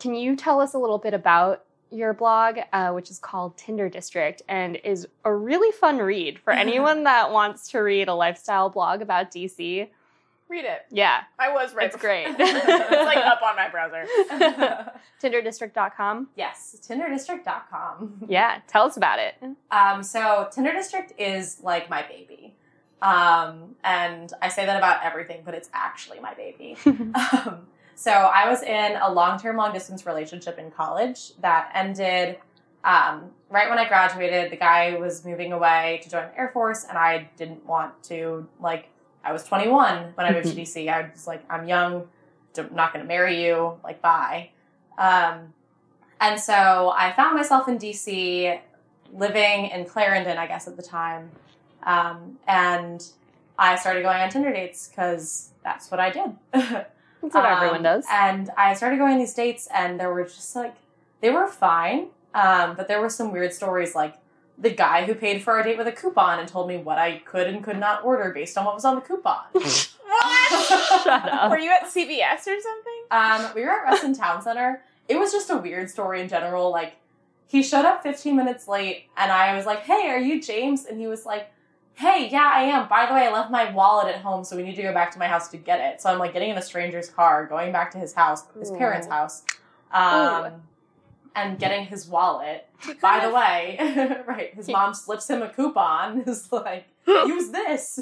can 0.00 0.14
you 0.14 0.36
tell 0.36 0.60
us 0.60 0.74
a 0.74 0.78
little 0.78 0.98
bit 0.98 1.14
about 1.14 1.64
your 1.90 2.12
blog, 2.12 2.58
uh, 2.72 2.90
which 2.90 3.10
is 3.10 3.18
called 3.18 3.56
Tinder 3.56 3.88
District 3.88 4.42
and 4.48 4.76
is 4.84 5.06
a 5.24 5.34
really 5.34 5.72
fun 5.72 5.98
read 5.98 6.38
for 6.38 6.52
anyone 6.52 7.04
that 7.04 7.30
wants 7.30 7.70
to 7.70 7.78
read 7.78 8.08
a 8.08 8.14
lifestyle 8.14 8.68
blog 8.68 9.00
about 9.00 9.30
DC? 9.30 9.88
Read 10.48 10.64
it. 10.64 10.86
Yeah, 10.90 11.22
I 11.38 11.52
was 11.52 11.74
right. 11.74 11.86
It's 11.86 11.94
before- 11.96 12.08
great. 12.08 12.26
it's 12.38 13.04
like 13.04 13.18
up 13.18 13.42
on 13.42 13.54
my 13.56 13.68
browser. 13.68 14.06
tinderdistrict.com. 15.22 16.28
yes, 16.36 16.76
tinderdistrict.com. 16.88 18.24
Yeah, 18.28 18.60
tell 18.66 18.84
us 18.84 18.96
about 18.96 19.18
it. 19.18 19.34
Um, 19.70 20.02
so 20.02 20.48
Tinder 20.50 20.72
District 20.72 21.12
is 21.18 21.60
like 21.62 21.90
my 21.90 22.02
baby. 22.02 22.54
Um, 23.02 23.76
and 23.84 24.32
I 24.40 24.48
say 24.48 24.64
that 24.64 24.76
about 24.78 25.04
everything, 25.04 25.42
but 25.44 25.52
it's 25.54 25.68
actually 25.74 26.20
my 26.20 26.32
baby. 26.34 26.76
um, 26.86 27.66
so 27.94 28.10
I 28.10 28.48
was 28.48 28.62
in 28.62 28.96
a 29.00 29.12
long-term, 29.12 29.56
long-distance 29.56 30.06
relationship 30.06 30.58
in 30.58 30.70
college 30.70 31.36
that 31.42 31.70
ended 31.74 32.38
um, 32.82 33.30
right 33.50 33.68
when 33.68 33.78
I 33.78 33.86
graduated. 33.86 34.50
The 34.50 34.56
guy 34.56 34.96
was 34.96 35.24
moving 35.24 35.52
away 35.52 36.00
to 36.02 36.08
join 36.10 36.28
the 36.28 36.38
Air 36.38 36.48
Force, 36.54 36.84
and 36.88 36.96
I 36.96 37.28
didn't 37.36 37.66
want 37.66 38.02
to. 38.04 38.48
Like, 38.58 38.88
I 39.28 39.32
was 39.32 39.44
21 39.44 40.12
when 40.14 40.26
I 40.26 40.32
moved 40.32 40.48
to 40.48 40.54
DC. 40.54 40.88
I 40.88 41.10
was 41.10 41.26
like, 41.26 41.44
I'm 41.50 41.68
young, 41.68 42.08
I'm 42.56 42.74
not 42.74 42.92
going 42.94 43.04
to 43.04 43.08
marry 43.08 43.44
you. 43.44 43.74
Like, 43.84 44.00
bye. 44.00 44.50
Um, 44.96 45.52
and 46.18 46.40
so 46.40 46.92
I 46.96 47.12
found 47.12 47.36
myself 47.36 47.68
in 47.68 47.78
DC, 47.78 48.58
living 49.12 49.66
in 49.66 49.84
Clarendon, 49.84 50.38
I 50.38 50.46
guess 50.46 50.66
at 50.66 50.76
the 50.76 50.82
time. 50.82 51.30
Um, 51.82 52.38
and 52.48 53.06
I 53.58 53.76
started 53.76 54.02
going 54.02 54.16
on 54.18 54.30
Tinder 54.30 54.52
dates 54.52 54.88
because 54.88 55.50
that's 55.62 55.90
what 55.90 56.00
I 56.00 56.10
did. 56.10 56.30
That's 57.20 57.34
what 57.34 57.44
Um, 57.44 57.56
everyone 57.56 57.82
does. 57.82 58.06
And 58.10 58.48
I 58.56 58.74
started 58.74 58.96
going 58.98 59.14
on 59.14 59.18
these 59.18 59.34
dates, 59.34 59.68
and 59.74 59.98
there 59.98 60.12
were 60.12 60.22
just 60.24 60.54
like 60.54 60.76
they 61.20 61.30
were 61.30 61.48
fine, 61.48 62.10
um, 62.32 62.76
but 62.76 62.86
there 62.86 63.00
were 63.00 63.10
some 63.10 63.32
weird 63.32 63.52
stories 63.52 63.96
like 63.96 64.14
the 64.60 64.70
guy 64.70 65.04
who 65.04 65.14
paid 65.14 65.42
for 65.42 65.52
our 65.54 65.62
date 65.62 65.78
with 65.78 65.86
a 65.86 65.92
coupon 65.92 66.40
and 66.40 66.48
told 66.48 66.68
me 66.68 66.76
what 66.76 66.98
I 66.98 67.18
could 67.18 67.46
and 67.46 67.62
could 67.62 67.78
not 67.78 68.04
order 68.04 68.32
based 68.34 68.58
on 68.58 68.64
what 68.64 68.74
was 68.74 68.84
on 68.84 68.96
the 68.96 69.00
coupon. 69.00 69.44
Shut 70.68 71.06
up. 71.28 71.50
Were 71.50 71.58
you 71.58 71.70
at 71.70 71.84
CVS 71.84 72.40
or 72.40 72.60
something? 72.60 73.02
Um, 73.10 73.50
we 73.54 73.62
were 73.62 73.70
at 73.70 73.84
Reston 73.84 74.14
Town 74.14 74.42
Center. 74.42 74.82
It 75.08 75.18
was 75.18 75.32
just 75.32 75.50
a 75.50 75.56
weird 75.56 75.88
story 75.90 76.20
in 76.20 76.28
general. 76.28 76.70
Like, 76.70 76.96
he 77.46 77.62
showed 77.62 77.84
up 77.84 78.02
15 78.02 78.36
minutes 78.36 78.68
late, 78.68 79.06
and 79.16 79.32
I 79.32 79.56
was 79.56 79.64
like, 79.64 79.80
"Hey, 79.80 80.08
are 80.08 80.18
you 80.18 80.42
James?" 80.42 80.84
And 80.84 81.00
he 81.00 81.06
was 81.06 81.24
like, 81.24 81.50
"Hey, 81.94 82.28
yeah, 82.30 82.50
I 82.52 82.62
am. 82.64 82.88
By 82.88 83.06
the 83.06 83.14
way, 83.14 83.26
I 83.26 83.32
left 83.32 83.50
my 83.50 83.70
wallet 83.72 84.14
at 84.14 84.20
home, 84.20 84.44
so 84.44 84.54
we 84.56 84.62
need 84.62 84.76
to 84.76 84.82
go 84.82 84.92
back 84.92 85.10
to 85.12 85.18
my 85.18 85.26
house 85.26 85.48
to 85.48 85.56
get 85.56 85.80
it." 85.80 86.02
So 86.02 86.10
I'm 86.10 86.18
like 86.18 86.34
getting 86.34 86.50
in 86.50 86.58
a 86.58 86.62
stranger's 86.62 87.08
car, 87.08 87.46
going 87.46 87.72
back 87.72 87.90
to 87.92 87.98
his 87.98 88.12
house, 88.12 88.42
his 88.58 88.70
parents' 88.70 89.06
house, 89.06 89.44
um, 89.92 90.62
and 91.44 91.58
getting 91.58 91.86
his 91.86 92.06
wallet. 92.06 92.66
By 93.00 93.26
the 93.26 93.34
way, 93.34 94.22
right, 94.26 94.54
his 94.54 94.68
mom 94.68 94.94
slips 94.94 95.28
him 95.28 95.42
a 95.42 95.48
coupon. 95.48 96.20
Is 96.26 96.50
like, 96.52 96.84
use 97.06 97.50
this. 97.50 97.98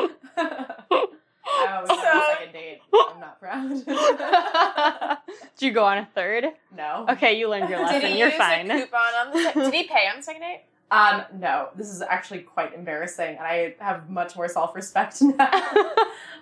I 0.00 1.80
was 1.82 1.90
on 1.90 1.96
the 1.96 2.02
So- 2.02 2.22
second 2.38 2.52
date. 2.52 2.80
I'm 2.92 3.20
not 3.20 3.40
proud. 3.40 5.18
Did 5.58 5.66
you 5.66 5.72
go 5.72 5.84
on 5.84 5.98
a 5.98 6.08
third? 6.14 6.46
no. 6.76 7.06
Okay, 7.10 7.38
you 7.38 7.48
learned 7.48 7.68
your 7.68 7.80
lesson. 7.80 8.00
Did 8.00 8.12
he 8.12 8.18
You're 8.18 8.28
use 8.28 8.36
fine. 8.38 8.70
a 8.70 8.80
coupon 8.84 9.14
on 9.26 9.32
the? 9.32 9.42
sec- 9.42 9.54
Did 9.54 9.74
he 9.74 9.84
pay 9.84 10.08
on 10.08 10.16
the 10.18 10.22
second 10.22 10.42
date? 10.42 10.62
Um, 10.90 11.22
no. 11.38 11.68
This 11.74 11.88
is 11.88 12.00
actually 12.02 12.40
quite 12.40 12.74
embarrassing, 12.74 13.36
and 13.36 13.40
I 13.46 13.74
have 13.80 14.08
much 14.08 14.36
more 14.36 14.48
self 14.48 14.74
respect 14.74 15.20
now. 15.22 15.50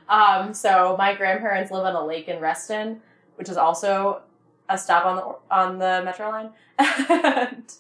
um, 0.08 0.54
so 0.54 0.96
my 0.98 1.14
grandparents 1.14 1.70
live 1.70 1.84
on 1.84 1.94
a 1.94 2.04
lake 2.04 2.28
in 2.28 2.38
Reston, 2.40 3.00
which 3.36 3.48
is 3.48 3.56
also 3.56 4.22
a 4.68 4.76
stop 4.78 5.04
on 5.04 5.16
the 5.16 5.54
on 5.54 5.78
the 5.78 6.02
metro 6.04 6.28
line. 6.28 6.50
and 6.78 7.72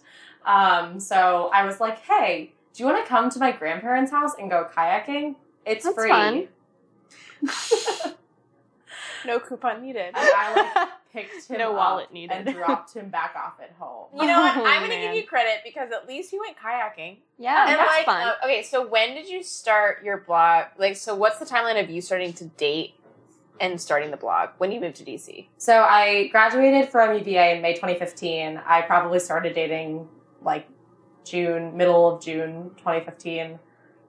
um, 0.44 1.00
so 1.00 1.50
I 1.52 1.64
was 1.64 1.80
like, 1.80 1.98
"Hey, 1.98 2.52
do 2.74 2.82
you 2.82 2.88
want 2.88 3.04
to 3.04 3.08
come 3.08 3.30
to 3.30 3.38
my 3.38 3.52
grandparents' 3.52 4.10
house 4.10 4.32
and 4.38 4.50
go 4.50 4.68
kayaking? 4.76 5.36
It's 5.64 5.84
That's 5.84 5.94
free." 5.96 6.08
fun. 6.10 6.48
No 9.26 9.40
coupon 9.40 9.82
needed. 9.82 10.14
And 10.14 10.16
I 10.16 10.54
like 10.54 10.88
picked 11.12 11.48
him 11.48 11.58
No 11.58 11.70
up 11.72 11.76
wallet 11.76 12.12
needed. 12.12 12.46
and 12.46 12.54
dropped 12.54 12.94
him 12.94 13.08
back 13.08 13.34
off 13.36 13.54
at 13.60 13.72
home. 13.78 14.06
You 14.14 14.26
know 14.26 14.40
what? 14.40 14.56
Oh, 14.56 14.64
I'm 14.64 14.82
gonna 14.82 15.00
give 15.00 15.16
you 15.16 15.24
credit 15.26 15.62
because 15.64 15.90
at 15.90 16.06
least 16.06 16.32
you 16.32 16.40
went 16.40 16.56
kayaking. 16.56 17.16
Yeah, 17.38 17.68
and 17.68 17.78
that's 17.78 17.90
like, 17.90 18.06
fun. 18.06 18.28
uh, 18.28 18.34
okay, 18.44 18.62
so 18.62 18.86
when 18.86 19.14
did 19.14 19.28
you 19.28 19.42
start 19.42 20.04
your 20.04 20.18
blog? 20.18 20.66
Like, 20.78 20.96
so 20.96 21.14
what's 21.14 21.38
the 21.38 21.44
timeline 21.44 21.82
of 21.82 21.90
you 21.90 22.00
starting 22.00 22.32
to 22.34 22.44
date 22.44 22.94
and 23.60 23.80
starting 23.80 24.10
the 24.10 24.16
blog? 24.16 24.50
When 24.58 24.70
you 24.72 24.80
moved 24.80 24.96
to 24.96 25.04
DC? 25.04 25.48
So 25.58 25.80
I 25.82 26.28
graduated 26.28 26.88
from 26.90 27.16
UVA 27.16 27.56
in 27.56 27.62
May 27.62 27.74
2015. 27.74 28.60
I 28.66 28.82
probably 28.82 29.18
started 29.18 29.54
dating 29.54 30.08
like 30.42 30.68
June, 31.24 31.76
middle 31.76 32.14
of 32.14 32.22
June 32.22 32.70
2015. 32.78 33.58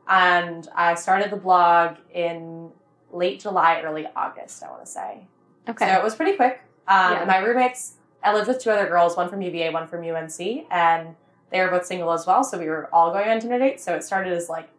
And 0.08 0.68
I 0.76 0.96
started 0.96 1.32
the 1.32 1.38
blog 1.38 1.98
in 2.14 2.72
late 3.12 3.40
July, 3.42 3.82
early 3.84 4.08
August, 4.16 4.64
I 4.64 4.70
want 4.70 4.86
to 4.86 4.92
say. 4.92 5.28
okay. 5.68 5.88
So 5.88 5.94
it 5.94 6.04
was 6.04 6.16
pretty 6.16 6.36
quick. 6.38 6.62
Um, 6.88 7.14
Yeah. 7.14 7.26
My 7.26 7.38
roommates, 7.40 7.94
I 8.24 8.34
lived 8.34 8.48
with 8.48 8.60
two 8.62 8.70
other 8.72 8.88
girls, 8.88 9.18
one 9.18 9.30
from 9.30 9.42
UVA, 9.42 9.70
one 9.72 9.88
from 9.88 10.04
UNC, 10.04 10.40
and 10.72 11.16
they 11.50 11.60
were 11.62 11.70
both 11.70 11.86
single 11.86 12.12
as 12.12 12.26
well. 12.26 12.44
So 12.44 12.58
we 12.58 12.66
were 12.68 12.90
all 12.94 13.12
going 13.12 13.30
on 13.30 13.40
Tinder 13.40 13.60
dates. 13.60 13.84
So 13.84 13.96
it 13.96 14.04
started 14.04 14.34
as 14.34 14.50
like 14.50 14.70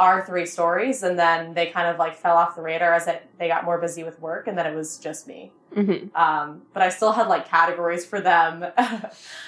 our 0.00 0.24
three 0.26 0.46
stories, 0.46 1.02
and 1.04 1.18
then 1.18 1.54
they 1.54 1.66
kind 1.66 1.86
of 1.86 1.98
like 1.98 2.16
fell 2.16 2.36
off 2.36 2.56
the 2.56 2.62
radar 2.62 2.94
as 2.94 3.06
it, 3.06 3.22
they 3.38 3.46
got 3.48 3.64
more 3.64 3.78
busy 3.78 4.02
with 4.02 4.18
work, 4.20 4.48
and 4.48 4.56
then 4.58 4.66
it 4.66 4.74
was 4.74 4.98
just 4.98 5.28
me. 5.28 5.52
Mhm. 5.76 6.14
Um, 6.16 6.62
but 6.72 6.82
I 6.82 6.88
still 6.88 7.12
had 7.12 7.28
like 7.28 7.46
categories 7.46 8.04
for 8.04 8.20
them. 8.20 8.64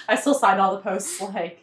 I 0.09 0.15
still 0.17 0.35
signed 0.35 0.61
all 0.61 0.77
the 0.77 0.83
posts 0.83 1.21
like 1.35 1.59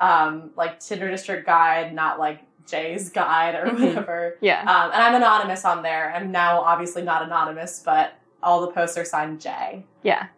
um, 0.00 0.50
like 0.56 0.80
Tinder 0.80 1.10
District 1.10 1.44
Guide, 1.46 1.94
not 1.94 2.18
like 2.18 2.40
Jay's 2.66 3.10
Guide 3.10 3.54
or 3.54 3.66
Mhm. 3.66 3.88
whatever. 3.88 4.36
Yeah. 4.40 4.60
Um, 4.62 4.90
and 4.92 5.02
I'm 5.02 5.14
anonymous 5.14 5.64
on 5.66 5.82
there. 5.82 6.12
I'm 6.16 6.32
now 6.32 6.62
obviously 6.62 7.02
not 7.02 7.22
anonymous, 7.22 7.82
but 7.84 8.14
all 8.42 8.62
the 8.62 8.68
posts 8.72 8.96
are 8.96 9.04
signed 9.04 9.40
Jay. 9.40 9.84
Yeah. 10.02 10.28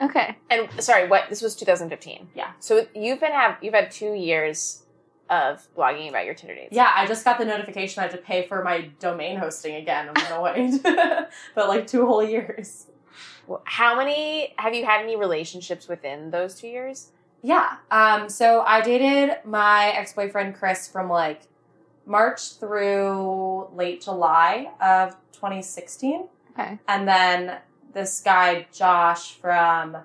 Okay. 0.00 0.36
And 0.48 0.68
sorry, 0.82 1.08
what? 1.08 1.28
This 1.28 1.42
was 1.42 1.56
2015. 1.56 2.28
Yeah. 2.34 2.52
So 2.60 2.86
you've 2.94 3.20
been 3.20 3.32
have 3.32 3.56
you've 3.60 3.74
had 3.74 3.90
two 3.90 4.14
years 4.14 4.84
of 5.30 5.66
blogging 5.76 6.08
about 6.08 6.26
your 6.26 6.34
Tinder 6.34 6.56
dates. 6.56 6.72
Yeah, 6.72 6.90
I 6.92 7.06
just 7.06 7.24
got 7.24 7.38
the 7.38 7.44
notification 7.44 8.00
I 8.00 8.08
had 8.08 8.12
to 8.12 8.18
pay 8.18 8.46
for 8.46 8.62
my 8.64 8.90
domain 8.98 9.38
hosting 9.38 9.76
again. 9.76 10.10
I'm 10.12 10.26
annoyed. 10.26 10.82
but 11.54 11.68
like 11.68 11.86
two 11.86 12.04
whole 12.04 12.22
years. 12.22 12.86
How 13.64 13.96
many 13.96 14.54
have 14.58 14.74
you 14.74 14.84
had 14.84 15.02
any 15.02 15.16
relationships 15.16 15.88
within 15.88 16.30
those 16.30 16.56
two 16.56 16.66
years? 16.68 17.12
Yeah. 17.42 17.76
Um, 17.90 18.28
so 18.28 18.62
I 18.62 18.80
dated 18.80 19.38
my 19.44 19.90
ex 19.90 20.12
boyfriend 20.12 20.56
Chris 20.56 20.88
from 20.88 21.08
like 21.08 21.42
March 22.06 22.56
through 22.56 23.68
late 23.72 24.02
July 24.02 24.70
of 24.80 25.12
2016. 25.32 26.28
Okay. 26.52 26.78
And 26.88 27.08
then 27.08 27.58
this 27.92 28.20
guy, 28.20 28.66
Josh, 28.72 29.34
from 29.34 29.96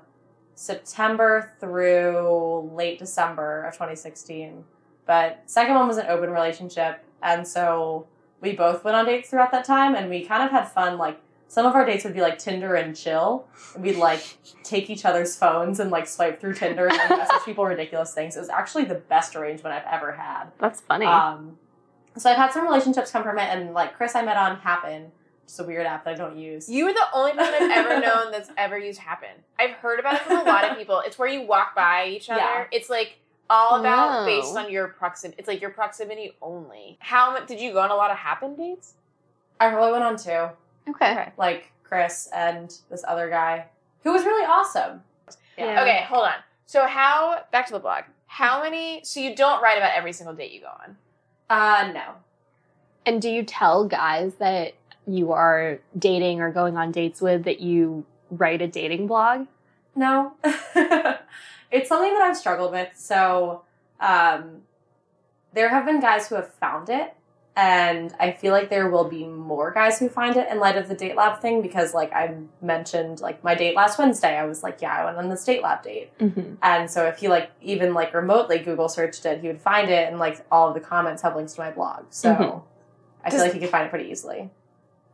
September 0.54 1.54
through 1.60 2.72
late 2.74 3.00
December 3.00 3.64
of 3.64 3.74
2016. 3.74 4.64
But 5.06 5.44
second 5.46 5.76
one 5.76 5.88
was 5.88 5.98
an 5.98 6.08
open 6.08 6.30
relationship. 6.30 7.04
And 7.22 7.48
so 7.48 8.08
we 8.42 8.54
both 8.54 8.84
went 8.84 8.96
on 8.96 9.06
dates 9.06 9.30
throughout 9.30 9.52
that 9.52 9.66
time 9.66 9.96
and 9.96 10.10
we 10.10 10.26
kind 10.26 10.44
of 10.44 10.52
had 10.52 10.66
fun. 10.66 10.98
Like 10.98 11.20
some 11.48 11.66
of 11.66 11.76
our 11.76 11.86
dates 11.86 12.04
would 12.04 12.14
be 12.14 12.22
like 12.22 12.38
Tinder 12.38 12.76
and 12.76 12.96
chill. 12.96 13.48
And 13.74 13.84
we'd 13.84 13.98
like 13.98 14.38
take 14.64 14.90
each 14.90 15.06
other's 15.06 15.36
phones 15.36 15.80
and 15.80 15.92
like 15.92 16.08
swipe 16.08 16.42
through 16.42 16.56
Tinder 16.56 16.88
and 16.88 16.98
like, 16.98 17.10
message 17.18 17.46
people 17.46 17.66
ridiculous 17.66 18.14
things. 18.14 18.36
It 18.36 18.40
was 18.40 18.50
actually 18.50 18.86
the 18.86 18.96
best 18.96 19.36
arrangement 19.36 19.76
I've 19.76 19.94
ever 19.94 20.12
had. 20.14 20.46
That's 20.60 20.82
funny. 20.82 21.06
Um, 21.06 21.58
so 22.18 22.30
I've 22.30 22.38
had 22.38 22.52
some 22.52 22.64
relationships 22.64 23.12
come 23.12 23.24
from 23.24 23.38
it, 23.38 23.50
and 23.50 23.74
like 23.74 23.96
Chris, 23.96 24.16
I 24.16 24.22
met 24.22 24.38
on 24.38 24.58
Happen, 24.58 25.12
just 25.46 25.60
a 25.60 25.64
weird 25.64 25.86
app 25.86 26.06
that 26.06 26.14
I 26.14 26.18
don't 26.18 26.38
use. 26.38 26.70
You 26.70 26.88
are 26.88 26.94
the 26.94 27.06
only 27.14 27.34
person 27.34 27.54
I've 27.54 27.72
ever 27.72 28.00
known 28.06 28.32
that's 28.32 28.50
ever 28.58 28.78
used 28.78 29.00
Happen. 29.00 29.30
I've 29.60 29.72
heard 29.72 30.00
about 30.00 30.16
it 30.16 30.22
from 30.22 30.40
a 30.40 30.44
lot 30.44 30.70
of 30.70 30.78
people. 30.78 31.02
It's 31.06 31.20
where 31.20 31.28
you 31.28 31.46
walk 31.46 31.76
by 31.76 32.08
each 32.08 32.30
other. 32.30 32.40
Yeah. 32.40 32.66
It's 32.72 32.90
like 32.90 33.18
all 33.50 33.80
about 33.80 34.22
Oh. 34.22 34.26
based 34.26 34.56
on 34.56 34.72
your 34.72 34.88
proximity. 34.88 35.40
It's 35.40 35.48
like 35.48 35.62
your 35.62 35.70
proximity 35.70 36.36
only. 36.42 36.98
How 37.00 37.32
much 37.32 37.48
did 37.48 37.60
you 37.60 37.74
go 37.74 37.80
on 37.80 37.92
a 37.92 37.96
lot 37.96 38.12
of 38.12 38.18
Happen 38.18 38.56
dates? 38.56 38.94
I 39.60 39.70
probably 39.70 39.92
went 39.92 40.04
on 40.04 40.18
two, 40.18 40.50
okay. 40.92 41.32
like 41.38 41.72
Chris 41.84 42.28
and 42.36 42.76
this 42.90 43.04
other 43.08 43.30
guy, 43.30 43.68
who 44.04 44.12
was 44.12 44.26
really 44.26 44.46
awesome. 44.46 45.02
Yeah. 45.58 45.82
Okay, 45.82 46.04
hold 46.10 46.26
on. 46.26 46.34
So 46.66 46.86
how 46.86 47.44
back 47.52 47.68
to 47.68 47.74
the 47.74 47.80
blog? 47.80 48.04
How 48.28 48.62
many? 48.64 49.02
So 49.04 49.20
you 49.20 49.36
don't 49.36 49.62
write 49.62 49.78
about 49.78 49.92
every 49.96 50.12
single 50.12 50.36
date 50.36 50.52
you 50.52 50.62
go 50.62 50.68
on. 50.68 50.98
Uh, 51.50 51.92
no. 51.94 52.04
And 53.06 53.22
do 53.22 53.30
you 53.30 53.44
tell 53.44 53.86
guys 53.86 54.34
that 54.40 54.74
you 55.08 55.32
are 55.32 55.80
dating 55.98 56.42
or 56.42 56.52
going 56.52 56.76
on 56.76 56.92
dates 56.92 57.22
with 57.22 57.44
that 57.44 57.62
you 57.62 58.04
write 58.32 58.62
a 58.62 58.68
dating 58.68 59.08
blog? 59.08 59.48
No. 59.96 60.34
it's 61.72 61.90
something 61.90 62.14
that 62.14 62.22
I've 62.22 62.38
struggled 62.38 62.72
with. 62.72 62.90
So, 62.96 63.64
um, 64.00 64.62
there 65.54 65.70
have 65.70 65.86
been 65.86 66.00
guys 66.02 66.28
who 66.28 66.36
have 66.36 66.54
found 66.56 66.90
it, 66.90 67.14
and 67.56 68.14
I 68.20 68.32
feel 68.32 68.52
like 68.52 68.70
there 68.70 68.90
will 68.90 69.06
be 69.06 69.26
more 69.26 69.72
guys 69.72 69.98
who 70.00 70.10
find 70.10 70.36
it 70.36 70.50
in 70.52 70.60
light 70.60 70.76
of 70.78 70.90
the 70.90 70.96
date 70.96 71.16
lab 71.16 71.40
thing 71.40 71.62
because, 71.62 71.94
like 71.94 72.12
I 72.14 72.36
mentioned, 72.62 73.22
like 73.22 73.42
my 73.44 73.56
date 73.56 73.74
last 73.76 73.98
Wednesday, 73.98 74.36
I 74.38 74.44
was 74.46 74.62
like, 74.64 74.82
yeah, 74.82 74.94
I 74.94 75.06
went 75.06 75.18
on 75.18 75.30
this 75.30 75.46
date 75.46 75.64
lab 75.64 75.82
date. 75.82 76.18
Mm-hmm. 76.20 76.56
And 76.62 76.92
so 76.92 77.06
if 77.06 77.20
he 77.20 77.30
like 77.30 77.52
even 77.62 77.94
like 77.94 78.14
remotely 78.14 78.60
Google 78.60 78.90
searched 78.90 79.26
it, 79.26 79.40
he 79.40 79.48
would 79.48 79.62
find 79.62 79.90
it 79.90 80.10
and 80.10 80.20
like 80.20 80.46
all 80.52 80.68
of 80.68 80.74
the 80.74 80.82
comments 80.82 81.22
have 81.22 81.36
links 81.38 81.54
to 81.54 81.62
my 81.62 81.72
blog. 81.72 82.04
So 82.10 82.34
Mhm. 82.36 82.62
I 83.24 83.30
feel 83.30 83.40
Does- 83.40 83.48
like 83.48 83.54
he 83.54 83.60
could 83.60 83.70
find 83.70 83.86
it 83.86 83.90
pretty 83.90 84.10
easily. 84.12 84.50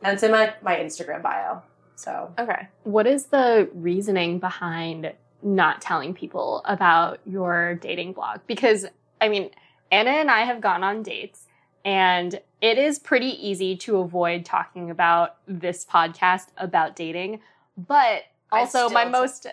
And 0.03 0.13
it's 0.15 0.23
in 0.23 0.31
my, 0.31 0.55
my 0.63 0.75
Instagram 0.77 1.21
bio. 1.21 1.61
So 1.95 2.33
Okay. 2.39 2.67
What 2.83 3.05
is 3.05 3.25
the 3.27 3.69
reasoning 3.75 4.39
behind 4.39 5.13
not 5.43 5.81
telling 5.81 6.13
people 6.13 6.61
about 6.65 7.19
your 7.25 7.75
dating 7.75 8.13
blog? 8.13 8.39
Because, 8.47 8.85
I 9.19 9.29
mean, 9.29 9.49
Anna 9.91 10.11
and 10.11 10.31
I 10.31 10.41
have 10.41 10.61
gone 10.61 10.83
on 10.83 11.03
dates, 11.03 11.47
and 11.83 12.39
it 12.61 12.77
is 12.77 12.99
pretty 12.99 13.27
easy 13.47 13.75
to 13.77 13.97
avoid 13.97 14.45
talking 14.45 14.89
about 14.89 15.37
this 15.47 15.85
podcast 15.85 16.47
about 16.57 16.95
dating. 16.95 17.41
But 17.77 18.23
also, 18.51 18.89
my 18.89 19.05
most. 19.05 19.47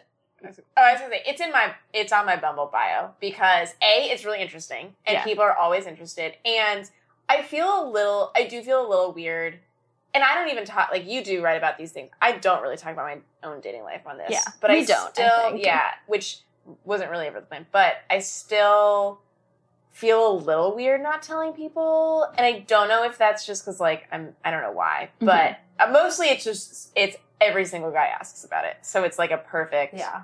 Oh, 0.45 0.49
I 0.77 0.93
was 0.93 1.01
gonna 1.01 1.15
say 1.15 1.23
it's 1.27 1.41
in 1.41 1.51
my 1.51 1.73
it's 1.93 2.13
on 2.13 2.25
my 2.25 2.37
Bumble 2.37 2.71
bio 2.73 3.11
because 3.19 3.71
a 3.83 4.09
it's 4.11 4.25
really 4.25 4.41
interesting 4.41 4.95
and 5.05 5.15
Yeah. 5.15 5.25
people 5.25 5.43
are 5.43 5.57
always 5.57 5.85
interested 5.85 6.35
and 6.45 6.89
I 7.29 7.43
feel 7.43 7.83
a 7.83 7.91
little 7.91 8.31
I 8.37 8.45
do 8.47 8.63
feel 8.63 8.81
a 8.81 8.89
little 8.89 9.13
weird 9.13 9.59
and 10.15 10.25
I 10.25 10.35
don't 10.35 10.51
even 10.51 10.65
talk 10.65 10.91
like 10.91 11.07
you 11.07 11.23
do 11.23 11.43
write 11.43 11.57
about 11.57 11.79
these 11.79 11.93
things. 11.93 12.11
I 12.21 12.33
don't 12.33 12.63
really 12.63 12.77
talk 12.77 12.93
about 12.93 13.05
my 13.07 13.19
own 13.49 13.61
dating 13.61 13.83
life 13.83 14.07
on 14.07 14.19
this. 14.19 14.29
Yeah, 14.31 14.41
but 14.61 14.71
we 14.71 14.79
I 14.81 14.85
don't, 14.85 15.09
I 15.09 15.13
Still, 15.13 15.51
think. 15.53 15.65
yeah, 15.65 15.91
which 16.07 16.41
wasn't 16.85 17.11
really 17.11 17.27
ever 17.27 17.41
the 17.41 17.47
plan, 17.47 17.67
but 17.73 17.95
I 18.11 18.19
still 18.19 19.21
feel 19.91 20.31
a 20.31 20.35
little 20.37 20.75
weird 20.77 21.03
not 21.03 21.23
telling 21.23 21.53
people 21.53 22.25
and 22.37 22.47
I 22.47 22.61
don't 22.61 22.87
know 22.89 23.03
if 23.05 23.19
that's 23.19 23.45
just 23.45 23.65
because 23.65 23.81
like 23.81 24.07
I'm 24.13 24.35
I 24.45 24.51
don't 24.51 24.63
know 24.63 24.73
why, 24.73 25.11
Mm-hmm. 25.17 25.27
but 25.27 25.59
uh, 25.81 25.91
mostly 25.91 26.29
it's 26.29 26.45
just 26.45 26.91
it's 26.97 27.17
every 27.41 27.65
single 27.65 27.91
guy 27.91 28.07
asks 28.07 28.45
about 28.45 28.65
it. 28.65 28.77
So 28.83 29.05
it's 29.05 29.19
like 29.19 29.31
a 29.31 29.39
perfect. 29.39 29.95
Yeah. 29.95 30.23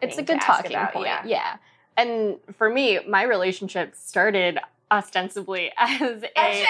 It's 0.00 0.18
a 0.18 0.22
good 0.22 0.40
talking 0.40 0.72
about, 0.72 0.92
point. 0.92 1.06
yeah. 1.06 1.22
Yeah. 1.24 1.56
And 1.96 2.38
for 2.56 2.68
me, 2.68 2.98
my 3.08 3.22
relationship 3.22 3.94
started 3.94 4.58
ostensibly 4.94 5.72
as 5.78 6.22
a, 6.22 6.64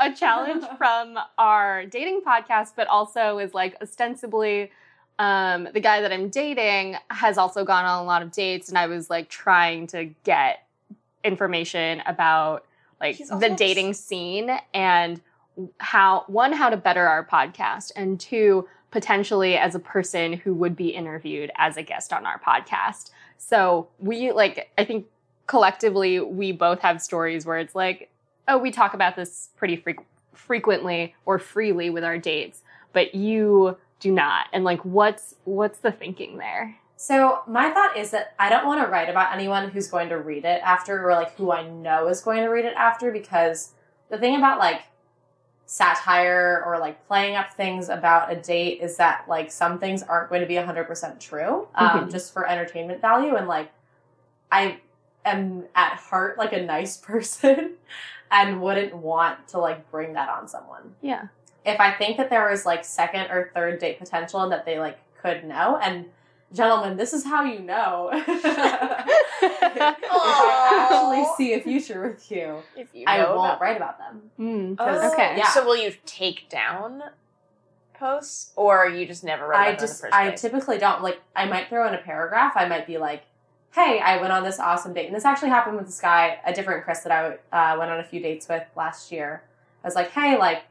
a 0.00 0.12
challenge. 0.14 0.64
from 0.78 1.18
our 1.36 1.84
dating 1.86 2.20
podcast, 2.26 2.72
but 2.76 2.86
also 2.86 3.38
is 3.38 3.54
like 3.54 3.76
ostensibly 3.82 4.70
um, 5.18 5.68
the 5.74 5.80
guy 5.80 6.00
that 6.00 6.12
I'm 6.12 6.30
dating 6.30 6.96
has 7.10 7.36
also 7.36 7.64
gone 7.64 7.84
on 7.84 8.02
a 8.02 8.06
lot 8.06 8.22
of 8.22 8.32
dates, 8.32 8.68
and 8.68 8.78
I 8.78 8.86
was 8.86 9.10
like 9.10 9.28
trying 9.28 9.86
to 9.88 10.06
get 10.24 10.66
information 11.22 12.02
about 12.06 12.64
like 13.00 13.16
He's 13.16 13.28
the 13.28 13.34
also- 13.34 13.56
dating 13.56 13.94
scene 13.94 14.50
and 14.72 15.20
how 15.78 16.24
one 16.28 16.52
how 16.52 16.70
to 16.70 16.76
better 16.76 17.06
our 17.06 17.26
podcast 17.26 17.92
and 17.96 18.18
two 18.18 18.66
potentially 18.90 19.56
as 19.58 19.74
a 19.74 19.78
person 19.78 20.32
who 20.32 20.54
would 20.54 20.74
be 20.74 20.88
interviewed 20.88 21.50
as 21.56 21.76
a 21.76 21.82
guest 21.82 22.12
on 22.12 22.24
our 22.24 22.40
podcast. 22.40 23.10
So 23.36 23.88
we 23.98 24.32
like 24.32 24.70
i 24.78 24.84
think 24.84 25.06
collectively 25.50 26.20
we 26.20 26.52
both 26.52 26.78
have 26.80 27.02
stories 27.02 27.44
where 27.44 27.58
it's 27.58 27.74
like 27.74 28.08
oh 28.46 28.56
we 28.56 28.70
talk 28.70 28.94
about 28.94 29.16
this 29.16 29.50
pretty 29.56 29.76
freq- 29.76 30.04
frequently 30.32 31.14
or 31.26 31.38
freely 31.38 31.90
with 31.90 32.04
our 32.04 32.18
dates 32.18 32.62
but 32.92 33.14
you 33.14 33.76
do 34.00 34.10
not. 34.10 34.46
And 34.52 34.64
like 34.64 34.80
what's 34.84 35.34
what's 35.44 35.78
the 35.80 35.92
thinking 35.92 36.38
there? 36.38 36.76
So 36.96 37.40
my 37.46 37.70
thought 37.70 37.96
is 37.96 38.10
that 38.10 38.34
I 38.38 38.48
don't 38.48 38.66
want 38.66 38.82
to 38.84 38.90
write 38.90 39.08
about 39.08 39.32
anyone 39.32 39.70
who's 39.70 39.88
going 39.88 40.08
to 40.10 40.18
read 40.18 40.44
it 40.44 40.60
after 40.62 41.06
or 41.08 41.12
like 41.14 41.34
who 41.36 41.52
I 41.52 41.68
know 41.68 42.08
is 42.08 42.20
going 42.20 42.42
to 42.42 42.48
read 42.48 42.64
it 42.64 42.74
after 42.76 43.10
because 43.12 43.72
the 44.10 44.18
thing 44.18 44.36
about 44.36 44.58
like 44.58 44.82
satire 45.66 46.62
or 46.66 46.78
like 46.78 47.06
playing 47.06 47.36
up 47.36 47.52
things 47.54 47.88
about 47.88 48.32
a 48.32 48.36
date 48.36 48.80
is 48.80 48.96
that 48.96 49.24
like 49.28 49.50
some 49.52 49.78
things 49.78 50.02
aren't 50.02 50.28
going 50.28 50.40
to 50.40 50.46
be 50.46 50.54
100% 50.56 51.20
true 51.20 51.68
um, 51.74 51.88
Mhm. 52.08 52.10
just 52.10 52.32
for 52.32 52.46
entertainment 52.48 53.00
value. 53.00 53.36
And 53.36 53.46
like 53.46 53.70
I 54.50 54.80
am 55.24 55.64
at 55.74 55.94
heart 55.98 56.38
like 56.38 56.52
a 56.52 56.62
nice 56.62 56.96
person 57.10 57.72
and 58.30 58.60
wouldn't 58.62 58.94
want 58.94 59.48
to 59.48 59.58
like 59.58 59.90
bring 59.90 60.12
that 60.14 60.28
on 60.28 60.46
someone 60.48 60.94
yeah 61.02 61.28
if 61.64 61.78
I 61.78 61.92
think 61.92 62.16
that 62.16 62.30
there 62.30 62.48
was 62.50 62.64
like 62.64 62.84
second 62.86 63.30
or 63.30 63.50
third 63.54 63.80
date 63.80 63.98
potential 63.98 64.40
and 64.40 64.50
that 64.50 64.64
they 64.64 64.78
like 64.78 64.98
could 65.20 65.44
know, 65.44 65.76
and 65.76 66.06
gentlemen, 66.54 66.96
this 66.96 67.12
is 67.12 67.22
how 67.22 67.44
you 67.44 67.58
know. 67.58 68.08
if 68.14 68.24
I 70.10 70.86
actually 70.88 71.24
see 71.36 71.52
a 71.52 71.60
future 71.60 72.08
with 72.08 72.30
you, 72.30 72.62
If 72.76 72.88
you 72.94 73.04
I 73.06 73.18
know 73.18 73.36
won't 73.36 73.50
about- 73.50 73.60
write 73.60 73.76
about 73.76 73.98
them. 73.98 74.22
Mm. 74.38 74.70
Because- 74.70 75.12
Okay. 75.12 75.34
Yeah. 75.36 75.48
So 75.48 75.64
will 75.64 75.76
you 75.76 75.92
take 76.06 76.48
down 76.48 77.02
posts, 77.94 78.52
or 78.56 78.88
you 78.88 79.06
just 79.06 79.22
never 79.24 79.46
write 79.46 79.58
I 79.60 79.68
about 79.68 79.78
them 79.80 79.86
just, 79.88 80.02
in 80.02 80.10
the 80.10 80.12
first 80.12 80.20
I 80.22 80.28
place? 80.30 80.40
typically 80.40 80.78
don't 80.78 81.02
like. 81.02 81.20
I 81.36 81.44
might 81.46 81.68
throw 81.68 81.86
in 81.88 81.94
a 81.94 81.98
paragraph. 81.98 82.52
I 82.56 82.66
might 82.66 82.86
be 82.86 82.96
like, 82.98 83.24
"Hey, 83.72 84.00
I 84.00 84.20
went 84.20 84.32
on 84.32 84.42
this 84.42 84.58
awesome 84.58 84.92
date," 84.92 85.06
and 85.06 85.14
this 85.14 85.24
actually 85.24 85.50
happened 85.50 85.76
with 85.76 85.86
this 85.86 86.00
guy, 86.00 86.38
a 86.44 86.52
different 86.52 86.84
Chris 86.84 87.00
that 87.00 87.12
I 87.52 87.74
uh, 87.74 87.78
went 87.78 87.90
on 87.90 88.00
a 88.00 88.04
few 88.04 88.20
dates 88.20 88.48
with 88.48 88.64
last 88.76 89.12
year. 89.12 89.42
I 89.82 89.86
was 89.86 89.94
like, 89.94 90.10
"Hey, 90.10 90.36
like, 90.38 90.62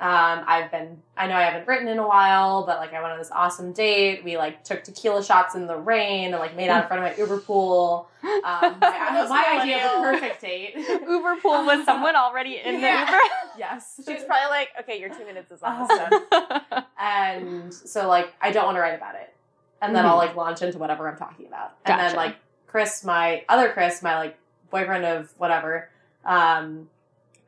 um, 0.00 0.42
I've 0.46 0.70
been, 0.72 1.00
I 1.16 1.26
know 1.28 1.34
I 1.36 1.42
haven't 1.42 1.68
written 1.68 1.86
in 1.88 1.98
a 1.98 2.06
while, 2.06 2.64
but 2.66 2.78
like, 2.78 2.92
I 2.92 3.00
went 3.00 3.12
on 3.12 3.18
this 3.18 3.30
awesome 3.30 3.72
date. 3.72 4.24
We 4.24 4.36
like 4.36 4.64
took 4.64 4.82
tequila 4.82 5.22
shots 5.24 5.54
in 5.54 5.66
the 5.66 5.76
rain 5.76 6.30
and 6.32 6.38
like 6.40 6.56
made 6.56 6.68
out 6.68 6.82
in 6.82 6.88
front 6.88 7.04
of 7.04 7.10
my 7.10 7.16
Uber 7.22 7.38
pool. 7.38 8.08
Um, 8.42 8.78
my 8.80 9.26
my 9.28 9.58
idea 9.60 9.86
of 9.86 9.98
a 9.98 10.10
perfect 10.10 10.40
date. 10.40 10.74
uber 10.78 11.36
pool 11.42 11.64
was 11.66 11.84
someone 11.84 12.16
already 12.16 12.56
in 12.56 12.80
Yeah. 12.80 13.04
the 13.04 13.12
uber 13.12 13.22
yes. 13.58 14.00
She 14.04 14.14
was 14.14 14.24
probably 14.24 14.48
like, 14.48 14.68
"Okay, 14.80 14.98
your 14.98 15.10
two 15.10 15.26
minutes 15.26 15.50
is 15.52 15.62
almost 15.62 15.90
done." 15.90 16.84
and 16.98 17.72
so 17.72 18.08
like 18.08 18.32
I 18.40 18.50
don't 18.50 18.64
want 18.64 18.76
to 18.76 18.80
write 18.80 18.94
about 18.94 19.14
it, 19.14 19.34
and 19.82 19.94
then 19.94 20.06
I'll 20.06 20.16
like 20.16 20.34
launch 20.36 20.62
into 20.62 20.78
whatever 20.78 21.06
I'm 21.08 21.16
talking 21.18 21.46
about, 21.46 21.74
and 21.84 22.00
then 22.00 22.16
like 22.16 22.36
Chris, 22.74 23.04
my 23.04 23.44
other 23.48 23.70
Chris, 23.70 24.02
my 24.02 24.16
like 24.16 24.36
boyfriend 24.68 25.04
of 25.04 25.32
whatever, 25.38 25.88
um, 26.24 26.88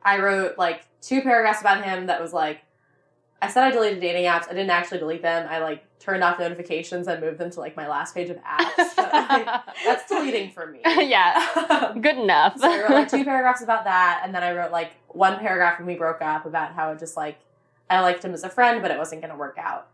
I 0.01 0.19
wrote 0.19 0.57
like 0.57 0.85
two 1.01 1.21
paragraphs 1.21 1.59
about 1.59 1.83
him 1.83 2.05
that 2.05 2.21
was 2.21 2.31
like, 2.31 2.61
I 3.41 3.49
said 3.49 3.65
I 3.65 3.71
deleted 3.71 3.99
dating 3.99 4.23
apps, 4.23 4.45
I 4.45 4.53
didn't 4.53 4.69
actually 4.69 4.99
delete 4.99 5.21
them, 5.21 5.45
I 5.49 5.59
like 5.59 5.83
turned 5.99 6.23
off 6.23 6.39
notifications 6.39 7.09
and 7.09 7.19
moved 7.19 7.39
them 7.39 7.51
to 7.51 7.59
like 7.59 7.75
my 7.75 7.89
last 7.89 8.15
page 8.15 8.29
of 8.29 8.37
apps, 8.37 8.71
but, 8.95 9.11
like, 9.11 9.45
that's 9.83 10.07
deleting 10.07 10.49
for 10.51 10.65
me. 10.65 10.79
yeah 10.85 11.45
Um, 11.69 11.99
good 11.99 12.17
enough 12.17 12.57
so 12.57 12.71
I 12.71 12.83
wrote 12.83 12.91
like 12.91 13.09
two 13.11 13.25
paragraphs 13.25 13.61
about 13.61 13.83
that, 13.83 14.21
and 14.23 14.33
then 14.33 14.43
I 14.43 14.53
wrote 14.53 14.71
like 14.71 14.93
one 15.09 15.39
paragraph 15.39 15.77
when 15.77 15.87
we 15.87 15.95
broke 15.95 16.21
up 16.21 16.45
about 16.45 16.71
how 16.71 16.93
it 16.93 16.99
just 16.99 17.17
like 17.17 17.37
I 17.89 17.99
liked 17.99 18.23
him 18.23 18.33
as 18.33 18.45
a 18.45 18.49
friend, 18.49 18.81
but 18.81 18.91
it 18.91 18.97
wasn't 18.97 19.19
going 19.23 19.33
to 19.33 19.37
work 19.37 19.57
out. 19.59 19.89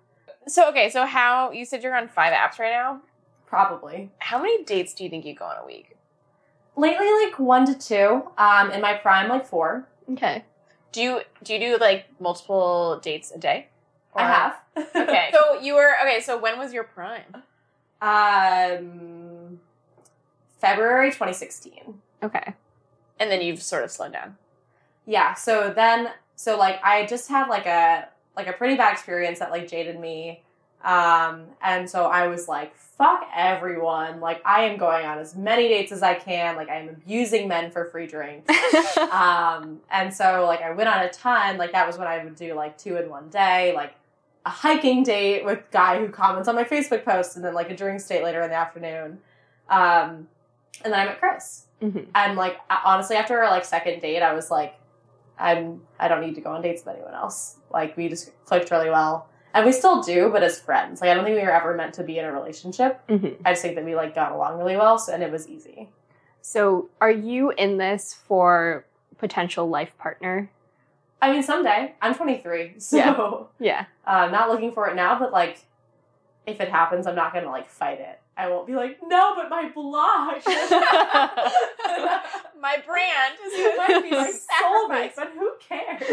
so 0.48 0.70
okay, 0.70 0.92
so 0.92 1.08
how 1.08 1.50
you 1.50 1.66
said 1.66 1.82
you're 1.82 1.96
on 1.96 2.08
five 2.08 2.34
apps 2.34 2.60
right 2.60 2.72
now? 2.72 3.02
Probably 3.54 4.10
How 4.18 4.40
many 4.42 4.64
dates 4.64 4.96
do 4.96 5.04
you 5.04 5.12
think 5.12 5.26
you 5.26 5.36
go 5.36 5.46
on 5.46 5.58
a 5.62 5.66
week? 5.68 5.96
lately, 6.76 7.08
like 7.24 7.38
one 7.38 7.68
to 7.68 7.76
two. 7.78 8.24
Um, 8.36 8.72
in 8.72 8.82
my 8.82 8.96
prime, 8.96 9.30
like 9.30 9.46
four. 9.46 9.88
okay 10.14 10.44
Do 10.92 11.02
you 11.04 11.22
do 11.44 11.54
you 11.54 11.60
do 11.60 11.78
like 11.80 12.06
multiple 12.20 13.00
dates 13.04 13.32
a 13.32 13.38
day? 13.38 13.68
I 14.16 14.24
Or- 14.24 14.28
have. 14.28 14.56
Okay. 14.96 15.30
so 15.32 15.60
you 15.60 15.76
were 15.76 15.92
okay. 16.04 16.20
So 16.22 16.40
when 16.40 16.58
was 16.58 16.74
your 16.74 16.84
prime? 16.84 17.44
um, 18.02 19.60
February 20.60 21.10
2016. 21.12 22.02
okay 22.24 22.56
And 23.20 23.30
then 23.30 23.42
you've 23.42 23.62
sort 23.62 23.84
of 23.84 23.92
slowed 23.92 24.14
down. 24.14 24.38
Yeah. 25.06 25.36
So 25.36 25.72
then, 25.76 26.10
so 26.36 26.58
like 26.58 26.80
I 26.84 27.06
just 27.06 27.30
had 27.30 27.48
like 27.50 27.68
a 27.68 28.08
like 28.36 28.48
a 28.48 28.54
pretty 28.54 28.76
bad 28.78 28.94
experience 28.94 29.38
that 29.38 29.52
like 29.52 29.68
jaded 29.70 30.00
me. 30.00 30.42
Um, 30.84 31.46
and 31.62 31.90
so 31.90 32.06
I 32.06 32.28
was 32.28 32.48
like, 32.48 32.76
fuck 32.76 33.28
everyone. 33.36 34.20
Like 34.20 34.42
I 34.46 34.64
am 34.66 34.78
going 34.78 35.06
on 35.06 35.18
as 35.18 35.36
many 35.36 35.68
dates 35.68 35.92
as 35.92 36.04
I 36.04 36.14
can. 36.14 36.56
Like 36.56 36.70
I 36.70 36.76
am 36.76 36.90
abusing 36.90 37.48
men 37.48 37.72
for 37.72 37.86
free 37.86 38.08
drinks. 38.08 38.54
um, 38.98 39.80
and 39.90 40.14
so 40.14 40.46
like 40.46 40.62
I 40.62 40.72
went 40.72 40.90
on 40.90 41.04
a 41.04 41.10
ton. 41.10 41.58
Like 41.58 41.72
that 41.72 41.88
was 41.88 41.98
when 41.98 42.08
I 42.08 42.24
would 42.24 42.36
do 42.36 42.54
like 42.54 42.78
two 42.78 42.98
in 42.98 43.10
one 43.10 43.30
day, 43.30 43.74
like 43.74 43.96
a 44.46 44.50
hiking 44.50 45.04
date 45.04 45.46
with 45.46 45.60
guy 45.72 46.00
who 46.00 46.10
comments 46.10 46.48
on 46.50 46.56
my 46.56 46.66
Facebook 46.66 47.06
post, 47.06 47.36
and 47.36 47.46
then 47.46 47.54
like 47.54 47.70
a 47.70 47.76
drinks 47.76 48.06
date 48.08 48.24
later 48.24 48.42
in 48.42 48.50
the 48.50 48.56
afternoon. 48.56 49.20
Um, 49.70 50.28
and 50.84 50.92
then 50.92 51.00
I 51.00 51.06
met 51.06 51.20
Chris. 51.20 51.66
Mhm. 51.82 52.08
And 52.14 52.38
like 52.38 52.60
honestly, 52.70 53.16
after 53.16 53.40
our 53.40 53.50
like 53.50 53.66
second 53.66 54.02
date, 54.02 54.22
I 54.22 54.34
was 54.34 54.52
like, 54.52 54.76
I'm 55.40 55.82
I 56.00 56.08
don't 56.08 56.22
need 56.22 56.36
to 56.36 56.42
go 56.42 56.52
on 56.52 56.62
dates 56.62 56.84
with 56.86 56.96
anyone 56.96 57.14
else. 57.14 57.58
Like 57.72 57.98
we 57.98 58.10
just 58.10 58.32
clicked 58.46 58.70
really 58.72 58.90
well. 58.90 59.28
And 59.54 59.66
we 59.66 59.72
still 59.72 60.02
do, 60.02 60.30
but 60.32 60.42
as 60.44 60.60
friends. 60.60 61.00
Like 61.02 61.10
I 61.12 61.14
don't 61.14 61.24
think 61.26 61.38
we 61.38 61.44
were 61.44 61.52
ever 61.52 61.76
meant 61.76 61.94
to 61.96 62.04
be 62.04 62.18
in 62.18 62.26
a 62.26 62.32
relationship. 62.32 63.00
Mhm. 63.08 63.36
I 63.46 63.52
just 63.52 63.62
think 63.62 63.76
that 63.76 63.86
we 63.86 63.96
like 63.96 64.16
got 64.16 64.32
along 64.32 64.58
really 64.58 64.76
well, 64.76 64.98
so 64.98 65.14
and 65.14 65.22
it 65.24 65.32
was 65.32 65.48
easy. 65.48 65.90
so 66.42 66.90
are 67.00 67.12
you 67.12 67.52
in 67.52 67.78
this 67.78 68.14
for 68.14 68.86
potential 69.18 69.70
life 69.70 69.98
partner 69.98 70.50
I 71.22 71.32
mean, 71.32 71.42
someday 71.44 71.94
I'm 72.02 72.14
23, 72.14 72.74
so 72.80 73.48
yeah 73.60 73.86
uh, 74.06 74.28
not 74.28 74.50
looking 74.50 74.72
for 74.74 74.90
it 74.90 74.96
now. 74.96 75.18
But 75.18 75.32
like, 75.32 75.60
if 76.46 76.60
it 76.60 76.68
happens, 76.70 77.08
I'm 77.08 77.16
not 77.16 77.32
gonna 77.34 77.50
like 77.50 77.70
fight 77.70 78.00
it. 78.02 78.20
I 78.36 78.50
won't 78.50 78.66
be 78.68 78.74
like, 78.76 78.98
no, 79.06 79.34
but 79.36 79.48
my 79.50 79.70
blush. 79.70 80.44
My 82.60 82.78
brand 82.86 83.36
is 83.46 83.54
it 83.56 83.78
might 83.78 84.02
be 84.04 84.10
my 84.12 84.32
soulmate, 84.32 85.12
but 85.16 85.32
who 85.38 85.52
cares? 85.68 86.04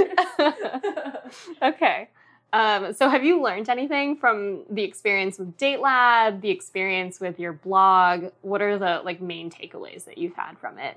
okay. 1.62 2.09
Um, 2.53 2.92
so 2.92 3.09
have 3.09 3.22
you 3.24 3.42
learned 3.42 3.68
anything 3.68 4.16
from 4.16 4.62
the 4.68 4.82
experience 4.82 5.38
with 5.38 5.57
Date 5.57 5.80
Lab, 5.80 6.40
the 6.40 6.51
experience 6.51 7.20
with 7.20 7.38
your 7.38 7.53
blog? 7.53 8.32
What 8.42 8.61
are 8.62 8.78
the 8.78 9.03
like 9.05 9.20
main 9.20 9.51
takeaways 9.51 10.05
that 10.07 10.18
you've 10.18 10.34
had 10.34 10.59
from 10.59 10.78
it? 10.78 10.96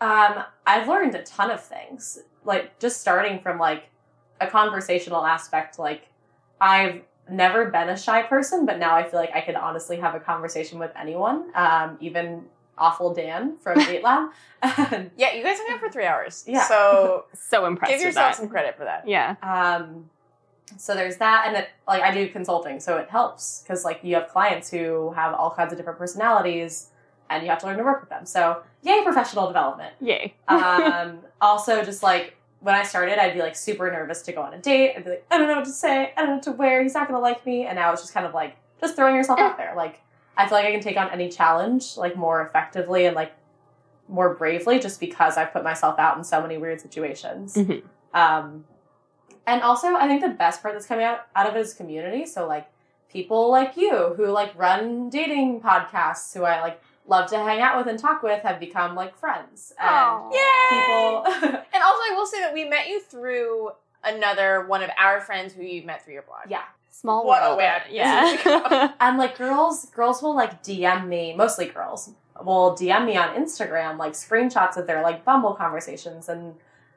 Um, 0.00 0.44
I've 0.66 0.88
learned 0.88 1.14
a 1.14 1.22
ton 1.22 1.50
of 1.50 1.62
things. 1.62 2.18
Like 2.44 2.78
just 2.78 3.00
starting 3.00 3.40
from 3.40 3.58
like 3.58 3.84
a 4.40 4.46
conversational 4.46 5.24
aspect. 5.26 5.78
Like 5.78 6.08
I've 6.60 7.02
never 7.30 7.66
been 7.70 7.88
a 7.88 7.96
shy 7.96 8.22
person, 8.22 8.64
but 8.66 8.78
now 8.78 8.94
I 8.94 9.02
feel 9.08 9.18
like 9.20 9.32
I 9.34 9.40
could 9.40 9.56
honestly 9.56 9.96
have 9.98 10.14
a 10.14 10.20
conversation 10.20 10.78
with 10.78 10.92
anyone, 10.98 11.46
um, 11.54 11.96
even 12.00 12.44
awful 12.78 13.12
Dan 13.12 13.56
from 13.58 13.78
Date 13.84 14.02
Lab. 14.04 14.30
Yeah, 14.62 15.34
you 15.34 15.42
guys 15.42 15.58
hung 15.58 15.72
out 15.74 15.80
for 15.80 15.90
three 15.90 16.04
hours. 16.06 16.44
Yeah. 16.46 16.66
So 16.68 17.24
So 17.34 17.66
impressed 17.66 17.92
give 17.92 18.00
yourself 18.00 18.32
that. 18.32 18.36
some 18.36 18.48
credit 18.48 18.76
for 18.76 18.84
that. 18.84 19.08
Yeah. 19.08 19.34
um, 19.42 20.08
so 20.76 20.94
there's 20.94 21.16
that, 21.18 21.44
and 21.46 21.56
it, 21.56 21.68
like 21.86 22.02
I 22.02 22.12
do 22.12 22.28
consulting, 22.28 22.80
so 22.80 22.96
it 22.96 23.08
helps 23.08 23.62
because 23.62 23.84
like 23.84 24.00
you 24.02 24.14
have 24.16 24.28
clients 24.28 24.70
who 24.70 25.12
have 25.12 25.34
all 25.34 25.50
kinds 25.50 25.72
of 25.72 25.78
different 25.78 25.98
personalities, 25.98 26.88
and 27.30 27.42
you 27.42 27.50
have 27.50 27.58
to 27.60 27.66
learn 27.66 27.78
to 27.78 27.84
work 27.84 28.00
with 28.00 28.10
them. 28.10 28.26
So 28.26 28.62
yay, 28.82 29.02
professional 29.04 29.46
development. 29.46 29.94
Yay. 30.00 30.34
um, 30.48 31.20
also 31.40 31.84
just 31.84 32.02
like 32.02 32.36
when 32.60 32.74
I 32.74 32.82
started, 32.82 33.18
I'd 33.18 33.34
be 33.34 33.40
like 33.40 33.54
super 33.54 33.90
nervous 33.90 34.22
to 34.22 34.32
go 34.32 34.42
on 34.42 34.54
a 34.54 34.58
date. 34.58 34.94
I'd 34.96 35.04
be 35.04 35.10
like, 35.10 35.26
I 35.30 35.38
don't 35.38 35.48
know 35.48 35.56
what 35.56 35.66
to 35.66 35.70
say, 35.70 36.12
I 36.16 36.20
don't 36.20 36.28
know 36.28 36.34
what 36.34 36.42
to 36.44 36.52
wear. 36.52 36.82
He's 36.82 36.94
not 36.94 37.08
gonna 37.08 37.20
like 37.20 37.46
me. 37.46 37.66
And 37.66 37.76
now 37.76 37.92
it's 37.92 38.02
just 38.02 38.12
kind 38.14 38.26
of 38.26 38.34
like 38.34 38.56
just 38.80 38.96
throwing 38.96 39.14
yourself 39.14 39.38
out 39.38 39.56
there. 39.56 39.74
Like 39.76 40.00
I 40.36 40.48
feel 40.48 40.58
like 40.58 40.66
I 40.66 40.72
can 40.72 40.80
take 40.80 40.96
on 40.96 41.10
any 41.10 41.28
challenge 41.28 41.96
like 41.96 42.16
more 42.16 42.42
effectively 42.42 43.06
and 43.06 43.14
like 43.14 43.32
more 44.08 44.34
bravely 44.34 44.78
just 44.78 45.00
because 45.00 45.36
I've 45.36 45.52
put 45.52 45.64
myself 45.64 45.98
out 45.98 46.16
in 46.16 46.24
so 46.24 46.40
many 46.40 46.58
weird 46.58 46.80
situations. 46.80 47.54
Mhm. 47.54 47.82
Um, 48.14 48.64
And 49.46 49.62
also, 49.62 49.94
I 49.94 50.06
think 50.08 50.22
the 50.22 50.28
best 50.30 50.62
part 50.62 50.74
that's 50.74 50.86
coming 50.86 51.04
out 51.04 51.26
out 51.36 51.48
of 51.48 51.54
it 51.56 51.60
is 51.60 51.72
community. 51.74 52.26
So 52.26 52.46
like 52.46 52.68
people 53.10 53.50
like 53.50 53.76
you 53.76 54.14
who 54.16 54.26
like 54.26 54.52
run 54.58 55.08
dating 55.10 55.60
podcasts, 55.60 56.34
who 56.34 56.42
I 56.44 56.60
like 56.60 56.80
love 57.06 57.30
to 57.30 57.36
hang 57.38 57.60
out 57.60 57.76
with 57.78 57.86
and 57.86 57.98
talk 57.98 58.22
with, 58.22 58.42
have 58.42 58.58
become 58.58 58.94
like 58.96 59.16
friends. 59.16 59.72
And 59.80 59.88
Aw. 59.90 60.30
people, 60.70 61.48
And 61.72 61.82
also, 61.82 62.00
I 62.10 62.14
will 62.16 62.26
say 62.26 62.40
that 62.40 62.52
we 62.52 62.64
met 62.64 62.88
you 62.88 63.00
through 63.00 63.70
another 64.04 64.66
one 64.66 64.82
of 64.82 64.90
our 64.98 65.20
friends 65.20 65.52
who 65.52 65.62
you 65.62 65.84
met 65.84 66.04
through 66.04 66.14
your 66.14 66.22
blog. 66.22 66.48
yeah. 66.48 66.62
Small 66.90 67.26
What 67.26 67.42
a 67.42 67.48
world. 67.48 67.58
web. 67.58 67.82
Yeah. 67.90 68.92
And 69.00 69.18
like 69.18 69.36
girls, 69.36 69.84
girls 69.94 70.22
will 70.22 70.34
like 70.34 70.62
DM 70.64 71.06
me, 71.06 71.34
mostly 71.36 71.66
girls, 71.66 72.10
will 72.42 72.74
DM 72.74 73.04
me 73.04 73.16
on 73.18 73.34
Instagram 73.36 73.98
like 73.98 74.14
screenshots 74.14 74.76
of 74.78 74.86
their 74.86 75.02
like 75.02 75.22
Bumble 75.24 75.52
conversations, 75.54 76.28
and 76.30 76.54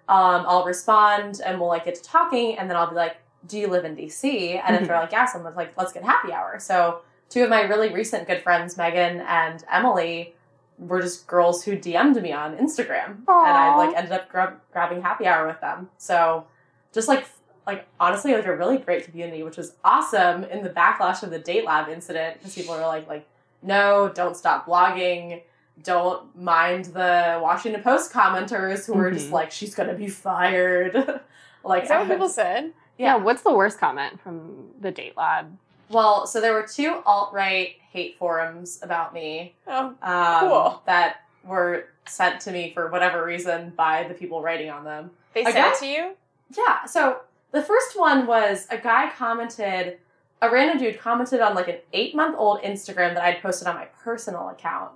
um, 0.10 0.44
I'll 0.48 0.66
respond 0.66 1.40
and 1.46 1.60
we'll 1.60 1.70
like 1.70 1.86
get 1.86 1.96
to 1.96 2.04
talking, 2.04 2.58
and 2.58 2.70
then 2.70 2.76
I'll 2.76 2.90
be 2.90 2.96
like, 2.96 3.18
"Do 3.48 3.60
you 3.60 3.68
live 3.68 3.86
in 3.86 3.96
DC?" 3.96 4.62
And 4.66 4.76
if 4.76 4.88
they're 4.88 5.00
like, 5.00 5.12
"Yes," 5.12 5.36
I'm 5.36 5.44
like, 5.56 5.78
"Let's 5.78 5.94
get 5.94 6.04
happy 6.04 6.34
hour." 6.34 6.58
So 6.60 7.02
two 7.30 7.44
of 7.44 7.50
my 7.50 7.62
really 7.62 7.94
recent 7.94 8.28
good 8.28 8.42
friends, 8.42 8.76
Megan 8.76 9.22
and 9.22 9.64
Emily, 9.72 10.34
were 10.80 11.02
just 11.02 11.28
girls 11.28 11.64
who 11.64 11.78
DM'd 11.78 12.22
me 12.22 12.32
on 12.32 12.58
Instagram, 12.58 13.18
and 13.28 13.28
I 13.28 13.78
like 13.78 13.96
ended 13.96 14.12
up 14.12 14.30
grab- 14.32 14.60
grabbing 14.74 15.04
happy 15.04 15.28
hour 15.28 15.46
with 15.48 15.62
them. 15.62 15.90
So 15.98 16.46
just 16.92 17.08
like 17.08 17.26
like 17.68 17.86
honestly 18.00 18.34
like 18.34 18.48
a 18.48 18.56
really 18.56 18.80
great 18.80 19.06
community 19.06 19.44
which 19.44 19.58
was 19.58 19.76
awesome 19.84 20.44
in 20.46 20.64
the 20.64 20.70
backlash 20.72 21.22
of 21.22 21.30
the 21.30 21.38
date 21.38 21.66
lab 21.66 21.88
incident 21.88 22.38
because 22.40 22.56
people 22.56 22.74
were 22.74 22.82
like 22.82 23.08
like 23.08 23.28
no 23.62 24.12
don't 24.16 24.36
stop 24.36 24.66
blogging 24.66 25.42
don't 25.84 26.36
mind 26.40 26.86
the 26.86 27.40
washington 27.42 27.82
post 27.84 28.12
commenters 28.12 28.86
who 28.86 28.98
are 28.98 29.12
just 29.12 29.30
Mhm. 29.30 29.32
like 29.34 29.52
she's 29.52 29.76
gonna 29.76 29.94
be 29.94 30.08
fired 30.10 30.94
like 31.64 31.84
Is 31.84 31.90
that 31.90 32.00
what 32.02 32.10
people 32.10 32.30
said? 32.30 32.74
Yeah. 32.98 33.16
What's 33.16 33.44
the 33.44 33.54
worst 33.54 33.80
comment 33.80 34.20
from 34.22 34.72
the 34.82 34.92
date 34.92 35.16
lab? 35.18 35.58
well 35.90 36.28
so 36.28 36.40
there 36.42 36.54
were 36.54 36.68
two 36.68 37.02
alt-right 37.06 37.76
hate 37.92 38.18
forums 38.20 38.80
about 38.84 39.14
me 39.14 39.56
Oh, 39.68 39.96
um, 40.02 40.40
Cool. 40.50 40.82
that 40.86 41.18
were 41.44 41.86
sent 42.06 42.42
to 42.42 42.52
me 42.52 42.72
for 42.74 42.90
whatever 42.90 43.24
reason 43.26 43.72
by 43.76 44.04
the 44.04 44.14
people 44.14 44.42
writing 44.42 44.70
on 44.70 44.84
them 44.84 45.12
they 45.34 45.42
A 45.42 45.52
sent 45.52 45.76
it 45.76 45.80
to 45.80 45.86
you? 45.88 46.12
Yeah. 46.58 46.86
So 46.86 47.22
the 47.52 47.62
first 47.64 47.98
one 47.98 48.26
was 48.28 48.68
a 48.72 48.78
guy 48.78 49.10
commented, 49.16 49.98
a 50.42 50.50
random 50.52 50.78
dude 50.80 51.00
commented 51.00 51.40
on 51.42 51.54
like 51.56 51.68
an 51.68 51.78
eight 51.94 52.14
month 52.16 52.36
old 52.38 52.62
Instagram 52.64 53.14
that 53.16 53.24
I'd 53.24 53.42
posted 53.42 53.68
on 53.68 53.76
my 53.76 53.86
personal 53.86 54.50
account. 54.50 54.92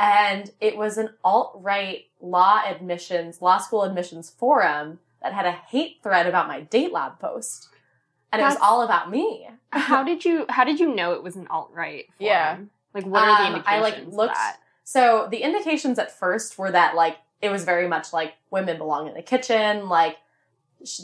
And 0.00 0.50
it 0.60 0.76
was 0.76 0.96
an 0.98 1.10
alt 1.24 1.58
right 1.60 2.04
law 2.20 2.62
admissions, 2.64 3.42
law 3.42 3.58
school 3.58 3.82
admissions 3.82 4.30
forum 4.30 5.00
that 5.22 5.32
had 5.32 5.46
a 5.46 5.52
hate 5.52 5.96
thread 6.02 6.26
about 6.26 6.46
my 6.48 6.60
date 6.60 6.92
lab 6.92 7.18
post. 7.18 7.68
And 8.32 8.40
it 8.40 8.44
was 8.44 8.56
all 8.62 8.82
about 8.82 9.10
me. 9.10 9.48
How 9.72 10.02
did 10.04 10.24
you 10.24 10.46
how 10.48 10.64
did 10.64 10.78
you 10.80 10.94
know 10.94 11.12
it 11.12 11.22
was 11.22 11.36
an 11.36 11.46
alt 11.48 11.70
right? 11.74 12.06
forum? 12.18 12.28
Yeah. 12.30 12.58
Like 12.94 13.06
what 13.06 13.22
are 13.22 13.26
the 13.42 13.48
Um, 13.48 13.54
indications? 13.56 13.66
I 13.66 13.80
like 13.80 14.06
looked. 14.06 14.34
that? 14.34 14.56
So 14.84 15.28
the 15.30 15.38
indications 15.38 15.98
at 15.98 16.16
first 16.16 16.58
were 16.58 16.70
that 16.70 16.94
like 16.94 17.18
it 17.42 17.50
was 17.50 17.64
very 17.64 17.86
much 17.88 18.12
like 18.12 18.34
women 18.50 18.78
belong 18.78 19.08
in 19.08 19.14
the 19.14 19.22
kitchen. 19.22 19.88
Like 19.88 20.16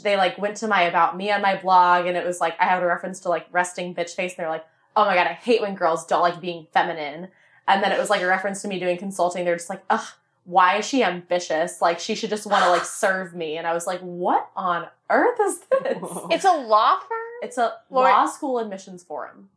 they 0.03 0.15
like 0.17 0.37
went 0.37 0.57
to 0.57 0.67
my 0.67 0.83
about 0.83 1.17
me 1.17 1.31
on 1.31 1.41
my 1.41 1.55
blog, 1.57 2.05
and 2.05 2.15
it 2.15 2.25
was 2.25 2.39
like 2.39 2.55
I 2.59 2.65
had 2.65 2.81
a 2.81 2.85
reference 2.85 3.19
to 3.21 3.29
like 3.29 3.45
resting 3.51 3.93
bitch 3.93 4.11
face, 4.15 4.31
and 4.33 4.37
they're 4.37 4.49
like, 4.49 4.65
oh 4.95 5.05
my 5.05 5.15
god, 5.15 5.27
I 5.27 5.33
hate 5.33 5.61
when 5.61 5.75
girls 5.75 6.05
don't 6.05 6.21
like 6.21 6.39
being 6.39 6.67
feminine. 6.73 7.27
And 7.67 7.83
then 7.83 7.91
it 7.91 7.99
was 7.99 8.09
like 8.09 8.21
a 8.21 8.27
reference 8.27 8.61
to 8.61 8.67
me 8.67 8.79
doing 8.79 8.97
consulting. 8.97 9.43
They're 9.45 9.55
just 9.55 9.69
like, 9.69 9.83
ugh, 9.89 10.05
why 10.43 10.77
is 10.77 10.85
she 10.85 11.03
ambitious? 11.03 11.81
Like 11.81 11.99
she 11.99 12.13
should 12.15 12.29
just 12.29 12.45
want 12.45 12.63
to 12.63 12.69
like 12.69 12.85
serve 12.85 13.33
me. 13.33 13.57
And 13.57 13.65
I 13.65 13.73
was 13.73 13.87
like, 13.87 13.99
what 14.01 14.49
on 14.55 14.87
earth 15.09 15.39
is 15.41 15.59
this? 15.59 15.97
It's 16.31 16.45
a 16.45 16.51
law 16.55 16.99
firm? 16.99 17.17
It's 17.41 17.57
a 17.57 17.73
Lori- 17.89 18.11
law 18.11 18.27
school 18.27 18.59
admissions 18.59 19.03
forum. 19.03 19.49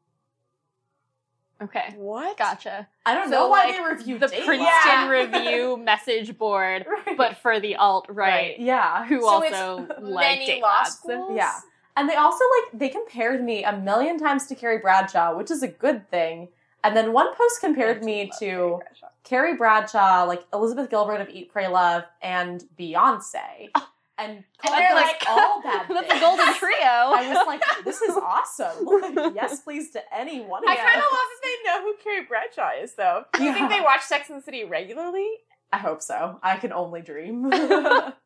Okay. 1.60 1.92
What? 1.96 2.36
Gotcha. 2.38 2.86
I 3.04 3.14
don't 3.14 3.24
So, 3.24 3.30
know 3.30 3.48
why 3.48 3.64
like, 3.66 3.76
they 3.76 3.82
review 3.82 4.18
The 4.18 4.28
date 4.28 4.44
Princeton 4.46 4.64
labs. 5.10 5.10
Review 5.34 5.76
message 5.84 6.38
board, 6.38 6.86
Right. 6.88 7.16
but 7.16 7.36
for 7.38 7.58
the 7.58 7.74
alt 7.76 8.06
right, 8.08 8.58
yeah. 8.60 9.04
who 9.06 9.20
So 9.22 9.28
also 9.28 9.86
like 10.00 10.38
Many 10.38 10.46
date 10.46 10.62
law 10.62 10.68
labs. 10.78 10.94
schools? 10.94 11.32
Yeah. 11.34 11.58
And 11.96 12.08
they 12.08 12.14
also 12.14 12.44
like 12.62 12.78
they 12.78 12.88
compared 12.88 13.42
me 13.42 13.64
a 13.64 13.76
million 13.76 14.18
times 14.20 14.46
to 14.46 14.54
Carrie 14.54 14.78
Bradshaw, 14.78 15.36
which 15.36 15.50
is 15.50 15.64
a 15.64 15.68
good 15.68 16.08
thing. 16.10 16.48
And 16.88 16.96
then 16.96 17.12
one 17.12 17.34
post 17.34 17.60
compared 17.60 18.02
me 18.02 18.30
to 18.38 18.80
Carrie 19.22 19.56
Bradshaw, 19.56 20.24
like 20.24 20.42
Elizabeth 20.54 20.88
Gilbert 20.88 21.20
of 21.20 21.28
Eat, 21.28 21.52
Pray, 21.52 21.68
Love, 21.68 22.04
and 22.22 22.64
Beyonce. 22.78 23.68
Ah. 23.74 23.92
And 24.16 24.42
called 24.56 24.78
they're 24.78 24.94
like- 24.94 25.22
all 25.28 25.60
bad 25.62 25.86
That's 25.90 26.14
a 26.14 26.18
golden 26.18 26.54
trio. 26.54 26.72
I 26.82 27.28
was 27.28 27.46
like, 27.46 27.62
this 27.84 28.00
is 28.00 28.16
awesome. 28.16 28.86
Like, 28.86 29.34
yes, 29.34 29.60
please 29.60 29.90
to 29.90 30.00
any 30.12 30.40
one 30.40 30.62
of 30.64 30.68
them. 30.68 30.76
I 30.78 30.80
kind 30.80 30.96
of 30.96 31.02
love 31.02 31.10
that 31.12 31.40
they 31.42 31.70
know 31.70 31.82
who 31.82 31.94
Carrie 32.02 32.24
Bradshaw 32.24 32.70
is, 32.82 32.94
though. 32.94 33.24
Do 33.34 33.44
you 33.44 33.52
think 33.52 33.68
they 33.68 33.80
watch 33.82 34.02
Sex 34.02 34.30
and 34.30 34.38
the 34.38 34.42
City 34.42 34.64
regularly? 34.64 35.28
I 35.70 35.76
hope 35.76 36.00
so. 36.00 36.40
I 36.42 36.56
can 36.56 36.72
only 36.72 37.02
dream. 37.02 37.50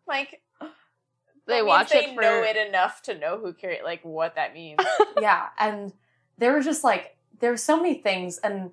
Like, 0.07 0.41
they 1.47 1.63
watch 1.63 1.93
means 1.93 2.05
it 2.05 2.09
they 2.11 2.15
for 2.15 2.21
know 2.23 2.43
it 2.43 2.57
enough 2.57 3.03
to 3.03 3.19
know 3.19 3.39
who 3.39 3.53
Carrie, 3.53 3.81
like, 3.85 4.05
what 4.05 4.37
that 4.37 4.55
means. 4.55 4.79
yeah 5.21 5.49
and 5.59 5.93
they 6.39 6.49
were 6.51 6.61
just 6.63 6.85
like 6.85 7.17
there 7.43 7.51
were 7.51 7.59
so 7.59 7.77
many 7.77 7.95
things 7.95 8.39
and 8.39 8.71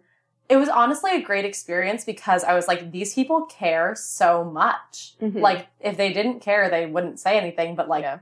it 0.47 0.55
was 0.55 0.69
honestly 0.69 1.11
a 1.15 1.21
great 1.21 1.43
experience 1.43 2.05
because 2.05 2.43
i 2.45 2.53
was 2.53 2.67
like 2.67 2.91
these 2.91 3.13
people 3.13 3.41
care 3.45 3.93
so 3.95 4.43
much 4.45 5.15
Mhm. 5.21 5.41
like 5.41 5.67
if 5.81 5.97
they 5.97 6.13
didn't 6.13 6.39
care 6.39 6.69
they 6.69 6.85
wouldn't 6.85 7.19
say 7.19 7.37
anything 7.37 7.75
but 7.75 7.89
like 7.89 8.03
Yeah. 8.03 8.19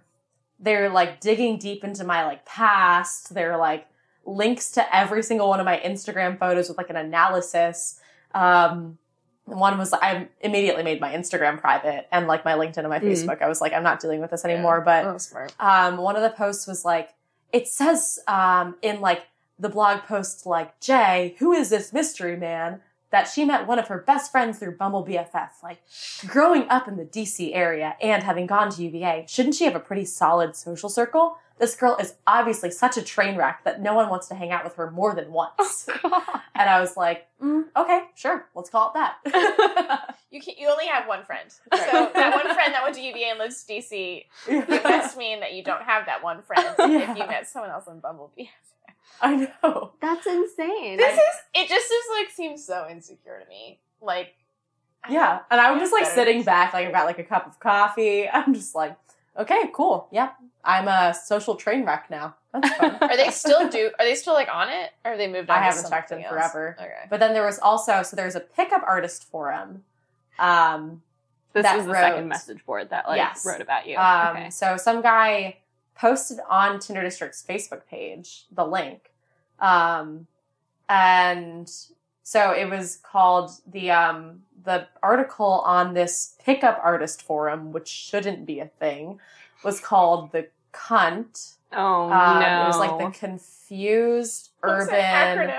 they're 0.60 0.89
like 0.89 1.20
digging 1.22 1.60
deep 1.60 1.84
into 1.84 2.04
my 2.04 2.26
like 2.26 2.45
past 2.45 3.34
they're 3.36 3.58
like 3.58 3.86
links 4.26 4.72
to 4.72 4.95
every 4.95 5.22
single 5.24 5.48
one 5.50 5.60
of 5.60 5.66
my 5.66 5.78
instagram 5.86 6.38
photos 6.39 6.68
with 6.70 6.78
like 6.78 6.89
an 6.89 6.95
analysis 6.98 8.00
um 8.34 8.98
one 9.45 9.78
was 9.78 9.93
I 9.93 10.28
immediately 10.41 10.84
made 10.84 11.00
my 11.00 11.10
Instagram 11.14 11.58
private 11.58 12.06
and 12.12 12.28
like 12.28 12.43
my 12.43 12.56
LinkedIn 12.56 12.80
and 12.80 12.89
my 12.89 13.00
Mm. 13.00 13.08
Facebook. 13.10 13.41
I 13.41 13.48
was 13.48 13.62
like, 13.62 13.72
I'm 13.72 13.82
not 13.82 14.02
dealing 14.02 14.20
with 14.20 14.30
this 14.32 14.43
anymore. 14.43 14.82
But 14.82 15.06
oh, 15.06 15.48
um, 15.66 15.95
one 15.95 16.18
of 16.18 16.22
the 16.22 16.32
posts 16.32 16.68
was 16.68 16.84
like, 16.84 17.14
it 17.54 17.66
says 17.66 18.20
um, 18.28 18.76
in 18.82 19.00
like 19.00 19.22
the 19.60 19.70
blog 19.70 20.03
post, 20.03 20.45
like, 20.45 20.80
Jay, 20.80 21.36
who 21.39 21.51
is 21.51 21.70
this 21.70 21.91
mystery 21.93 22.36
man? 22.38 22.82
That 23.10 23.24
she 23.30 23.45
met 23.45 23.66
one 23.68 23.80
of 23.80 23.88
her 23.88 23.99
best 23.99 24.32
friends 24.34 24.60
through 24.60 24.76
Bumble 24.76 25.05
BFF. 25.05 25.49
Like, 25.64 25.80
growing 26.28 26.68
up 26.70 26.89
in 26.89 26.97
the 26.97 27.05
DC 27.05 27.51
area 27.55 27.95
and 28.01 28.22
having 28.22 28.47
gone 28.47 28.70
to 28.72 28.84
UVA, 28.84 29.26
shouldn't 29.30 29.55
she 29.55 29.64
have 29.64 29.76
a 29.76 29.80
pretty 29.80 30.03
solid 30.03 30.58
social 30.58 30.89
circle? 30.89 31.38
This 31.58 31.74
girl 31.74 31.95
is 31.99 32.16
obviously 32.28 32.70
such 32.70 32.97
a 32.97 33.01
train 33.01 33.38
wreck 33.38 33.64
that 33.64 33.82
no 33.82 33.93
one 33.95 34.10
wants 34.10 34.28
to 34.28 34.36
hang 34.36 34.51
out 34.51 34.64
with 34.66 34.76
her 34.76 34.91
more 34.91 35.16
than 35.16 35.32
once. 35.32 35.88
and 36.03 36.70
I 36.70 36.82
was 36.82 36.97
like, 36.97 37.28
mm, 37.41 37.64
okay, 37.78 38.01
sure, 38.14 38.45
let's 38.53 38.70
call 38.70 38.91
it 38.93 38.93
that. 38.95 40.16
You 40.30 40.41
can, 40.41 40.55
you 40.58 40.68
only 40.68 40.88
have 40.88 41.08
one 41.08 41.24
friend. 41.24 41.49
So 41.74 42.12
that 42.14 42.34
one 42.36 42.53
friend 42.53 42.74
that 42.74 42.84
went 42.84 42.95
to 42.95 43.01
UVA 43.01 43.30
and 43.30 43.39
lives 43.39 43.64
in 43.68 43.78
DC, 43.78 44.26
it 44.49 44.84
must 44.84 45.16
mean 45.18 45.39
that 45.39 45.53
you 45.53 45.64
don't 45.64 45.82
have 45.84 46.05
that 46.08 46.22
one 46.22 46.41
friend 46.41 46.76
Yeah. 46.80 47.12
if 47.12 47.18
you 47.18 47.26
met 47.26 47.47
someone 47.47 47.72
else 47.72 47.88
on 47.88 48.01
Bumblebee. 48.01 48.47
I 49.22 49.36
know. 49.64 49.91
That's 50.01 50.26
insane. 50.28 50.97
This 50.97 51.14
is 51.14 51.36
it. 51.55 51.68
Just 51.70 51.91
is 51.91 52.03
like 52.20 52.30
seems 52.30 52.64
so 52.66 52.88
insecure 52.89 53.39
to 53.41 53.47
me. 53.49 53.80
Like, 54.01 54.34
I 55.03 55.12
Yeah. 55.12 55.39
And 55.49 55.60
I'm 55.60 55.80
just 55.80 55.91
like 55.93 56.05
sitting 56.05 56.43
back, 56.43 56.74
like 56.74 56.88
I've 56.88 56.93
got 56.93 57.05
like 57.05 57.20
a 57.20 57.24
cup 57.24 57.47
of 57.47 57.60
coffee. 57.60 58.28
I'm 58.34 58.53
just 58.53 58.76
like, 58.76 58.95
okay, 59.38 59.70
cool. 59.74 60.08
Yeah. 60.12 60.30
I'm 60.64 60.88
a 60.88 61.14
social 61.14 61.55
train 61.55 61.86
wreck 61.86 62.10
now. 62.10 62.36
That's 62.53 62.70
fun. 62.76 62.97
Are 63.01 63.16
they 63.18 63.30
still 63.32 63.70
do? 63.70 63.89
Are 63.97 64.05
they 64.05 64.16
still 64.16 64.34
like 64.34 64.49
on 64.53 64.70
it? 64.70 64.91
Or 65.05 65.12
have 65.12 65.18
they 65.18 65.28
moved 65.28 65.49
on? 65.49 65.58
I 65.58 65.60
to 65.62 65.66
haven't 65.76 65.89
checked 65.89 66.12
in 66.12 66.18
something 66.22 66.26
else? 66.26 66.51
forever. 66.51 66.76
Okay. 66.80 67.08
But 67.10 67.20
then 67.20 67.34
there 67.34 67.45
was 67.45 67.58
also 67.60 68.03
so 68.03 68.16
there's 68.16 68.36
a 68.36 68.39
pickup 68.41 68.84
artist 68.86 69.24
forum. 69.24 69.84
Um 70.39 71.01
this 71.53 71.64
that 71.64 71.80
is 71.80 71.86
the 71.86 71.91
wrote- 71.93 72.01
second 72.01 72.28
message 72.28 72.64
board 72.66 72.89
that 72.91 73.08
like 73.08 73.18
Yes. 73.18 73.43
wrote 73.45 73.62
about 73.62 73.88
you. 73.88 73.97
Um, 73.97 74.38
okay. 74.38 74.49
So 74.51 74.78
some 74.78 75.01
guy 75.01 75.58
posted 75.98 76.39
on 76.50 76.80
Tinder 76.80 77.04
District's 77.04 77.43
Facebook 77.48 77.82
page 77.89 78.45
the 78.52 78.66
link, 78.66 79.12
um, 79.60 80.28
and 80.89 81.70
so 82.24 82.52
it 82.52 82.70
was 82.70 82.98
called 83.04 83.52
the 83.66 83.91
um, 83.91 84.41
the 84.64 84.88
article 85.02 85.62
on 85.66 85.93
this 85.93 86.36
pickup 86.43 86.80
artist 86.84 87.22
forum, 87.22 87.72
which 87.72 87.88
shouldn't 87.88 88.45
be 88.45 88.60
a 88.60 88.68
thing, 88.68 89.20
was 89.64 89.80
called 89.80 90.32
the 90.32 90.48
cunt. 90.74 91.54
Oh 91.74 92.12
Um, 92.12 92.39
no! 92.39 92.64
It 92.64 92.68
was 92.68 92.78
like 92.78 92.98
the 93.14 93.18
confused, 93.18 94.52
urban, 94.64 95.50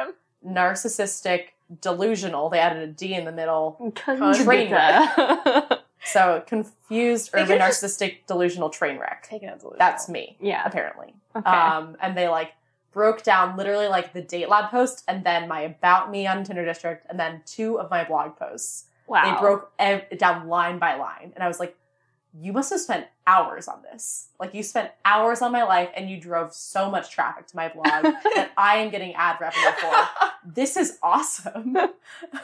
narcissistic, 0.47 1.47
delusional. 1.81 2.49
They 2.49 2.59
added 2.59 2.83
a 2.89 2.93
D 2.93 3.15
in 3.15 3.25
the 3.25 3.33
middle. 3.33 3.93
Conjugate. 3.95 4.71
train 6.13 6.25
wreck. 6.25 6.43
So 6.45 6.45
confused, 6.47 7.31
They 7.33 7.43
urban, 7.43 7.59
just- 7.59 7.83
narcissistic, 7.83 8.27
delusional 8.27 8.71
train 8.71 8.99
wreck. 8.99 9.27
Taking 9.29 9.49
out 9.49 9.59
delusional. 9.61 9.79
That's 9.79 10.09
me, 10.09 10.37
yeah. 10.41 10.63
apparently. 10.65 11.15
Okay. 11.37 11.49
Um, 11.51 11.97
and 12.01 12.17
they 12.17 12.29
like 12.29 12.53
broke 12.93 13.23
down 13.23 13.57
literally 13.57 13.87
like 13.89 14.13
the 14.13 14.23
date 14.23 14.49
lab 14.49 14.71
post 14.71 15.05
and 15.07 15.23
then 15.25 15.47
my 15.49 15.61
about 15.61 16.11
me 16.11 16.27
on 16.27 16.43
Tinder 16.45 16.65
District 16.65 17.07
and 17.09 17.19
then 17.21 17.43
two 17.47 17.79
of 17.79 17.91
my 17.91 18.05
blog 18.05 18.37
posts. 18.37 18.87
wow. 19.07 19.23
They 19.35 19.41
broke 19.41 19.71
ev- 19.79 20.19
down 20.19 20.49
line 20.49 20.79
by 20.79 20.97
line, 20.97 21.33
and 21.35 21.43
I 21.45 21.49
was 21.49 21.61
like, 21.61 21.77
you 22.39 22.53
must 22.53 22.69
have 22.71 22.81
spent 22.81 23.07
hours 23.27 23.69
on 23.69 23.83
this. 23.91 24.29
Like 24.39 24.53
you 24.55 24.63
spent 24.63 24.91
hours 25.05 25.41
on 25.43 25.51
my 25.51 25.63
life 25.65 25.89
and 25.97 26.11
you 26.11 26.21
drove 26.21 26.53
so 26.53 26.91
much 26.91 27.11
traffic 27.11 27.47
to 27.49 27.57
my 27.57 27.69
blog 27.69 27.85
that 28.03 28.51
I 28.57 28.77
am 28.79 28.91
getting 28.91 29.15
ad 29.15 29.37
revenue 29.41 29.73
for. 29.81 30.09
This 30.55 30.77
is 30.77 30.99
awesome. 31.03 31.77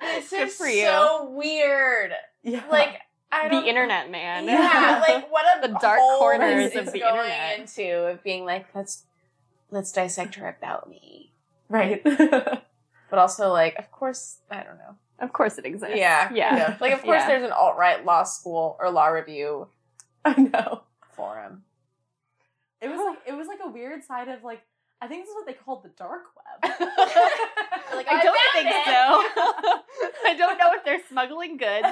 This 0.00 0.32
is 0.32 0.54
for 0.56 0.66
you. 0.66 0.84
so 0.84 1.30
weird. 1.30 2.12
Yeah. 2.42 2.62
Like 2.70 3.00
I 3.30 3.44
the 3.48 3.54
don't 3.56 3.66
internet 3.66 4.10
man. 4.10 4.46
Yeah, 4.46 5.02
like 5.06 5.30
what 5.32 5.44
a 5.64 5.68
The 5.68 5.78
dark 5.78 5.98
corners 6.18 6.70
this 6.72 6.76
of 6.80 6.86
is 6.88 6.92
the 6.92 7.00
going 7.00 7.30
internet. 7.30 7.58
into 7.60 8.06
of 8.10 8.22
being 8.22 8.44
like 8.44 8.66
let's 8.74 9.04
let's 9.70 9.90
dissect 9.92 10.34
her 10.36 10.48
about 10.48 10.88
me, 10.90 11.32
right. 11.68 12.02
but 12.04 13.18
also 13.18 13.50
like 13.50 13.76
of 13.76 13.90
course 13.90 14.38
I 14.50 14.56
don't 14.62 14.76
know. 14.78 14.96
of 15.18 15.32
course 15.32 15.56
it 15.58 15.64
exists. 15.64 15.96
Yeah, 15.96 16.30
yeah. 16.34 16.50
kind 16.50 16.74
of. 16.74 16.80
Like 16.80 16.92
of 16.92 17.02
course 17.02 17.20
Yeah. 17.22 17.28
there's 17.28 17.42
an 17.44 17.52
alt 17.52 17.76
right 17.78 18.04
law 18.04 18.22
school 18.24 18.76
or 18.80 18.90
law 18.90 19.06
review 19.08 19.68
I 20.24 20.40
know. 20.40 20.82
forum. 21.16 21.62
It 22.80 22.88
was 22.88 22.98
like 22.98 23.18
it 23.26 23.32
was 23.36 23.46
like 23.48 23.60
a 23.64 23.68
weird 23.70 24.02
side 24.04 24.28
of 24.28 24.42
like 24.44 24.60
I 25.02 25.08
think 25.08 25.24
this 25.24 25.30
is 25.30 25.34
what 25.34 25.46
they 25.46 25.52
called 25.54 25.82
the 25.82 25.88
dark 25.98 26.22
web. 26.36 26.70
like 27.92 28.06
I 28.08 28.22
don't 28.22 28.38
think 28.54 28.68
it. 28.68 28.84
so. 28.84 30.20
I 30.30 30.34
don't 30.38 30.56
know 30.58 30.70
if 30.74 30.84
they're 30.84 31.00
smuggling 31.08 31.56
goods. 31.56 31.88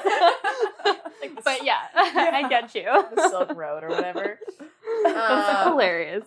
Like 1.21 1.35
but 1.45 1.65
yeah, 1.65 1.81
I 1.95 2.47
get 2.49 2.73
you. 2.77 2.85
the 3.17 3.29
Silk 3.29 3.53
Road 3.57 3.83
or 3.83 3.89
whatever. 3.89 4.39
That's 5.03 5.17
Uh, 5.17 5.71
hilarious. 5.71 6.25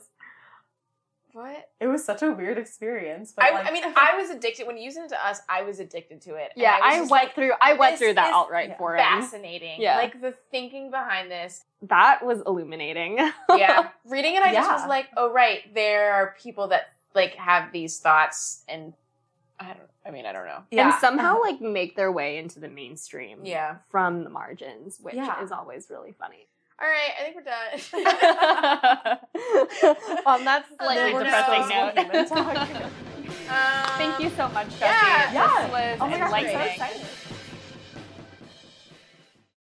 What? 1.33 1.69
It 1.79 1.87
was 1.87 2.05
such 2.05 2.21
a 2.21 2.31
weird 2.31 2.57
experience. 2.59 3.33
But 3.35 3.45
I, 3.45 3.51
like, 3.51 3.67
I 3.67 3.71
mean, 3.71 3.83
I 3.95 4.15
was 4.17 4.29
addicted 4.29 4.67
when 4.67 4.77
you 4.77 4.83
used 4.83 4.97
it 4.97 5.09
to 5.09 5.27
us. 5.27 5.41
I 5.49 5.63
was 5.63 5.79
addicted 5.79 6.21
to 6.21 6.35
it. 6.35 6.51
Yeah, 6.55 6.77
was 6.79 6.81
I 6.83 6.99
went 6.99 7.11
like, 7.11 7.35
through. 7.35 7.51
I 7.59 7.73
went 7.73 7.97
through 7.97 8.13
that 8.13 8.33
alt 8.33 8.51
right 8.51 8.77
forum. 8.77 8.99
fascinating. 8.99 9.81
Yeah. 9.81 9.97
like 9.97 10.21
the 10.21 10.35
thinking 10.51 10.91
behind 10.91 11.29
this. 11.31 11.65
That 11.83 12.23
was 12.25 12.41
illuminating. 12.45 13.17
Yeah, 13.55 13.89
reading 14.05 14.35
it, 14.35 14.43
I 14.43 14.53
just 14.53 14.69
was 14.69 14.87
like, 14.87 15.07
oh 15.17 15.31
right, 15.31 15.61
there 15.73 16.13
are 16.13 16.35
people 16.41 16.69
that 16.69 16.93
like 17.13 17.35
have 17.35 17.71
these 17.71 17.99
thoughts, 17.99 18.63
and 18.67 18.93
I 19.59 19.67
don't. 19.67 19.79
I 20.05 20.11
mean, 20.11 20.25
I 20.25 20.33
don't 20.33 20.45
know. 20.45 20.63
yeah. 20.69 20.91
and 20.91 20.99
somehow 20.99 21.39
like 21.41 21.61
make 21.61 21.95
their 21.95 22.11
way 22.11 22.37
into 22.37 22.59
the 22.59 22.67
mainstream. 22.67 23.39
Yeah. 23.45 23.77
from 23.89 24.23
the 24.23 24.29
margins, 24.29 24.99
which 25.01 25.15
Yeah. 25.15 25.41
is 25.43 25.51
always 25.51 25.87
really 25.89 26.11
funny. 26.11 26.47
All 26.81 26.87
right, 26.89 27.11
I 27.17 27.23
think 27.23 27.35
we're 27.37 27.43
done. 27.43 27.69
On 30.25 30.43
that 30.45 30.65
slightly 30.77 31.13
We're 31.13 31.23
depressing 31.23 31.63
so 31.63 31.69
note. 31.69 31.93
human 31.99 32.27
talk. 32.27 32.57
Um, 32.57 32.87
Thank 33.97 34.19
you 34.19 34.29
so 34.31 34.49
much, 34.49 34.67
Jesse. 34.79 34.81
Yeah, 34.81 35.33
Yeah. 35.33 35.47
This 35.61 35.71
was 35.71 35.97
Oh 36.01 36.07
my 36.07 36.17
gosh, 36.17 36.19
I'm 36.19 36.19
so 36.19 36.25
enlightening. 36.25 36.71
excited. 36.71 37.01